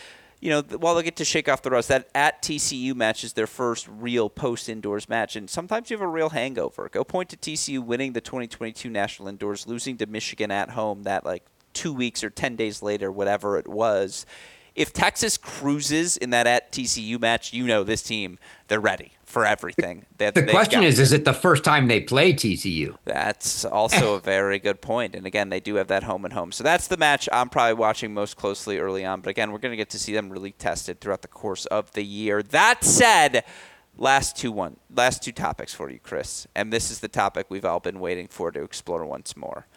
you 0.42 0.50
know, 0.50 0.62
while 0.62 0.96
they 0.96 1.04
get 1.04 1.18
to 1.18 1.26
shake 1.26 1.50
off 1.50 1.62
the 1.62 1.70
rust, 1.70 1.90
that 1.90 2.08
at 2.16 2.42
TCU 2.42 2.96
match 2.96 3.24
is 3.24 3.34
their 3.34 3.48
first 3.48 3.88
real 3.90 4.30
post 4.30 4.70
indoors 4.70 5.10
match. 5.10 5.36
And 5.36 5.50
sometimes 5.50 5.90
you 5.90 5.98
have 5.98 6.02
a 6.02 6.08
real 6.08 6.30
hangover. 6.30 6.88
Go 6.90 7.04
point 7.04 7.30
to 7.30 7.38
TCU 7.38 7.80
winning 7.80 8.14
the 8.14 8.22
2022 8.22 8.90
National 8.90 9.28
Indoors, 9.28 9.68
losing 9.68 9.98
to 9.98 10.06
Michigan 10.06 10.50
at 10.50 10.72
home 10.72 11.04
that 11.04 11.26
like 11.26 11.44
two 11.74 11.94
weeks 11.94 12.24
or 12.24 12.30
10 12.30 12.56
days 12.56 12.82
later, 12.82 13.12
whatever 13.12 13.58
it 13.58 13.68
was. 13.68 14.26
If 14.76 14.94
Texas 14.94 15.38
cruises 15.38 16.16
in 16.16 16.30
that 16.30 16.48
at 16.48 16.72
TCU 16.72 17.20
match, 17.20 17.52
you 17.52 17.66
know 17.66 17.84
this 17.84 18.02
team, 18.02 18.40
they're 18.70 18.80
ready 18.80 19.14
for 19.30 19.46
everything. 19.46 20.08
They, 20.18 20.32
the 20.32 20.44
question 20.44 20.84
is, 20.84 21.00
is 21.00 21.14
it 21.14 21.24
the 21.24 21.34
first 21.34 21.64
time 21.64 21.88
they 21.88 22.02
play 22.02 22.34
TCU? 22.34 22.98
That's 23.06 23.64
also 23.64 24.16
a 24.16 24.20
very 24.20 24.58
good 24.58 24.82
point. 24.82 25.16
And 25.16 25.28
again, 25.28 25.50
they 25.50 25.60
do 25.60 25.76
have 25.76 25.88
that 25.88 26.04
home 26.04 26.26
and 26.26 26.34
home. 26.34 26.52
So 26.52 26.64
that's 26.64 26.88
the 26.88 26.98
match 26.98 27.30
I'm 27.32 27.48
probably 27.48 27.76
watching 27.76 28.14
most 28.14 28.38
closely 28.38 28.80
early 28.80 29.06
on. 29.06 29.22
But 29.22 29.30
again, 29.30 29.52
we're 29.52 29.60
going 29.60 29.72
to 29.72 29.78
get 29.78 29.92
to 29.92 30.00
see 30.00 30.14
them 30.14 30.32
really 30.32 30.52
tested 30.54 31.00
throughout 31.00 31.22
the 31.22 31.28
course 31.28 31.68
of 31.68 31.92
the 31.92 32.04
year. 32.04 32.42
That 32.42 32.84
said, 32.84 33.44
last 33.98 34.36
two 34.36 34.52
one 34.52 34.78
last 34.94 35.22
two 35.22 35.32
topics 35.32 35.76
for 35.76 35.92
you, 35.92 36.00
Chris. 36.00 36.48
And 36.56 36.74
this 36.74 36.90
is 36.90 37.00
the 37.00 37.08
topic 37.08 37.46
we've 37.50 37.66
all 37.66 37.80
been 37.80 38.00
waiting 38.00 38.28
for 38.28 38.52
to 38.52 38.64
explore 38.64 39.06
once 39.06 39.38
more. 39.38 39.68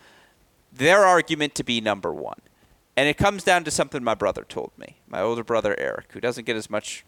Their 0.72 1.04
argument 1.04 1.54
to 1.56 1.64
be 1.64 1.80
number 1.82 2.12
one. 2.12 2.40
And 2.96 3.08
it 3.08 3.16
comes 3.16 3.42
down 3.44 3.64
to 3.64 3.70
something 3.70 4.04
my 4.04 4.14
brother 4.14 4.44
told 4.46 4.72
me, 4.76 4.96
my 5.06 5.20
older 5.20 5.44
brother 5.44 5.74
Eric, 5.78 6.12
who 6.12 6.20
doesn't 6.20 6.44
get 6.44 6.56
as 6.56 6.68
much 6.68 7.04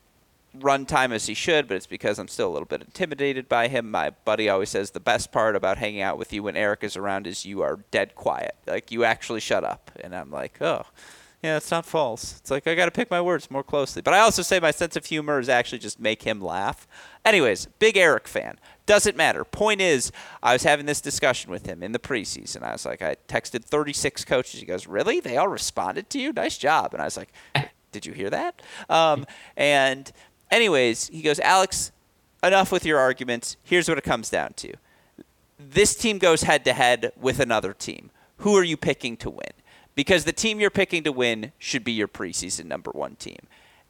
run 0.61 0.87
time 0.87 1.13
as 1.13 1.27
he 1.27 1.35
should, 1.35 1.69
but 1.69 1.77
it's 1.77 1.87
because 1.87 2.19
I'm 2.19 2.29
still 2.29 2.49
a 2.49 2.53
little 2.53 2.67
bit 2.67 2.81
intimidated 2.81 3.49
by 3.49 3.69
him. 3.69 3.91
My 3.91 4.11
buddy 4.11 4.49
always 4.49 4.71
says 4.71 4.91
the 4.91 5.01
best 5.01 5.33
part 5.33 5.57
about 5.57 5.79
hanging 5.79 6.01
out 6.01 6.19
with 6.19 6.33
you 6.33 6.43
when 6.43 6.57
Eric 6.57 6.85
is 6.85 6.97
around 6.97 7.27
is 7.27 7.45
you 7.45 7.63
are 7.63 7.81
dead 7.91 8.15
quiet. 8.15 8.55
Like 8.67 8.91
you 8.91 9.05
actually 9.05 9.41
shut 9.41 9.65
up. 9.65 9.91
And 10.03 10.15
I'm 10.15 10.31
like, 10.31 10.61
oh, 10.61 10.85
yeah, 11.45 11.59
it's 11.59 11.71
not 11.71 11.85
false. 11.85 12.39
It's 12.39 12.51
like 12.51 12.67
I 12.67 12.75
got 12.75 12.87
to 12.87 12.91
pick 12.91 13.11
my 13.11 13.21
words 13.21 13.51
more 13.51 13.63
closely. 13.63 14.01
But 14.01 14.15
I 14.15 14.21
also 14.21 14.41
say 14.41 14.59
my 14.61 14.71
sense 14.71 14.97
of 14.97 15.05
humor 15.05 15.39
is 15.39 15.51
actually 15.51 15.79
just 15.79 16.01
make 16.01 16.23
him 16.23 16.41
laugh. 16.41 16.89
Anyways, 17.23 17.67
big 17.79 17.99
Eric 17.99 18.27
fan. 18.27 18.59
Doesn't 18.87 19.15
matter. 19.15 19.45
Point 19.45 19.83
is, 19.83 20.11
I 20.43 20.55
was 20.55 20.63
having 20.63 20.87
this 20.87 21.03
discussion 21.03 21.51
with 21.51 21.67
him 21.67 21.83
in 21.83 21.93
the 21.93 21.99
preseason. 21.99 22.63
I 22.63 22.73
was 22.73 22.87
like, 22.87 23.03
I 23.03 23.17
texted 23.29 23.63
36 23.63 24.25
coaches. 24.25 24.61
He 24.61 24.65
goes, 24.65 24.87
Really? 24.87 25.21
They 25.21 25.37
all 25.37 25.49
responded 25.49 26.09
to 26.11 26.19
you? 26.19 26.33
Nice 26.33 26.57
job. 26.57 26.95
And 26.95 27.03
I 27.03 27.05
was 27.05 27.19
like, 27.19 27.31
Did 27.93 28.07
you 28.07 28.15
hear 28.15 28.31
that? 28.31 28.63
Um, 28.89 29.27
and, 29.55 30.11
anyways, 30.51 31.09
he 31.09 31.23
goes, 31.23 31.41
Alex, 31.41 31.93
enough 32.43 32.73
with 32.73 32.85
your 32.85 32.99
arguments. 32.99 33.57
Here's 33.63 33.89
what 33.89 33.99
it 33.99 34.05
comes 34.05 34.31
down 34.31 34.53
to 34.55 34.75
this 35.59 35.95
team 35.95 36.19
goes 36.19 36.43
head 36.43 36.65
to 36.65 36.73
head 36.73 37.13
with 37.17 37.41
another 37.41 37.73
team. 37.73 38.11
Who 38.39 38.57
are 38.57 38.65
you 38.65 38.77
picking 38.77 39.17
to 39.19 39.31
win? 39.31 39.53
Because 39.95 40.25
the 40.25 40.33
team 40.33 40.61
you're 40.61 40.71
picking 40.71 41.05
to 41.05 41.13
win 41.13 41.53
should 41.59 41.85
be 41.85 41.93
your 41.93 42.09
preseason 42.09 42.67
number 42.67 42.91
one 42.91 43.15
team. 43.17 43.39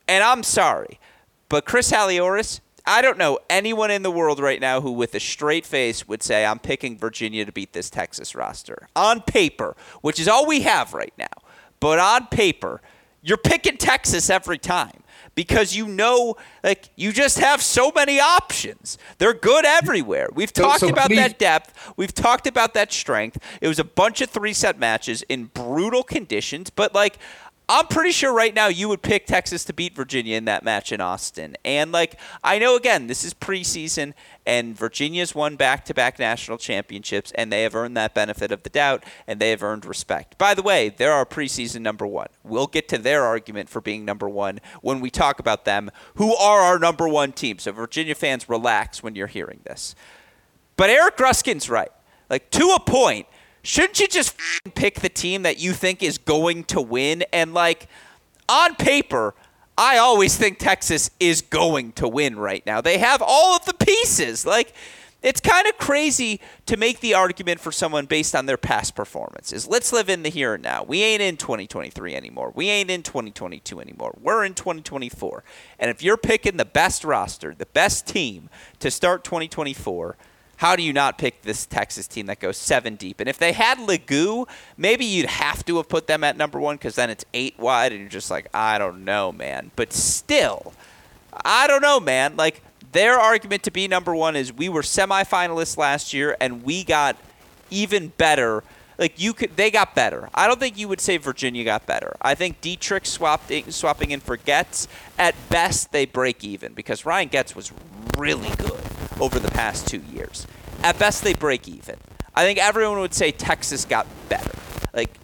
And 0.07 0.23
I'm 0.23 0.43
sorry, 0.43 1.01
but 1.49 1.65
Chris 1.65 1.91
Halioris 1.91 2.61
I 2.87 3.01
don't 3.01 3.17
know 3.17 3.39
anyone 3.49 3.91
in 3.91 4.03
the 4.03 4.11
world 4.11 4.39
right 4.39 4.61
now 4.61 4.83
who, 4.83 4.93
with 4.93 5.15
a 5.15 5.21
straight 5.21 5.65
face, 5.65 6.07
would 6.07 6.23
say, 6.23 6.45
I'm 6.45 6.59
picking 6.59 6.99
Virginia 6.99 7.47
to 7.47 7.53
beat 7.53 7.73
this 7.73 7.89
Texas 7.89 8.35
roster. 8.35 8.89
On 8.95 9.23
paper, 9.23 9.75
which 10.03 10.21
is 10.21 10.29
all 10.29 10.47
we 10.47 10.61
have 10.63 10.93
right 10.93 11.15
now, 11.17 11.33
but 11.81 11.99
on 11.99 12.27
paper, 12.27 12.83
you're 13.23 13.39
picking 13.39 13.79
Texas 13.79 14.29
every 14.29 14.59
time 14.59 15.03
because 15.35 15.75
you 15.75 15.87
know, 15.89 16.37
like, 16.63 16.91
you 16.97 17.13
just 17.13 17.39
have 17.39 17.63
so 17.63 17.93
many 17.95 18.21
options. 18.21 18.99
They're 19.19 19.35
good 19.35 19.65
everywhere. 19.65 20.29
We've 20.33 20.53
talked 20.53 20.81
so, 20.81 20.87
so 20.87 20.93
about 20.93 21.09
please. 21.09 21.17
that 21.17 21.39
depth. 21.39 21.93
We've 21.97 22.15
talked 22.15 22.47
about 22.47 22.75
that 22.75 22.93
strength. 22.93 23.39
It 23.61 23.69
was 23.69 23.79
a 23.79 23.85
bunch 23.85 24.21
of 24.21 24.31
three 24.31 24.53
set 24.53 24.79
matches 24.79 25.23
in 25.29 25.47
brutal 25.47 26.03
conditions, 26.03 26.71
but, 26.71 26.95
like, 26.95 27.19
I'm 27.67 27.87
pretty 27.87 28.11
sure 28.11 28.33
right 28.35 28.55
now 28.55 28.69
you 28.69 28.91
would 28.91 29.01
pick 29.01 29.25
Texas 29.25 29.65
to 29.65 29.73
beat 29.73 29.97
Virginia 29.97 30.37
in 30.37 30.45
that 30.45 30.65
match 30.65 30.93
in 30.93 31.01
Austin. 31.01 31.57
And 31.65 31.93
like 31.93 32.21
I 32.43 32.59
know 32.59 32.77
again, 32.77 33.07
this 33.07 33.25
is 33.25 33.33
preseason 33.33 34.13
and 34.45 34.77
Virginia's 34.77 35.35
won 35.35 35.57
back-to-back 35.57 36.19
national 36.19 36.59
championships 36.59 37.33
and 37.33 37.51
they 37.51 37.63
have 37.63 37.75
earned 37.75 37.97
that 37.97 38.15
benefit 38.15 38.53
of 38.53 38.65
the 38.65 38.71
doubt 38.71 39.05
and 39.27 39.41
they 39.41 39.49
have 39.49 39.63
earned 39.63 39.87
respect. 39.87 40.37
By 40.37 40.53
the 40.53 40.63
way, 40.63 40.91
they're 40.91 41.13
our 41.13 41.25
preseason 41.25 41.81
number 41.81 42.07
1. 42.07 42.27
We'll 42.43 42.67
get 42.67 42.87
to 42.89 42.99
their 42.99 43.23
argument 43.23 43.71
for 43.71 43.81
being 43.81 44.05
number 44.05 44.29
1 44.29 44.61
when 44.83 45.01
we 45.01 45.09
talk 45.09 45.39
about 45.39 45.65
them 45.65 45.91
who 46.17 46.37
are 46.37 46.61
our 46.61 46.79
number 46.79 47.09
1 47.09 47.33
team. 47.33 47.59
So 47.59 47.73
Virginia 47.73 48.15
fans 48.15 48.47
relax 48.47 49.03
when 49.03 49.15
you're 49.15 49.27
hearing 49.27 49.61
this. 49.65 49.95
But 50.77 50.91
Eric 50.91 51.17
Gruskin's 51.17 51.71
right. 51.71 51.93
Like 52.29 52.51
to 52.51 52.77
a 52.77 52.81
point, 52.81 53.27
shouldn't 53.65 53.99
you 53.99 54.07
just 54.07 54.37
pick 54.75 55.01
the 55.01 55.09
team 55.09 55.43
that 55.43 55.59
you 55.59 55.73
think 55.73 56.03
is 56.03 56.19
going 56.19 56.65
to 56.65 56.81
win? 56.81 57.25
And 57.33 57.53
like 57.53 57.89
on 58.49 58.77
paper, 58.77 59.35
I 59.77 59.99
always 59.99 60.37
think 60.37 60.59
Texas 60.59 61.11
is 61.19 61.43
going 61.43 61.93
to 61.93 62.07
win 62.07 62.39
right 62.39 62.65
now. 62.65 62.81
They 62.81 62.99
have 62.99 63.21
all 63.21 63.57
of 63.57 63.65
the 63.65 63.75
pieces. 63.75 64.47
Like 64.47 64.73
it's 65.25 65.41
kind 65.41 65.67
of 65.67 65.79
crazy 65.79 66.39
to 66.67 66.77
make 66.77 67.01
the 67.01 67.15
argument 67.15 67.59
for 67.59 67.73
someone 67.73 68.05
based 68.05 68.35
on 68.37 68.45
their 68.45 68.59
past 68.59 68.95
performances. 68.95 69.67
Let's 69.67 69.91
live 69.91 70.11
in 70.11 70.23
the 70.23 70.29
here 70.29 70.53
and 70.53 70.63
now. 70.63 70.85
We 70.85 71.03
ain't 71.03 71.23
in 71.23 71.39
2023 71.39 72.15
anymore. 72.15 72.53
We 72.55 72.69
ain't 72.69 72.91
in 72.91 73.03
2022 73.03 73.81
anymore. 73.81 74.15
We're 74.21 74.45
in 74.45 74.53
2024. 74.53 75.43
And 75.79 75.91
if 75.91 76.03
you're 76.03 76.19
picking 76.19 76.59
the 76.59 76.67
best 76.67 77.05
roster, 77.05 77.55
the 77.57 77.65
best 77.65 78.07
team 78.07 78.51
to 78.81 78.91
start 78.91 79.25
2024, 79.25 80.19
how 80.57 80.77
do 80.77 80.83
you 80.83 80.93
not 80.93 81.19
pick 81.19 81.43
this 81.43 81.67
Texas 81.67 82.07
team 82.07 82.27
that 82.27 82.41
goes 82.41 82.57
seven 82.57 82.97
deep? 82.97 83.21
And 83.21 83.29
if 83.29 83.39
they 83.39 83.53
had 83.53 83.79
Legout, 83.79 84.49
maybe 84.77 85.05
you'd 85.05 85.27
have 85.27 85.65
to 85.67 85.77
have 85.79 85.89
put 85.89 86.07
them 86.07 86.23
at 86.25 86.37
number 86.37 86.61
one 86.61 86.77
because 86.77 86.95
then 86.95 87.11
it's 87.11 87.25
eight 87.35 87.59
wide, 87.59 87.93
and 87.93 88.01
you're 88.01 88.11
just 88.11 88.31
like, 88.31 88.49
I 88.55 88.79
don't 88.79 89.05
know, 89.05 89.33
man. 89.33 89.71
But 89.77 89.93
still, 89.93 90.73
I 91.45 91.67
don't 91.67 91.83
know, 91.83 92.01
man. 92.01 92.37
Like 92.37 92.63
their 92.93 93.19
argument 93.19 93.65
to 93.65 93.71
be 93.71 93.89
number 93.89 94.15
one 94.15 94.37
is 94.37 94.53
we 94.53 94.69
were 94.69 94.83
semifinalists 94.83 95.77
last 95.77 96.13
year, 96.13 96.37
and 96.41 96.63
we 96.63 96.85
got 96.85 97.17
even 97.71 98.09
better. 98.17 98.63
Like 98.97 99.21
you 99.21 99.33
could, 99.33 99.57
they 99.57 99.73
got 99.73 99.97
better. 99.97 100.31
I 100.33 100.47
don't 100.47 100.61
think 100.61 100.79
you 100.79 100.87
would 100.87 101.01
say 101.01 101.17
Virginia 101.17 101.65
got 101.65 101.85
better. 101.85 102.17
I 102.23 102.37
think 102.37 102.61
Dietrich 102.61 103.07
swapped 103.07 103.53
swapping 103.71 104.13
in 104.13 104.21
for 104.21 104.37
Goetz. 104.37 104.87
At 105.19 105.35
best, 105.49 105.91
they 105.91 106.07
break 106.07 106.45
even 106.45 106.75
because 106.75 107.05
Ryan 107.05 107.29
Goetz 107.29 107.57
was 107.57 107.73
really 108.17 108.55
good 108.57 108.94
over 109.21 109.39
the 109.39 109.51
past 109.51 109.87
two 109.87 110.03
years. 110.13 110.47
At 110.83 110.99
best, 110.99 111.25
they 111.25 111.35
break 111.35 111.69
even. 111.69 111.97
I 112.35 112.45
think 112.45 112.59
everyone 112.59 113.01
would 113.01 113.15
say 113.15 113.31
Texas 113.31 113.85
got 113.85 114.07
better. 114.29 114.51
Like, 114.93 115.17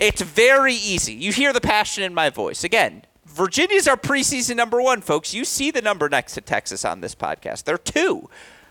it's 0.00 0.22
very 0.22 0.74
easy. 0.74 1.12
You 1.14 1.32
hear 1.32 1.52
the 1.52 1.60
passion 1.60 2.04
in 2.04 2.14
my 2.14 2.30
voice. 2.30 2.64
Again, 2.64 3.02
Virginia's 3.26 3.86
our 3.88 3.96
preseason 3.96 4.56
number 4.56 4.80
one, 4.80 5.00
folks. 5.00 5.34
You 5.34 5.44
see 5.44 5.70
the 5.70 5.82
number 5.82 6.08
next 6.08 6.34
to 6.34 6.40
Texas 6.40 6.84
on 6.84 7.00
this 7.00 7.14
podcast. 7.14 7.64
They're 7.64 7.78
two. 7.78 8.28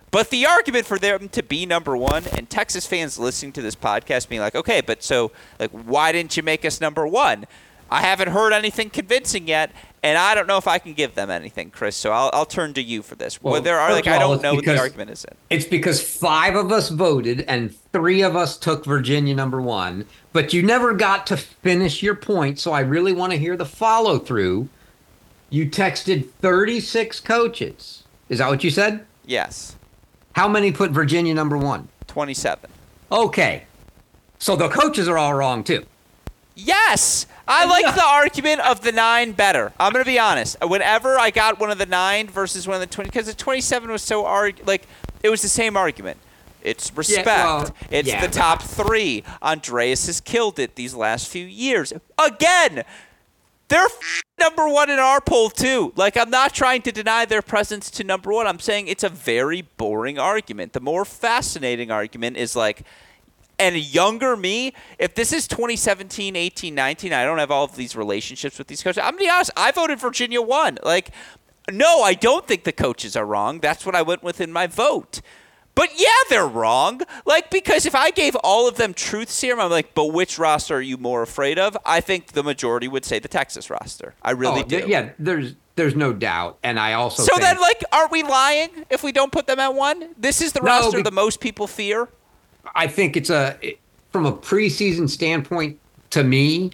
But 0.09 0.29
the 0.29 0.45
argument 0.45 0.85
for 0.85 0.97
them 0.97 1.29
to 1.29 1.43
be 1.43 1.65
number 1.65 1.97
one, 1.97 2.25
and 2.27 2.49
Texas 2.49 2.87
fans 2.87 3.19
listening 3.19 3.51
to 3.53 3.61
this 3.61 3.75
podcast 3.75 4.29
being 4.29 4.41
like, 4.41 4.55
okay, 4.55 4.81
but 4.81 5.03
so, 5.03 5.31
like, 5.59 5.71
why 5.71 6.11
didn't 6.13 6.37
you 6.37 6.43
make 6.43 6.63
us 6.63 6.79
number 6.79 7.05
one? 7.05 7.45
I 7.89 8.01
haven't 8.01 8.29
heard 8.29 8.53
anything 8.53 8.89
convincing 8.89 9.47
yet, 9.47 9.71
and 10.07 10.17
I 10.17 10.35
don't 10.35 10.47
know 10.47 10.57
if 10.57 10.69
I 10.69 10.79
can 10.79 10.93
give 10.93 11.15
them 11.15 11.29
anything, 11.29 11.69
Chris. 11.69 11.97
So 11.97 12.13
I'll, 12.13 12.29
I'll 12.31 12.45
turn 12.45 12.73
to 12.75 12.81
you 12.81 13.01
for 13.01 13.15
this. 13.15 13.41
Well, 13.43 13.61
there 13.61 13.77
are 13.77 13.91
like 13.91 14.07
I 14.07 14.17
don't 14.17 14.41
know 14.41 14.55
what 14.55 14.63
the 14.63 14.79
argument 14.79 15.09
is. 15.09 15.25
In. 15.25 15.35
It's 15.49 15.65
because 15.65 16.01
five 16.01 16.55
of 16.55 16.71
us 16.71 16.87
voted 16.87 17.41
and 17.41 17.75
three 17.91 18.21
of 18.21 18.33
us 18.33 18.57
took 18.57 18.85
Virginia 18.85 19.35
number 19.35 19.61
one, 19.61 20.05
but 20.31 20.53
you 20.53 20.63
never 20.63 20.93
got 20.93 21.27
to 21.27 21.35
finish 21.35 22.01
your 22.01 22.15
point. 22.15 22.57
So 22.57 22.71
I 22.71 22.79
really 22.79 23.11
want 23.11 23.33
to 23.33 23.37
hear 23.37 23.57
the 23.57 23.65
follow 23.65 24.17
through. 24.17 24.69
You 25.49 25.69
texted 25.69 26.29
36 26.39 27.19
coaches. 27.19 28.03
Is 28.29 28.39
that 28.39 28.47
what 28.47 28.63
you 28.63 28.71
said? 28.71 29.05
Yes. 29.25 29.75
How 30.33 30.47
many 30.47 30.71
put 30.71 30.91
Virginia 30.91 31.33
number 31.33 31.57
one? 31.57 31.89
27. 32.07 32.69
Okay. 33.11 33.65
So 34.39 34.55
the 34.55 34.69
coaches 34.69 35.09
are 35.09 35.17
all 35.17 35.33
wrong 35.33 35.65
too. 35.65 35.85
Yes. 36.55 37.27
I 37.47 37.65
like 37.65 37.95
the 37.95 38.03
argument 38.03 38.61
of 38.61 38.81
the 38.81 38.91
nine 38.91 39.31
better. 39.31 39.71
I'm 39.79 39.93
gonna 39.93 40.05
be 40.05 40.19
honest. 40.19 40.57
Whenever 40.61 41.17
I 41.17 41.29
got 41.29 41.59
one 41.59 41.71
of 41.71 41.77
the 41.77 41.85
nine 41.85 42.27
versus 42.27 42.67
one 42.67 42.75
of 42.75 42.81
the 42.81 42.87
twenty, 42.87 43.09
because 43.09 43.27
the 43.27 43.33
twenty-seven 43.33 43.89
was 43.89 44.01
so 44.01 44.25
arg- 44.25 44.61
like 44.65 44.87
it 45.23 45.29
was 45.29 45.41
the 45.41 45.49
same 45.49 45.77
argument. 45.77 46.17
It's 46.63 46.91
respect. 46.95 47.27
Yeah, 47.27 47.45
well, 47.45 47.75
it's 47.89 48.09
yeah, 48.09 48.25
the 48.25 48.33
top 48.33 48.61
three. 48.61 49.23
Andreas 49.41 50.07
has 50.07 50.19
killed 50.19 50.59
it 50.59 50.75
these 50.75 50.93
last 50.93 51.29
few 51.29 51.45
years. 51.45 51.93
Again, 52.17 52.83
they're 53.69 53.85
f- 53.85 54.23
number 54.39 54.67
one 54.67 54.89
in 54.89 54.99
our 54.99 55.21
poll 55.21 55.49
too. 55.49 55.93
Like 55.95 56.17
I'm 56.17 56.29
not 56.29 56.53
trying 56.53 56.81
to 56.81 56.91
deny 56.91 57.25
their 57.25 57.41
presence 57.41 57.89
to 57.91 58.03
number 58.03 58.33
one. 58.33 58.47
I'm 58.47 58.59
saying 58.59 58.87
it's 58.87 59.03
a 59.03 59.09
very 59.09 59.61
boring 59.61 60.19
argument. 60.19 60.73
The 60.73 60.81
more 60.81 61.05
fascinating 61.05 61.91
argument 61.91 62.37
is 62.37 62.55
like 62.55 62.83
and 63.59 63.75
younger 63.75 64.35
me, 64.35 64.73
if 64.99 65.15
this 65.15 65.33
is 65.33 65.47
2017, 65.47 66.35
18, 66.35 66.75
19, 66.75 67.13
I 67.13 67.23
don't 67.23 67.39
have 67.39 67.51
all 67.51 67.65
of 67.65 67.75
these 67.75 67.95
relationships 67.95 68.57
with 68.57 68.67
these 68.67 68.83
coaches. 68.83 68.99
I'm 68.99 69.11
going 69.11 69.19
to 69.19 69.25
be 69.25 69.29
honest, 69.29 69.51
I 69.57 69.71
voted 69.71 69.99
Virginia 69.99 70.41
1. 70.41 70.79
Like, 70.83 71.11
no, 71.71 72.01
I 72.01 72.13
don't 72.13 72.47
think 72.47 72.63
the 72.63 72.71
coaches 72.71 73.15
are 73.15 73.25
wrong. 73.25 73.59
That's 73.59 73.85
what 73.85 73.95
I 73.95 74.01
went 74.01 74.23
with 74.23 74.39
in 74.39 74.51
my 74.51 74.67
vote. 74.67 75.21
But 75.77 75.89
yeah, 75.95 76.07
they're 76.29 76.47
wrong. 76.47 77.01
Like, 77.25 77.51
because 77.51 77.85
if 77.85 77.93
I 77.93 78.09
gave 78.09 78.35
all 78.37 78.67
of 78.67 78.77
them 78.77 78.95
truth 78.95 79.29
serum, 79.29 79.59
I'm 79.59 79.69
like, 79.69 79.93
but 79.93 80.05
which 80.05 80.39
roster 80.39 80.75
are 80.75 80.81
you 80.81 80.97
more 80.97 81.21
afraid 81.21 81.59
of? 81.59 81.77
I 81.85 82.01
think 82.01 82.31
the 82.31 82.41
majority 82.41 82.87
would 82.87 83.05
say 83.05 83.19
the 83.19 83.27
Texas 83.27 83.69
roster. 83.69 84.15
I 84.23 84.31
really 84.31 84.61
oh, 84.61 84.63
do. 84.63 84.77
Th- 84.77 84.89
yeah, 84.89 85.09
there's 85.19 85.53
there's 85.75 85.95
no 85.95 86.13
doubt. 86.13 86.57
And 86.63 86.79
I 86.79 86.93
also 86.93 87.21
So 87.21 87.35
think- 87.35 87.41
then, 87.41 87.61
like, 87.61 87.83
are 87.91 88.07
we 88.07 88.23
lying 88.23 88.69
if 88.89 89.03
we 89.03 89.11
don't 89.11 89.31
put 89.31 89.45
them 89.45 89.59
at 89.59 89.75
one? 89.75 90.15
This 90.17 90.41
is 90.41 90.53
the 90.53 90.61
no, 90.61 90.65
roster 90.65 90.97
be- 90.97 91.03
the 91.03 91.11
most 91.11 91.39
people 91.39 91.67
fear? 91.67 92.09
I 92.75 92.87
think 92.87 93.17
it's 93.17 93.29
a 93.29 93.57
from 94.11 94.25
a 94.25 94.31
preseason 94.31 95.09
standpoint. 95.09 95.79
To 96.11 96.23
me, 96.23 96.71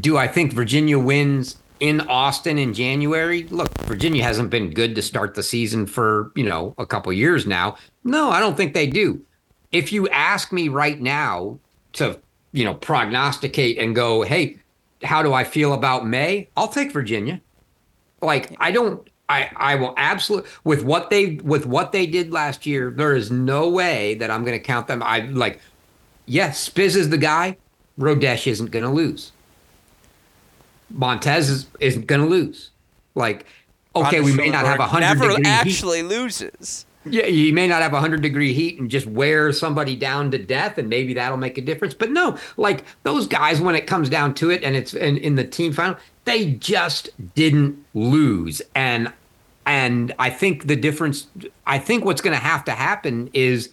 do 0.00 0.16
I 0.16 0.26
think 0.26 0.52
Virginia 0.52 0.98
wins 0.98 1.56
in 1.80 2.00
Austin 2.02 2.58
in 2.58 2.72
January? 2.72 3.44
Look, 3.44 3.68
Virginia 3.82 4.22
hasn't 4.22 4.50
been 4.50 4.70
good 4.70 4.94
to 4.94 5.02
start 5.02 5.34
the 5.34 5.42
season 5.42 5.86
for 5.86 6.32
you 6.34 6.44
know 6.44 6.74
a 6.78 6.86
couple 6.86 7.12
years 7.12 7.46
now. 7.46 7.76
No, 8.04 8.30
I 8.30 8.40
don't 8.40 8.56
think 8.56 8.74
they 8.74 8.86
do. 8.86 9.20
If 9.72 9.92
you 9.92 10.08
ask 10.08 10.52
me 10.52 10.68
right 10.68 11.00
now 11.00 11.58
to 11.94 12.18
you 12.52 12.64
know 12.64 12.74
prognosticate 12.74 13.78
and 13.78 13.94
go, 13.94 14.22
hey, 14.22 14.58
how 15.02 15.22
do 15.22 15.32
I 15.32 15.44
feel 15.44 15.74
about 15.74 16.06
May? 16.06 16.48
I'll 16.56 16.68
take 16.68 16.92
Virginia. 16.92 17.40
Like 18.22 18.56
I 18.58 18.70
don't 18.70 19.08
I, 19.34 19.50
I 19.56 19.74
will 19.74 19.94
absolutely 19.96 20.50
with 20.64 20.84
what 20.84 21.10
they 21.10 21.36
with 21.36 21.66
what 21.66 21.92
they 21.92 22.06
did 22.06 22.32
last 22.32 22.66
year. 22.66 22.90
There 22.90 23.14
is 23.14 23.30
no 23.30 23.68
way 23.68 24.14
that 24.16 24.30
I'm 24.30 24.44
going 24.44 24.58
to 24.58 24.64
count 24.64 24.86
them. 24.86 25.02
I 25.02 25.20
like, 25.20 25.60
yes, 26.26 26.68
Spiz 26.68 26.96
is 26.96 27.10
the 27.10 27.18
guy. 27.18 27.56
Rodesch 27.98 28.46
isn't 28.46 28.70
going 28.70 28.84
to 28.84 28.90
lose. 28.90 29.32
Montes 30.90 31.48
is, 31.48 31.66
isn't 31.80 32.06
going 32.06 32.20
to 32.20 32.26
lose. 32.26 32.70
Like, 33.14 33.46
okay, 33.94 34.20
we 34.20 34.32
may 34.32 34.50
not 34.50 34.64
have 34.64 34.80
a 34.80 34.86
hundred 34.86 35.06
never 35.06 35.28
degree 35.28 35.44
actually 35.46 35.98
heat. 35.98 36.08
loses. 36.08 36.86
Yeah, 37.06 37.26
you 37.26 37.52
may 37.52 37.68
not 37.68 37.82
have 37.82 37.92
a 37.92 38.00
hundred 38.00 38.22
degree 38.22 38.54
heat 38.54 38.80
and 38.80 38.90
just 38.90 39.06
wear 39.06 39.52
somebody 39.52 39.94
down 39.94 40.30
to 40.30 40.38
death, 40.38 40.78
and 40.78 40.88
maybe 40.88 41.14
that'll 41.14 41.36
make 41.36 41.58
a 41.58 41.60
difference. 41.60 41.94
But 41.94 42.10
no, 42.10 42.38
like 42.56 42.84
those 43.02 43.26
guys, 43.26 43.60
when 43.60 43.74
it 43.74 43.86
comes 43.86 44.08
down 44.08 44.34
to 44.36 44.50
it, 44.50 44.64
and 44.64 44.74
it's 44.74 44.94
in, 44.94 45.18
in 45.18 45.34
the 45.34 45.44
team 45.44 45.72
final, 45.72 45.96
they 46.24 46.52
just 46.52 47.10
didn't 47.34 47.84
lose. 47.92 48.62
And 48.74 49.12
and 49.66 50.14
I 50.18 50.30
think 50.30 50.66
the 50.66 50.76
difference, 50.76 51.26
I 51.66 51.78
think 51.78 52.04
what's 52.04 52.20
going 52.20 52.36
to 52.36 52.42
have 52.42 52.64
to 52.66 52.72
happen 52.72 53.30
is 53.32 53.70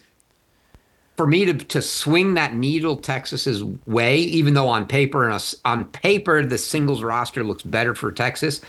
for 1.16 1.26
me 1.26 1.44
to 1.44 1.54
to 1.54 1.82
swing 1.82 2.34
that 2.34 2.54
needle 2.54 2.96
Texas's 2.96 3.62
way, 3.86 4.18
even 4.18 4.54
though 4.54 4.68
on 4.68 4.86
paper 4.86 5.28
and 5.28 5.54
on 5.64 5.84
paper 5.86 6.44
the 6.44 6.58
singles 6.58 7.02
roster 7.02 7.44
looks 7.44 7.62
better 7.62 7.94
for 7.94 8.10
Texas. 8.10 8.60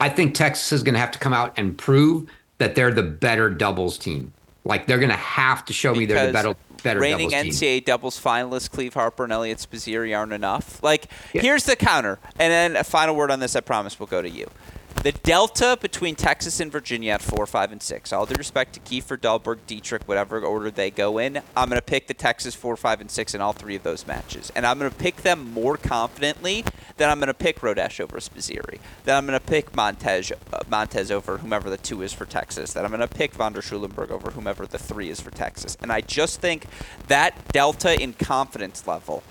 I 0.00 0.08
think 0.08 0.34
Texas 0.34 0.72
is 0.72 0.82
going 0.82 0.94
to 0.94 1.00
have 1.00 1.10
to 1.10 1.18
come 1.18 1.32
out 1.32 1.52
and 1.56 1.76
prove 1.76 2.30
that 2.58 2.74
they're 2.74 2.92
the 2.92 3.02
better 3.02 3.50
doubles 3.50 3.98
team. 3.98 4.32
Like 4.64 4.86
they're 4.86 4.98
going 4.98 5.10
to 5.10 5.16
have 5.16 5.64
to 5.66 5.72
show 5.72 5.94
me 5.94 6.06
they're 6.06 6.28
the 6.28 6.32
better 6.32 6.54
better 6.82 7.00
reigning 7.00 7.30
doubles 7.30 7.56
NCAA 7.56 7.58
team. 7.60 7.82
doubles 7.84 8.20
finalists 8.20 8.70
Cleeve 8.70 8.94
Harper 8.94 9.24
and 9.24 9.32
Eliot 9.32 9.58
Spizzirri 9.58 10.16
aren't 10.16 10.32
enough. 10.32 10.82
Like 10.82 11.08
Yeah. 11.32 11.42
here's 11.42 11.64
the 11.64 11.76
counter, 11.76 12.18
and 12.38 12.50
then 12.50 12.76
a 12.76 12.84
final 12.84 13.14
word 13.14 13.30
on 13.30 13.40
this. 13.40 13.54
I 13.56 13.60
promise 13.60 14.00
we'll 14.00 14.06
go 14.06 14.22
to 14.22 14.30
you. 14.30 14.48
The 15.04 15.12
delta 15.12 15.78
between 15.80 16.16
Texas 16.16 16.58
and 16.58 16.72
Virginia 16.72 17.12
at 17.12 17.22
four, 17.22 17.46
five, 17.46 17.70
and 17.70 17.80
six. 17.80 18.12
All 18.12 18.26
due 18.26 18.34
respect 18.34 18.72
to 18.72 18.80
Kiefer, 18.80 19.16
Dahlberg, 19.16 19.58
Dietrich, 19.68 20.02
whatever 20.06 20.40
order 20.40 20.72
they 20.72 20.90
go 20.90 21.18
in, 21.18 21.36
I'm 21.56 21.68
going 21.68 21.78
to 21.78 21.84
pick 21.84 22.08
the 22.08 22.14
Texas 22.14 22.56
four, 22.56 22.76
five, 22.76 23.00
and 23.00 23.08
six 23.08 23.32
in 23.32 23.40
all 23.40 23.52
three 23.52 23.76
of 23.76 23.84
those 23.84 24.08
matches, 24.08 24.50
and 24.56 24.66
I'm 24.66 24.76
going 24.76 24.90
to 24.90 24.96
pick 24.96 25.18
them 25.18 25.52
more 25.52 25.76
confidently 25.76 26.64
than 26.96 27.08
I'm 27.08 27.20
going 27.20 27.28
to 27.28 27.34
pick 27.34 27.60
Rodesch 27.60 28.00
over 28.00 28.18
Spizzirri. 28.18 28.80
Then 29.04 29.16
I'm 29.16 29.24
going 29.24 29.38
to 29.38 29.46
pick 29.46 29.74
Montes, 29.74 30.32
uh, 30.52 30.62
Montes 30.68 31.12
over 31.12 31.38
whomever 31.38 31.70
the 31.70 31.76
two 31.76 32.02
is 32.02 32.12
for 32.12 32.24
Texas. 32.24 32.72
Then 32.72 32.84
I'm 32.84 32.90
going 32.90 33.00
to 33.00 33.06
pick 33.06 33.34
Von 33.34 33.52
der 33.52 33.62
Schulenburg 33.62 34.10
over 34.10 34.32
whomever 34.32 34.66
the 34.66 34.78
three 34.78 35.10
is 35.10 35.20
for 35.20 35.30
Texas. 35.30 35.76
And 35.80 35.92
I 35.92 36.00
just 36.00 36.40
think 36.40 36.66
that 37.06 37.52
delta 37.52 38.02
in 38.02 38.14
confidence 38.14 38.84
level 38.88 39.22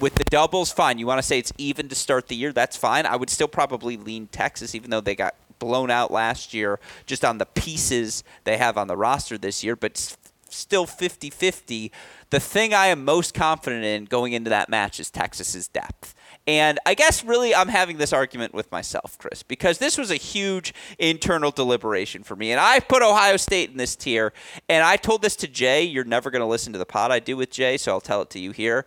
with 0.00 0.14
the 0.14 0.24
doubles, 0.24 0.72
fine. 0.72 0.98
You 0.98 1.06
want 1.06 1.18
to 1.18 1.22
say 1.22 1.38
it's 1.38 1.52
even 1.58 1.88
to 1.88 1.94
start 1.94 2.28
the 2.28 2.36
year? 2.36 2.52
That's 2.52 2.76
fine. 2.76 3.06
I 3.06 3.16
would 3.16 3.30
still 3.30 3.48
probably 3.48 3.96
lean 3.96 4.28
Texas, 4.28 4.74
even 4.74 4.90
though 4.90 5.00
they 5.00 5.14
got 5.14 5.34
blown 5.58 5.90
out 5.90 6.10
last 6.10 6.52
year 6.52 6.78
just 7.06 7.24
on 7.24 7.38
the 7.38 7.46
pieces 7.46 8.22
they 8.44 8.58
have 8.58 8.76
on 8.76 8.88
the 8.88 8.96
roster 8.96 9.38
this 9.38 9.64
year, 9.64 9.74
but 9.74 10.16
still 10.48 10.86
50 10.86 11.30
50. 11.30 11.92
The 12.30 12.40
thing 12.40 12.74
I 12.74 12.86
am 12.86 13.04
most 13.04 13.34
confident 13.34 13.84
in 13.84 14.04
going 14.04 14.32
into 14.32 14.50
that 14.50 14.68
match 14.68 14.98
is 14.98 15.10
Texas's 15.10 15.68
depth. 15.68 16.14
And 16.48 16.78
I 16.86 16.94
guess 16.94 17.24
really 17.24 17.54
I'm 17.54 17.68
having 17.68 17.98
this 17.98 18.12
argument 18.12 18.54
with 18.54 18.70
myself, 18.70 19.18
Chris, 19.18 19.42
because 19.42 19.78
this 19.78 19.98
was 19.98 20.12
a 20.12 20.16
huge 20.16 20.72
internal 20.98 21.50
deliberation 21.50 22.22
for 22.22 22.36
me. 22.36 22.52
And 22.52 22.60
I 22.60 22.78
put 22.78 23.02
Ohio 23.02 23.36
State 23.36 23.70
in 23.70 23.76
this 23.76 23.96
tier. 23.96 24.32
And 24.68 24.84
I 24.84 24.96
told 24.96 25.22
this 25.22 25.34
to 25.36 25.48
Jay. 25.48 25.82
You're 25.82 26.04
never 26.04 26.30
going 26.30 26.40
to 26.40 26.46
listen 26.46 26.72
to 26.72 26.78
the 26.78 26.86
pod 26.86 27.10
I 27.10 27.18
do 27.18 27.36
with 27.36 27.50
Jay, 27.50 27.76
so 27.76 27.92
I'll 27.92 28.00
tell 28.00 28.22
it 28.22 28.30
to 28.30 28.38
you 28.38 28.52
here. 28.52 28.84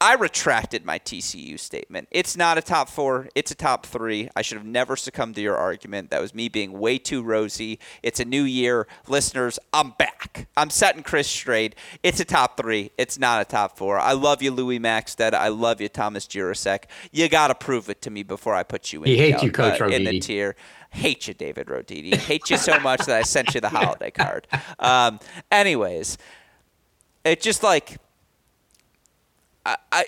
I 0.00 0.14
retracted 0.14 0.84
my 0.84 0.98
TCU 1.00 1.58
statement. 1.58 2.06
It's 2.12 2.36
not 2.36 2.56
a 2.56 2.62
top 2.62 2.88
four, 2.88 3.28
it's 3.34 3.50
a 3.50 3.54
top 3.54 3.84
three. 3.84 4.28
I 4.36 4.42
should 4.42 4.56
have 4.56 4.66
never 4.66 4.94
succumbed 4.94 5.34
to 5.36 5.40
your 5.40 5.56
argument. 5.56 6.10
That 6.10 6.20
was 6.20 6.32
me 6.32 6.48
being 6.48 6.78
way 6.78 6.98
too 6.98 7.22
rosy. 7.22 7.80
It's 8.02 8.20
a 8.20 8.24
new 8.24 8.42
year. 8.42 8.86
Listeners, 9.08 9.58
I'm 9.72 9.90
back. 9.98 10.48
I'm 10.56 10.70
setting 10.70 11.02
Chris 11.02 11.26
straight. 11.26 11.74
It's 12.04 12.20
a 12.20 12.24
top 12.24 12.56
three, 12.56 12.92
it's 12.96 13.18
not 13.18 13.42
a 13.42 13.44
top 13.44 13.76
four. 13.76 13.98
I 13.98 14.12
love 14.12 14.40
you, 14.40 14.52
Lui 14.52 14.78
Maxted. 14.78 15.34
I 15.34 15.48
love 15.48 15.80
you, 15.80 15.88
Thomas 15.88 16.26
Jirousek. 16.26 16.84
You 17.10 17.28
got 17.28 17.48
to 17.48 17.54
prove 17.56 17.88
it 17.88 18.00
to 18.02 18.10
me 18.10 18.22
before 18.22 18.54
I 18.54 18.62
put 18.62 18.92
you 18.92 19.02
in, 19.02 19.10
He 19.10 19.16
the, 19.16 19.32
hates 19.32 19.42
you, 19.42 19.50
Coach 19.50 19.80
uh, 19.80 19.86
in 19.86 20.04
the 20.04 20.20
tier. 20.20 20.54
Hate 20.90 21.26
you, 21.28 21.34
David 21.34 21.66
Roditi. 21.66 22.14
Hate 22.14 22.48
you 22.50 22.56
so 22.56 22.78
much 22.80 23.04
that 23.06 23.16
I 23.16 23.22
sent 23.22 23.54
you 23.54 23.60
the 23.60 23.68
holiday 23.68 24.10
card. 24.10 24.46
Um, 24.80 25.18
anyways, 25.50 26.18
it 27.24 27.40
just 27.40 27.62
like 27.64 27.98
I, 29.68 29.76
I, 29.92 30.04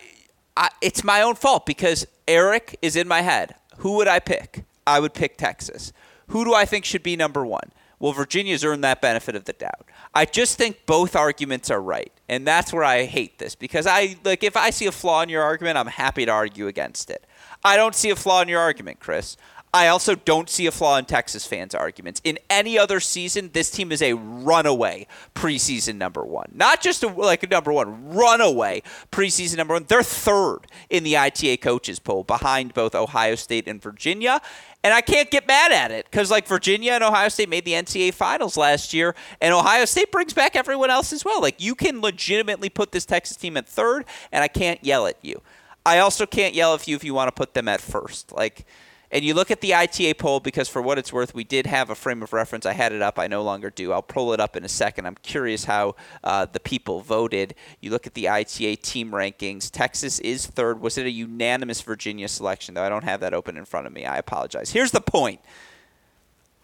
I, 0.56 0.68
it's 0.80 1.04
my 1.04 1.22
own 1.22 1.34
fault 1.34 1.66
because 1.66 2.06
Eric 2.26 2.78
is 2.80 2.96
in 2.96 3.06
my 3.06 3.20
head. 3.20 3.54
Who 3.78 3.96
would 3.96 4.08
I 4.08 4.18
pick? 4.18 4.64
I 4.86 5.00
would 5.00 5.14
pick 5.14 5.36
Texas. 5.36 5.92
Who 6.28 6.44
do 6.44 6.54
I 6.54 6.64
think 6.64 6.84
should 6.84 7.02
be 7.02 7.16
number 7.16 7.44
one? 7.44 7.72
Well, 7.98 8.12
Virginia's 8.12 8.64
earned 8.64 8.82
that 8.82 9.02
benefit 9.02 9.36
of 9.36 9.44
the 9.44 9.52
doubt. 9.52 9.86
I 10.14 10.24
just 10.24 10.56
think 10.56 10.86
both 10.86 11.14
arguments 11.14 11.70
are 11.70 11.82
right, 11.82 12.12
and 12.28 12.46
that's 12.46 12.72
where 12.72 12.82
I 12.82 13.04
hate 13.04 13.38
this 13.38 13.54
because 13.54 13.86
I 13.86 14.16
like 14.24 14.42
if 14.42 14.56
I 14.56 14.70
see 14.70 14.86
a 14.86 14.92
flaw 14.92 15.20
in 15.20 15.28
your 15.28 15.42
argument, 15.42 15.76
I'm 15.76 15.86
happy 15.86 16.24
to 16.24 16.32
argue 16.32 16.66
against 16.66 17.10
it. 17.10 17.26
I 17.62 17.76
don't 17.76 17.94
see 17.94 18.08
a 18.08 18.16
flaw 18.16 18.40
in 18.40 18.48
your 18.48 18.60
argument, 18.60 19.00
Chris. 19.00 19.36
I 19.72 19.86
also 19.86 20.16
don't 20.16 20.50
see 20.50 20.66
a 20.66 20.72
flaw 20.72 20.96
in 20.96 21.04
Texas 21.04 21.46
fans' 21.46 21.76
arguments. 21.76 22.20
In 22.24 22.40
any 22.48 22.76
other 22.76 22.98
season, 22.98 23.50
this 23.52 23.70
team 23.70 23.92
is 23.92 24.02
a 24.02 24.14
runaway 24.14 25.06
preseason 25.34 25.94
number 25.94 26.24
one. 26.24 26.50
Not 26.52 26.80
just 26.80 27.04
a, 27.04 27.08
like 27.08 27.44
a 27.44 27.46
number 27.46 27.72
one, 27.72 28.10
runaway 28.10 28.82
preseason 29.12 29.58
number 29.58 29.74
one. 29.74 29.84
They're 29.86 30.02
third 30.02 30.66
in 30.88 31.04
the 31.04 31.16
ITA 31.16 31.58
coaches 31.58 32.00
poll 32.00 32.24
behind 32.24 32.74
both 32.74 32.96
Ohio 32.96 33.36
State 33.36 33.68
and 33.68 33.80
Virginia. 33.80 34.40
And 34.82 34.92
I 34.92 35.02
can't 35.02 35.30
get 35.30 35.46
mad 35.46 35.70
at 35.70 35.92
it 35.92 36.06
because, 36.10 36.32
like, 36.32 36.48
Virginia 36.48 36.92
and 36.92 37.04
Ohio 37.04 37.28
State 37.28 37.48
made 37.48 37.64
the 37.64 37.72
NCAA 37.72 38.14
finals 38.14 38.56
last 38.56 38.94
year, 38.94 39.14
and 39.40 39.52
Ohio 39.52 39.84
State 39.84 40.10
brings 40.10 40.32
back 40.32 40.56
everyone 40.56 40.90
else 40.90 41.12
as 41.12 41.24
well. 41.24 41.40
Like, 41.40 41.60
you 41.60 41.74
can 41.74 42.00
legitimately 42.00 42.70
put 42.70 42.90
this 42.90 43.04
Texas 43.04 43.36
team 43.36 43.56
at 43.58 43.68
third, 43.68 44.06
and 44.32 44.42
I 44.42 44.48
can't 44.48 44.82
yell 44.82 45.06
at 45.06 45.18
you. 45.22 45.42
I 45.84 45.98
also 45.98 46.24
can't 46.24 46.54
yell 46.54 46.74
at 46.74 46.88
you 46.88 46.96
if 46.96 47.04
you 47.04 47.12
want 47.12 47.28
to 47.28 47.32
put 47.32 47.52
them 47.52 47.68
at 47.68 47.80
first. 47.80 48.32
Like, 48.32 48.64
and 49.12 49.24
you 49.24 49.34
look 49.34 49.50
at 49.50 49.60
the 49.60 49.74
ITA 49.74 50.14
poll 50.14 50.38
because, 50.38 50.68
for 50.68 50.80
what 50.80 50.96
it's 50.96 51.12
worth, 51.12 51.34
we 51.34 51.42
did 51.42 51.66
have 51.66 51.90
a 51.90 51.96
frame 51.96 52.22
of 52.22 52.32
reference. 52.32 52.64
I 52.64 52.74
had 52.74 52.92
it 52.92 53.02
up. 53.02 53.18
I 53.18 53.26
no 53.26 53.42
longer 53.42 53.68
do. 53.68 53.92
I'll 53.92 54.02
pull 54.02 54.32
it 54.32 54.38
up 54.38 54.54
in 54.56 54.64
a 54.64 54.68
second. 54.68 55.06
I'm 55.06 55.16
curious 55.16 55.64
how 55.64 55.96
uh, 56.22 56.46
the 56.46 56.60
people 56.60 57.00
voted. 57.00 57.56
You 57.80 57.90
look 57.90 58.06
at 58.06 58.14
the 58.14 58.28
ITA 58.28 58.76
team 58.76 59.10
rankings. 59.10 59.68
Texas 59.68 60.20
is 60.20 60.46
third. 60.46 60.80
Was 60.80 60.96
it 60.96 61.06
a 61.06 61.10
unanimous 61.10 61.80
Virginia 61.82 62.28
selection, 62.28 62.74
though? 62.74 62.84
I 62.84 62.88
don't 62.88 63.02
have 63.04 63.18
that 63.20 63.34
open 63.34 63.56
in 63.56 63.64
front 63.64 63.88
of 63.88 63.92
me. 63.92 64.04
I 64.06 64.16
apologize. 64.16 64.70
Here's 64.70 64.92
the 64.92 65.00
point. 65.00 65.40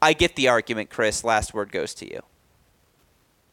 I 0.00 0.12
get 0.12 0.36
the 0.36 0.46
argument, 0.46 0.88
Chris. 0.90 1.24
Last 1.24 1.52
word 1.52 1.72
goes 1.72 1.94
to 1.94 2.06
you. 2.08 2.20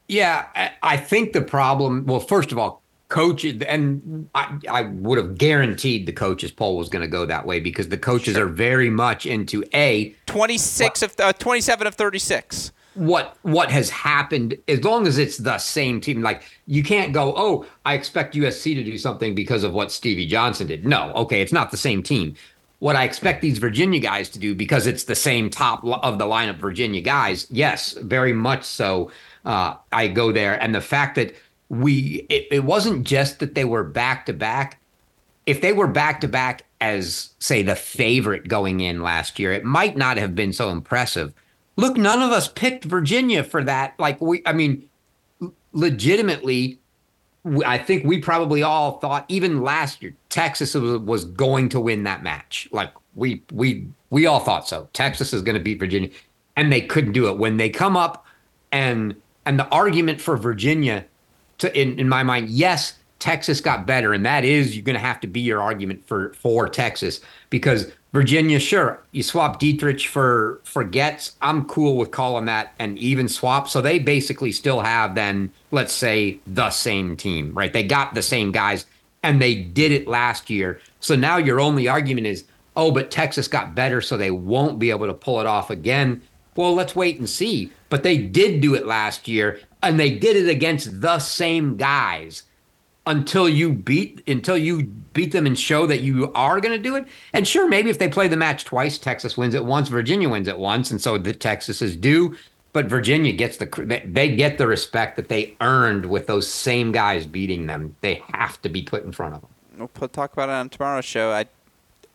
Yeah, 0.08 0.46
I- 0.56 0.72
I 0.84 0.98
think 0.98 1.34
the 1.34 1.42
problem. 1.42 2.06
Well, 2.06 2.20
first 2.20 2.52
of 2.52 2.60
all, 2.60 2.83
coach, 3.14 3.44
and 3.46 4.28
I, 4.34 4.58
I 4.68 4.82
would 4.82 5.20
have 5.20 5.38
guaranteed 5.38 6.08
the 6.08 6.12
coaches 6.14 6.52
poll 6.52 6.78
was 6.78 6.90
going 6.90 7.04
to 7.04 7.08
go 7.08 7.28
that 7.28 7.46
way 7.46 7.60
because 7.60 7.90
the 7.90 7.98
coaches 7.98 8.36
are 8.36 8.48
very 8.48 8.90
much 8.90 9.28
into 9.28 9.64
a 9.72 10.16
26 10.26 11.04
of 11.04 11.14
uh, 11.20 11.32
27 11.34 11.86
of 11.86 11.94
36. 11.94 12.72
what 12.96 13.38
what 13.44 13.70
has 13.70 13.92
happened 13.92 14.58
as 14.68 14.84
long 14.84 15.06
as 15.06 15.20
it's 15.20 15.38
the 15.38 15.58
same 15.60 16.02
team 16.02 16.22
like 16.22 16.44
you 16.66 16.84
can't 16.84 17.12
go 17.14 17.34
oh 17.38 17.66
i 17.86 17.94
expect 17.94 18.36
usc 18.36 18.64
to 18.64 18.84
do 18.84 18.98
something 18.98 19.34
because 19.36 19.64
of 19.64 19.74
what 19.74 19.92
stevie 19.92 20.28
johnson 20.28 20.68
did. 20.68 20.86
No 20.86 21.12
okay 21.14 21.42
it's 21.42 21.54
not 21.54 21.70
the 21.72 21.78
same 21.78 22.02
team. 22.04 22.36
What 22.80 22.96
i 22.96 23.04
expect 23.04 23.42
these 23.42 23.60
virginia 23.60 24.00
guys 24.00 24.28
to 24.30 24.40
do 24.40 24.56
because 24.56 24.88
it's 24.88 25.06
the 25.06 25.16
same 25.16 25.50
top 25.50 25.84
of 25.84 26.18
the 26.18 26.26
lineup 26.26 26.58
virginia 26.58 27.02
guys 27.02 27.48
yes 27.50 27.94
very 28.02 28.34
much 28.34 28.64
so 28.64 29.12
uh, 29.46 29.76
i 29.92 30.08
go 30.08 30.32
there. 30.32 30.62
And 30.62 30.74
the 30.74 30.82
fact 30.82 31.16
that 31.16 31.36
we 31.70 32.26
it, 32.30 32.48
it 32.52 32.64
wasn't 32.64 33.06
just 33.06 33.40
that 33.40 33.56
they 33.56 33.66
were 33.66 33.84
back 33.84 34.26
to 34.28 34.34
back 34.34 34.80
if 35.46 35.62
they 35.62 35.74
were 35.74 35.88
back 35.88 36.22
to 36.22 36.28
back 36.28 36.66
as 36.82 37.30
say 37.40 37.64
the 37.64 37.76
favorite 37.76 38.48
going 38.48 38.82
in 38.82 39.02
last 39.02 39.40
year, 39.40 39.52
it 39.52 39.64
might 39.64 39.96
not 39.96 40.18
have 40.18 40.36
been 40.36 40.54
so 40.54 40.70
impressive. 40.70 41.34
Look, 41.76 41.98
none 41.98 42.22
of 42.22 42.32
us 42.32 42.48
picked 42.48 42.86
Virginia 42.86 43.44
for 43.44 43.64
that. 43.64 43.98
Like 44.00 44.20
we, 44.22 44.42
I 44.46 44.54
mean, 44.54 44.88
legitimately, 45.72 46.80
I 47.66 47.78
think 47.78 48.06
we 48.06 48.20
probably 48.20 48.64
all 48.64 49.00
thought 49.00 49.26
even 49.28 49.64
last 49.64 50.02
year 50.02 50.14
Texas 50.30 50.74
was, 50.76 51.00
was 51.00 51.26
going 51.26 51.70
to 51.70 51.80
win 51.80 52.04
that 52.04 52.24
match. 52.24 52.70
Like 52.72 52.94
we 53.16 53.42
we 53.52 53.88
we 54.10 54.26
all 54.26 54.40
thought 54.40 54.68
so. 54.68 54.88
Texas 54.94 55.34
is 55.34 55.42
going 55.42 55.58
to 55.58 55.64
beat 55.64 55.80
Virginia, 55.80 56.10
and 56.56 56.72
they 56.72 56.82
couldn't 56.82 57.14
do 57.14 57.28
it 57.28 57.38
when 57.38 57.58
they 57.58 57.70
come 57.70 57.98
up 57.98 58.26
and 58.72 59.16
and 59.46 59.60
the 59.60 59.68
argument 59.70 60.22
for 60.22 60.38
Virginia 60.38 61.06
to 61.64 61.80
in, 61.80 62.00
in 62.00 62.08
my 62.08 62.24
mind, 62.24 62.50
yes, 62.50 62.94
Texas 63.20 63.62
got 63.62 63.88
better, 63.88 64.14
and 64.14 64.26
that 64.26 64.44
is 64.46 64.76
you're 64.76 64.84
going 64.84 64.96
to 64.96 65.00
have 65.00 65.20
to 65.22 65.28
be 65.28 65.40
your 65.40 65.62
argument 65.62 66.06
for 66.06 66.34
for 66.34 66.70
Texas 66.70 67.22
because 67.50 67.92
Virginia, 68.14 68.60
sure, 68.60 69.02
you 69.12 69.24
swap 69.24 69.60
Dietrich 69.60 70.08
for 70.08 70.62
for 70.64 70.84
Goetz. 70.84 71.36
I'm 71.42 71.66
cool 71.66 71.98
with 71.98 72.12
calling 72.12 72.46
that 72.46 72.74
an 72.78 72.98
even 73.00 73.28
swap. 73.28 73.68
So 73.68 73.82
they 73.82 73.98
basically 73.98 74.52
still 74.52 74.82
have 74.82 75.16
then, 75.16 75.52
let's 75.72 75.94
say, 75.94 76.40
the 76.46 76.70
same 76.70 77.18
team, 77.18 77.54
right? 77.54 77.74
They 77.74 77.84
got 77.84 78.14
the 78.14 78.22
same 78.22 78.52
guys, 78.52 78.86
and 79.24 79.42
they 79.42 79.56
did 79.56 79.92
it 79.92 80.08
last 80.08 80.50
year. 80.50 80.80
So 81.00 81.16
now 81.16 81.38
your 81.38 81.60
only 81.60 81.88
argument 81.88 82.28
is, 82.28 82.44
oh, 82.76 82.92
but 82.92 83.10
Texas 83.10 83.48
got 83.48 83.74
better, 83.74 84.00
so 84.00 84.16
they 84.16 84.32
won't 84.32 84.78
be 84.78 84.92
able 84.92 85.08
to 85.08 85.14
pull 85.14 85.40
it 85.42 85.48
off 85.48 85.72
again. 85.72 86.22
Well, 86.56 86.76
let's 86.76 86.96
wait 86.96 87.18
and 87.18 87.28
see. 87.28 87.72
But 87.90 88.04
they 88.04 88.18
did 88.18 88.62
do 88.62 88.76
it 88.76 88.86
last 88.86 89.28
year, 89.28 89.60
and 89.84 90.00
they 90.00 90.12
did 90.12 90.36
it 90.38 90.50
against 90.50 91.02
the 91.02 91.20
same 91.20 91.78
guys. 91.78 92.44
until 93.06 93.50
you 93.50 93.74
beat 93.74 94.24
until 94.28 94.58
you 94.58 94.84
beat 95.14 95.34
them 95.34 95.46
and 95.46 95.60
show 95.60 95.86
that 95.86 96.00
you 96.02 96.32
are 96.34 96.62
going 96.62 96.72
to 96.72 96.82
do 96.82 96.96
it. 96.96 97.06
And 97.34 97.46
sure, 97.48 97.68
maybe 97.68 97.90
if 97.90 98.00
they 98.00 98.08
play 98.08 98.28
the 98.30 98.38
match 98.38 98.64
twice, 98.66 98.98
Texas 98.98 99.36
wins 99.38 99.54
it 99.54 99.66
once, 99.66 99.90
Virginia 99.90 100.30
wins 100.30 100.48
it 100.48 100.58
once, 100.58 100.90
and 100.90 101.02
so 101.02 101.18
the 101.18 101.34
Texas 101.34 101.82
is 101.82 101.96
due. 101.98 102.36
But 102.72 102.86
Virginia 102.88 103.34
gets 103.34 103.58
the 103.58 104.02
they 104.06 104.36
get 104.36 104.58
the 104.58 104.66
respect 104.68 105.18
that 105.18 105.28
they 105.30 105.56
earned 105.62 106.06
with 106.08 106.26
those 106.28 106.48
same 106.48 106.92
guys 106.92 107.28
beating 107.28 107.68
them. 107.68 107.96
They 108.02 108.24
have 108.34 108.60
to 108.64 108.70
be 108.70 108.82
put 108.82 109.04
in 109.04 109.12
front 109.12 109.36
of 109.36 109.42
them. 109.42 109.50
We'll 110.00 110.08
talk 110.10 110.34
about 110.34 110.50
it 110.50 110.54
on 110.54 110.70
tomorrow's 110.70 111.06
show. 111.06 111.32
I, 111.32 111.46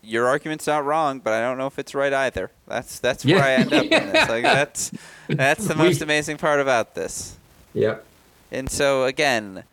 your 0.03 0.27
argument's 0.27 0.67
not 0.67 0.85
wrong, 0.85 1.21
but 1.21 1.33
I 1.33 1.41
don't 1.43 1.59
know 1.59 1.67
if 1.69 1.79
it's 1.79 1.95
right 1.95 2.13
either. 2.13 2.51
That's 2.67 2.99
that's 2.99 3.25
where 3.25 3.37
Yeah. 3.37 3.45
I 3.45 3.51
end 3.53 3.73
up 3.73 3.85
in 3.85 4.13
this. 4.13 4.29
Like 4.29 4.43
that's 4.43 4.91
that's 5.29 5.67
the 5.69 5.77
most 5.77 6.01
amazing 6.03 6.39
part 6.39 6.59
about 6.59 6.95
this. 6.97 7.38
Yep. 7.75 8.05
And 8.51 8.71
so 8.71 9.05
again, 9.05 9.65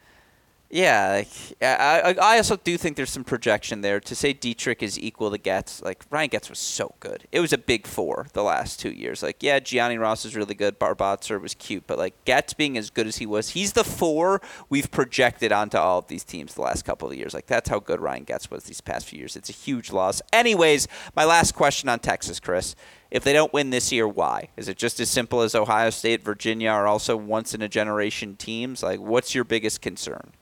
yeah, 0.76 1.24
like, 1.24 1.30
I, 1.62 2.16
I 2.22 2.36
also 2.36 2.58
do 2.58 2.78
think 2.78 2.98
there's 2.98 3.10
some 3.10 3.24
projection 3.24 3.80
there 3.80 4.02
to 4.02 4.14
say 4.14 4.34
Dietrich 4.34 4.84
is 4.84 5.00
equal 5.00 5.32
to 5.32 5.38
Goetz. 5.38 5.82
Like 5.82 6.04
Ryan 6.10 6.28
Goetz 6.28 6.50
was 6.50 6.60
so 6.60 6.96
good. 7.00 7.24
It 7.32 7.40
was 7.40 7.54
a 7.54 7.58
big 7.58 7.88
four 7.88 8.28
the 8.34 8.44
last 8.44 8.82
two 8.82 8.90
years. 8.90 9.24
Like 9.24 9.42
yeah, 9.42 9.60
Gianni 9.60 9.98
Ross 9.98 10.26
is 10.26 10.36
really 10.36 10.54
good. 10.54 10.78
Barbatzer 10.78 11.42
was 11.42 11.54
cute, 11.54 11.88
but 11.88 11.98
like 11.98 12.14
Goetz 12.26 12.54
being 12.54 12.78
as 12.78 12.90
good 12.90 13.08
as 13.08 13.16
he 13.16 13.26
was, 13.26 13.52
he's 13.52 13.72
the 13.72 13.86
four 13.86 14.42
we've 14.68 14.92
projected 14.92 15.54
onto 15.54 15.78
all 15.78 16.00
of 16.00 16.08
these 16.08 16.26
teams 16.26 16.56
the 16.56 16.62
last 16.62 16.84
couple 16.84 17.10
of 17.10 17.16
years. 17.16 17.34
Like 17.34 17.48
that's 17.48 17.70
how 17.70 17.80
good 17.80 18.02
Ryan 18.02 18.26
Goetz 18.26 18.52
was 18.52 18.66
these 18.66 18.82
past 18.82 19.06
few 19.06 19.20
years. 19.20 19.38
It's 19.38 19.50
a 19.50 19.54
huge 19.54 19.94
loss. 19.94 20.22
Anyways, 20.34 20.90
my 21.16 21.24
last 21.24 21.54
question 21.54 21.88
on 21.88 22.00
Texas, 22.00 22.42
Chris. 22.42 22.76
If 23.12 23.24
they 23.24 23.32
don't 23.32 23.54
win 23.54 23.70
this 23.70 23.94
year, 23.94 24.10
why? 24.10 24.50
Is 24.58 24.68
it 24.68 24.78
just 24.78 25.00
as 25.00 25.10
simple 25.10 25.40
as 25.40 25.56
Ohio 25.56 25.90
State, 25.90 26.22
Virginia 26.22 26.70
are 26.72 26.86
also 26.86 27.16
once 27.16 27.54
in 27.54 27.62
a 27.62 27.70
generation 27.70 28.36
teams? 28.36 28.84
Like, 28.84 29.00
what's 29.00 29.34
your 29.34 29.46
biggest 29.46 29.82
concern? 29.82 30.34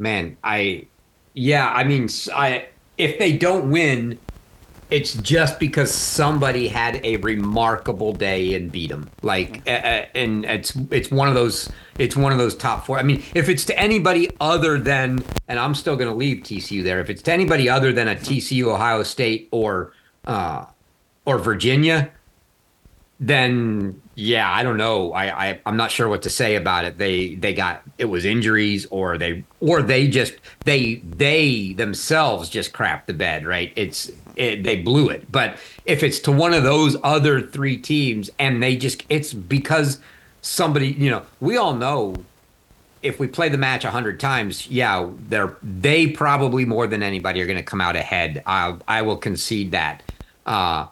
Man, 0.00 0.38
I 0.42 0.86
yeah, 1.34 1.70
I 1.70 1.84
mean, 1.84 2.08
I 2.34 2.68
if 2.96 3.18
they 3.18 3.36
don't 3.36 3.70
win, 3.70 4.18
it's 4.90 5.12
just 5.14 5.60
because 5.60 5.92
somebody 5.92 6.68
had 6.68 7.04
a 7.04 7.18
remarkable 7.18 8.14
day 8.14 8.54
and 8.54 8.72
beat 8.72 8.88
them. 8.88 9.10
Like, 9.22 9.62
and 9.66 10.46
it's 10.46 10.74
it's 10.90 11.10
one 11.10 11.28
of 11.28 11.34
those 11.34 11.70
it's 11.98 12.16
one 12.16 12.32
of 12.32 12.38
those 12.38 12.56
top 12.56 12.86
four. 12.86 12.98
I 12.98 13.02
mean, 13.02 13.22
if 13.34 13.50
it's 13.50 13.66
to 13.66 13.78
anybody 13.78 14.30
other 14.40 14.78
than, 14.78 15.22
and 15.48 15.58
I'm 15.58 15.74
still 15.74 15.96
going 15.96 16.10
to 16.10 16.16
leave 16.16 16.38
TCU 16.38 16.82
there. 16.82 17.00
If 17.00 17.10
it's 17.10 17.22
to 17.22 17.32
anybody 17.32 17.68
other 17.68 17.92
than 17.92 18.08
a 18.08 18.16
TCU, 18.16 18.68
Ohio 18.68 19.02
State, 19.02 19.48
or 19.52 19.92
uh, 20.24 20.64
or 21.26 21.36
Virginia, 21.36 22.10
then 23.20 24.00
yeah, 24.20 24.52
I 24.52 24.62
don't 24.62 24.76
know. 24.76 25.12
I, 25.14 25.48
I 25.48 25.60
I'm 25.64 25.78
not 25.78 25.90
sure 25.90 26.06
what 26.06 26.22
to 26.22 26.30
say 26.30 26.56
about 26.56 26.84
it. 26.84 26.98
They 26.98 27.36
they 27.36 27.54
got 27.54 27.82
it 27.96 28.04
was 28.04 28.26
injuries 28.26 28.86
or 28.90 29.16
they 29.16 29.44
or 29.60 29.80
they 29.80 30.08
just 30.08 30.34
they 30.64 30.96
they 30.96 31.72
themselves 31.72 32.50
just 32.50 32.74
crapped 32.74 33.06
the 33.06 33.14
bed, 33.14 33.46
right? 33.46 33.72
It's 33.76 34.10
it, 34.36 34.62
they 34.62 34.76
blew 34.76 35.08
it. 35.08 35.32
But 35.32 35.56
if 35.86 36.02
it's 36.02 36.20
to 36.20 36.32
one 36.32 36.52
of 36.52 36.64
those 36.64 36.98
other 37.02 37.40
three 37.40 37.78
teams 37.78 38.28
and 38.38 38.62
they 38.62 38.76
just 38.76 39.04
it's 39.08 39.32
because 39.32 40.00
somebody, 40.42 40.88
you 40.88 41.10
know, 41.10 41.22
we 41.40 41.56
all 41.56 41.74
know 41.74 42.14
if 43.02 43.18
we 43.18 43.26
play 43.26 43.48
the 43.48 43.56
match 43.56 43.86
a 43.86 43.90
hundred 43.90 44.20
times, 44.20 44.68
yeah, 44.68 45.08
they're 45.30 45.56
they 45.62 46.08
probably 46.08 46.66
more 46.66 46.86
than 46.86 47.02
anybody 47.02 47.40
are 47.40 47.46
going 47.46 47.56
to 47.56 47.64
come 47.64 47.80
out 47.80 47.96
ahead. 47.96 48.42
I 48.44 48.76
I 48.86 49.00
will 49.00 49.16
concede 49.16 49.70
that. 49.70 50.02
Uh, 50.44 50.88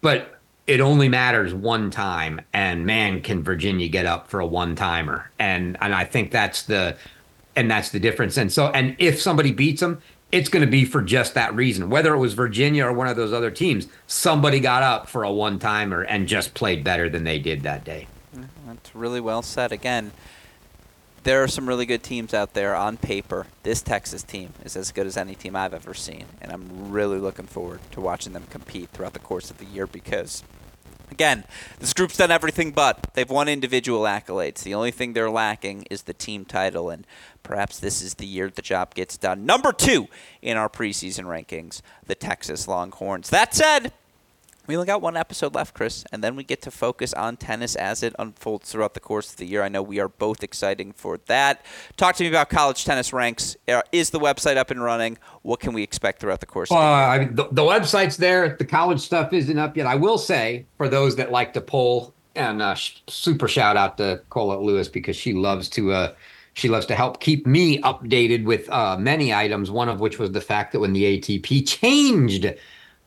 but 0.00 0.31
it 0.66 0.80
only 0.80 1.08
matters 1.08 1.52
one 1.52 1.90
time, 1.90 2.40
and 2.52 2.86
man, 2.86 3.20
can 3.20 3.42
Virginia 3.42 3.88
get 3.88 4.06
up 4.06 4.28
for 4.28 4.40
a 4.40 4.46
one 4.46 4.76
timer? 4.76 5.30
And 5.38 5.76
and 5.80 5.94
I 5.94 6.04
think 6.04 6.30
that's 6.30 6.62
the 6.62 6.96
and 7.56 7.70
that's 7.70 7.90
the 7.90 8.00
difference. 8.00 8.36
And 8.36 8.52
so 8.52 8.68
and 8.68 8.96
if 8.98 9.20
somebody 9.20 9.52
beats 9.52 9.80
them, 9.80 10.00
it's 10.30 10.48
going 10.48 10.64
to 10.64 10.70
be 10.70 10.84
for 10.84 11.02
just 11.02 11.34
that 11.34 11.54
reason. 11.54 11.90
Whether 11.90 12.14
it 12.14 12.18
was 12.18 12.32
Virginia 12.34 12.86
or 12.86 12.92
one 12.92 13.08
of 13.08 13.16
those 13.16 13.32
other 13.32 13.50
teams, 13.50 13.88
somebody 14.06 14.60
got 14.60 14.82
up 14.82 15.08
for 15.08 15.24
a 15.24 15.32
one 15.32 15.58
timer 15.58 16.02
and 16.02 16.26
just 16.26 16.54
played 16.54 16.82
better 16.82 17.08
than 17.08 17.24
they 17.24 17.38
did 17.38 17.62
that 17.62 17.84
day. 17.84 18.06
That's 18.66 18.94
really 18.94 19.20
well 19.20 19.42
said. 19.42 19.72
Again, 19.72 20.12
there 21.24 21.42
are 21.42 21.48
some 21.48 21.68
really 21.68 21.86
good 21.86 22.02
teams 22.02 22.34
out 22.34 22.54
there 22.54 22.74
on 22.74 22.96
paper. 22.96 23.46
This 23.62 23.82
Texas 23.82 24.22
team 24.22 24.54
is 24.64 24.76
as 24.76 24.92
good 24.92 25.06
as 25.06 25.16
any 25.16 25.34
team 25.34 25.54
I've 25.54 25.74
ever 25.74 25.94
seen, 25.94 26.26
and 26.40 26.50
I'm 26.50 26.90
really 26.90 27.18
looking 27.18 27.46
forward 27.46 27.80
to 27.92 28.00
watching 28.00 28.32
them 28.32 28.46
compete 28.50 28.90
throughout 28.90 29.12
the 29.12 29.18
course 29.18 29.50
of 29.50 29.58
the 29.58 29.66
year 29.66 29.86
because. 29.86 30.42
Again, 31.10 31.44
this 31.78 31.92
group's 31.92 32.16
done 32.16 32.30
everything 32.30 32.70
but. 32.70 33.10
They've 33.12 33.28
won 33.28 33.46
individual 33.46 34.04
accolades. 34.04 34.62
The 34.62 34.72
only 34.72 34.90
thing 34.90 35.12
they're 35.12 35.28
lacking 35.28 35.86
is 35.90 36.04
the 36.04 36.14
team 36.14 36.46
title, 36.46 36.88
and 36.88 37.06
perhaps 37.42 37.78
this 37.78 38.00
is 38.00 38.14
the 38.14 38.24
year 38.24 38.48
the 38.48 38.62
job 38.62 38.94
gets 38.94 39.18
done. 39.18 39.44
Number 39.44 39.74
two 39.74 40.08
in 40.40 40.56
our 40.56 40.70
preseason 40.70 41.24
rankings, 41.24 41.82
the 42.06 42.14
Texas 42.14 42.66
Longhorns. 42.66 43.28
That 43.28 43.54
said, 43.54 43.92
we 44.66 44.76
only 44.76 44.86
got 44.86 45.02
one 45.02 45.16
episode 45.16 45.54
left, 45.54 45.74
Chris, 45.74 46.04
and 46.12 46.22
then 46.22 46.36
we 46.36 46.44
get 46.44 46.62
to 46.62 46.70
focus 46.70 47.12
on 47.14 47.36
tennis 47.36 47.74
as 47.74 48.02
it 48.02 48.14
unfolds 48.18 48.70
throughout 48.70 48.94
the 48.94 49.00
course 49.00 49.30
of 49.30 49.36
the 49.38 49.46
year. 49.46 49.62
I 49.62 49.68
know 49.68 49.82
we 49.82 49.98
are 49.98 50.08
both 50.08 50.42
excited 50.42 50.94
for 50.94 51.18
that. 51.26 51.64
Talk 51.96 52.16
to 52.16 52.24
me 52.24 52.28
about 52.28 52.48
college 52.48 52.84
tennis 52.84 53.12
ranks. 53.12 53.56
Uh, 53.66 53.82
Is 53.90 54.10
the 54.10 54.20
website 54.20 54.56
up 54.56 54.70
and 54.70 54.82
running? 54.82 55.18
What 55.42 55.60
can 55.60 55.72
we 55.72 55.82
expect 55.82 56.20
throughout 56.20 56.40
the 56.40 56.46
course? 56.46 56.70
Uh, 56.70 56.74
of 56.74 56.80
the 56.80 56.86
year? 56.86 56.94
I 56.94 57.18
mean, 57.18 57.34
the, 57.34 57.48
the 57.50 57.62
website's 57.62 58.16
there. 58.16 58.56
The 58.56 58.64
college 58.64 59.00
stuff 59.00 59.32
isn't 59.32 59.58
up 59.58 59.76
yet. 59.76 59.86
I 59.86 59.96
will 59.96 60.18
say, 60.18 60.66
for 60.76 60.88
those 60.88 61.16
that 61.16 61.32
like 61.32 61.52
to 61.54 61.60
poll, 61.60 62.14
and 62.34 62.62
uh, 62.62 62.74
sh- 62.74 63.02
super 63.08 63.48
shout 63.48 63.76
out 63.76 63.98
to 63.98 64.22
Colette 64.30 64.60
Lewis 64.60 64.88
because 64.88 65.16
she 65.16 65.32
loves 65.32 65.68
to 65.70 65.92
uh, 65.92 66.14
she 66.54 66.68
loves 66.68 66.86
to 66.86 66.94
help 66.94 67.20
keep 67.20 67.46
me 67.46 67.80
updated 67.82 68.44
with 68.44 68.68
uh, 68.70 68.96
many 68.98 69.32
items. 69.32 69.70
One 69.70 69.88
of 69.88 70.00
which 70.00 70.18
was 70.18 70.32
the 70.32 70.40
fact 70.40 70.72
that 70.72 70.80
when 70.80 70.92
the 70.92 71.18
ATP 71.18 71.66
changed 71.80 72.52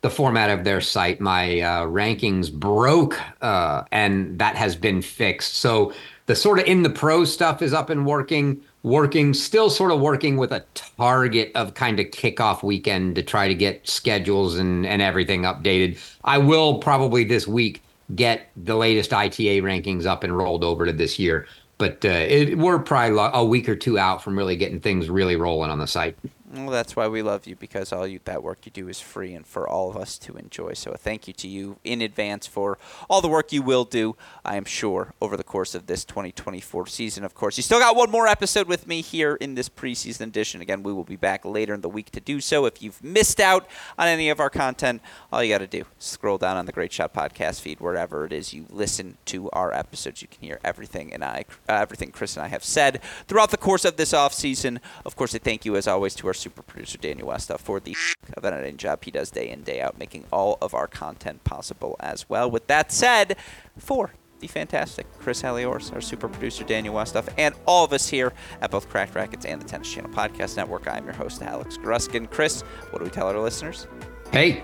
the 0.02 0.10
format 0.10 0.50
of 0.50 0.64
their 0.64 0.82
site, 0.82 1.20
my 1.20 1.60
uh, 1.62 1.86
rankings 1.86 2.52
broke, 2.52 3.20
uh, 3.42 3.84
and 3.92 4.38
that 4.40 4.56
has 4.56 4.76
been 4.76 5.02
fixed. 5.02 5.56
So 5.56 5.94
the 6.28 6.36
sort 6.36 6.60
of 6.60 6.66
in 6.66 6.84
the 6.84 6.90
pro 6.90 7.26
stuff 7.26 7.62
is 7.62 7.74
up 7.74 7.90
and 7.90 8.06
working, 8.06 8.62
working, 8.84 9.34
still 9.34 9.70
sort 9.70 9.92
of 9.92 10.00
working 10.00 10.38
with 10.38 10.52
a 10.52 10.64
target 10.74 11.52
of 11.56 11.74
kind 11.74 12.00
of 12.00 12.08
kickoff 12.08 12.64
weekend 12.64 13.16
to 13.16 13.24
try 13.24 13.48
to 13.48 13.56
get 13.56 13.88
schedules 13.88 14.58
and, 14.58 14.86
and 14.86 15.02
everything 15.02 15.44
updated. 15.44 16.00
I 16.24 16.38
will 16.38 16.80
probably 16.80 17.24
this 17.24 17.48
week 17.48 17.82
get 18.14 18.50
the 18.56 18.76
latest 18.76 19.14
ITA 19.14 19.62
rankings 19.62 20.06
up 20.06 20.24
and 20.24 20.36
rolled 20.36 20.64
over 20.64 20.86
to 20.86 20.94
this 20.94 21.18
year. 21.18 21.48
But 21.78 22.06
uh, 22.06 22.10
it, 22.10 22.58
we're 22.58 22.80
probably 22.80 23.20
a 23.34 23.44
week 23.44 23.68
or 23.68 23.76
two 23.76 24.00
out 24.00 24.24
from 24.24 24.38
really 24.38 24.56
getting 24.56 24.80
things 24.80 25.10
really 25.10 25.36
rolling 25.36 25.72
on 25.72 25.80
the 25.80 25.88
site. 25.88 26.18
Well, 26.54 26.70
that's 26.70 26.96
why 26.96 27.08
we 27.08 27.24
love 27.24 27.48
you 27.48 27.56
because 27.56 27.92
all 27.92 28.06
you, 28.06 28.20
that 28.26 28.44
work 28.44 28.66
you 28.66 28.72
do 28.72 28.88
is 28.88 29.00
free 29.00 29.34
and 29.34 29.48
for 29.48 29.68
all 29.68 29.90
of 29.90 29.98
us 29.98 30.20
to 30.20 30.38
enjoy. 30.38 30.74
So, 30.74 30.92
a 30.92 30.98
thank 30.98 31.28
you 31.28 31.34
to 31.34 31.48
you 31.48 31.78
in 31.84 32.02
advance 32.04 32.46
for 32.46 32.78
all 33.10 33.20
the 33.20 33.28
work 33.28 33.52
you 33.52 33.64
will 33.64 33.84
do, 33.84 34.16
I 34.44 34.56
am 34.56 34.66
sure, 34.66 35.16
over 35.20 35.36
the 35.38 35.44
course 35.44 35.74
of 35.74 35.88
this 35.88 36.06
2024 36.06 36.86
season. 36.86 37.24
Of 37.24 37.34
course, 37.34 37.58
you 37.58 37.64
still 37.64 37.80
got 37.80 37.96
one 37.96 38.12
more 38.12 38.28
episode 38.28 38.68
with 38.68 38.86
me 38.86 39.02
here 39.02 39.36
in 39.36 39.56
this 39.56 39.70
preseason 39.70 40.22
edition. 40.28 40.62
Again, 40.62 40.84
we 40.84 40.94
will 40.94 41.04
be 41.04 41.16
back 41.16 41.46
later 41.46 41.74
in 41.74 41.82
the 41.82 41.90
week 41.90 42.12
to 42.12 42.20
do 42.20 42.40
so. 42.40 42.68
If 42.68 42.80
you've 42.80 43.04
missed 43.04 43.40
out 43.40 43.66
on 43.98 44.08
any 44.08 44.30
of 44.30 44.40
our 44.40 44.52
content, 44.52 45.02
all 45.34 45.44
you 45.44 45.52
got 45.52 45.60
to 45.60 45.68
do 45.68 45.80
is 45.80 46.06
scroll 46.06 46.38
down 46.38 46.58
on 46.58 46.68
the 46.68 46.72
Great 46.72 46.94
Shot 46.94 47.12
podcast 47.12 47.62
feed 47.62 47.80
wherever 47.80 48.24
it 48.24 48.32
is 48.32 48.54
you 48.54 48.68
listen 48.70 49.18
to 49.26 49.50
our 49.50 49.74
episodes. 49.74 50.22
You 50.22 50.28
can 50.28 50.44
hear 50.44 50.60
everything 50.64 51.12
and 51.12 51.24
I, 51.24 51.46
uh, 51.68 51.74
everything 51.74 52.12
Chris 52.12 52.38
and 52.38 52.46
I 52.46 52.50
have 52.50 52.64
said 52.64 53.02
throughout 53.28 53.50
the 53.50 53.58
course 53.58 53.84
of 53.84 53.98
this 53.98 54.14
off 54.14 54.32
season. 54.32 54.80
Of 55.06 55.16
course, 55.16 55.34
I 55.34 55.40
thank 55.40 55.66
you 55.66 55.76
as 55.76 55.88
always 55.88 56.14
to 56.16 56.28
our 56.28 56.35
super 56.36 56.62
producer 56.62 56.98
Daniel 56.98 57.28
Westa 57.30 57.60
for 57.60 57.80
the 57.80 57.96
of 58.36 58.46
editing 58.46 58.78
job 58.78 59.04
he 59.04 59.12
does 59.12 59.32
day 59.32 59.50
in 59.50 59.64
day 59.64 59.82
out, 59.82 59.98
making 59.98 60.26
all 60.32 60.58
of 60.62 60.74
our 60.74 60.88
content 60.88 61.44
possible 61.44 61.96
as 62.00 62.30
well. 62.30 62.50
With 62.50 62.68
that 62.68 62.92
said, 62.92 63.38
for 63.78 64.12
the 64.40 64.48
fantastic 64.48 65.08
Chris 65.20 65.42
Halioris, 65.42 65.94
our 65.94 66.02
super 66.02 66.28
producer 66.28 66.64
Daniel 66.64 66.96
Westoff, 66.96 67.28
and 67.38 67.56
all 67.66 67.86
of 67.86 67.94
us 67.94 68.08
here 68.08 68.34
at 68.62 68.72
both 68.72 68.90
Cracked 68.90 69.16
Racquets 69.16 69.46
and 69.46 69.62
the 69.62 69.66
Tennis 69.66 69.92
Channel 69.92 70.12
Podcast 70.12 70.58
Network. 70.58 70.88
I'm 70.88 71.06
your 71.06 71.14
host, 71.14 71.42
Alex 71.42 71.78
Gruskin. 71.78 72.30
Chris, 72.30 72.62
what 72.92 73.00
do 73.00 73.06
we 73.06 73.12
tell 73.12 73.28
our 73.28 73.40
listeners? 73.40 73.88
Hey, 74.32 74.64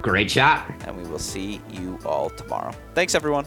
great 0.00 0.30
shot. 0.30 0.70
And 0.86 0.96
we 0.96 1.04
will 1.04 1.18
see 1.18 1.60
you 1.70 1.98
all 2.04 2.30
tomorrow. 2.30 2.74
Thanks, 2.94 3.14
everyone. 3.14 3.46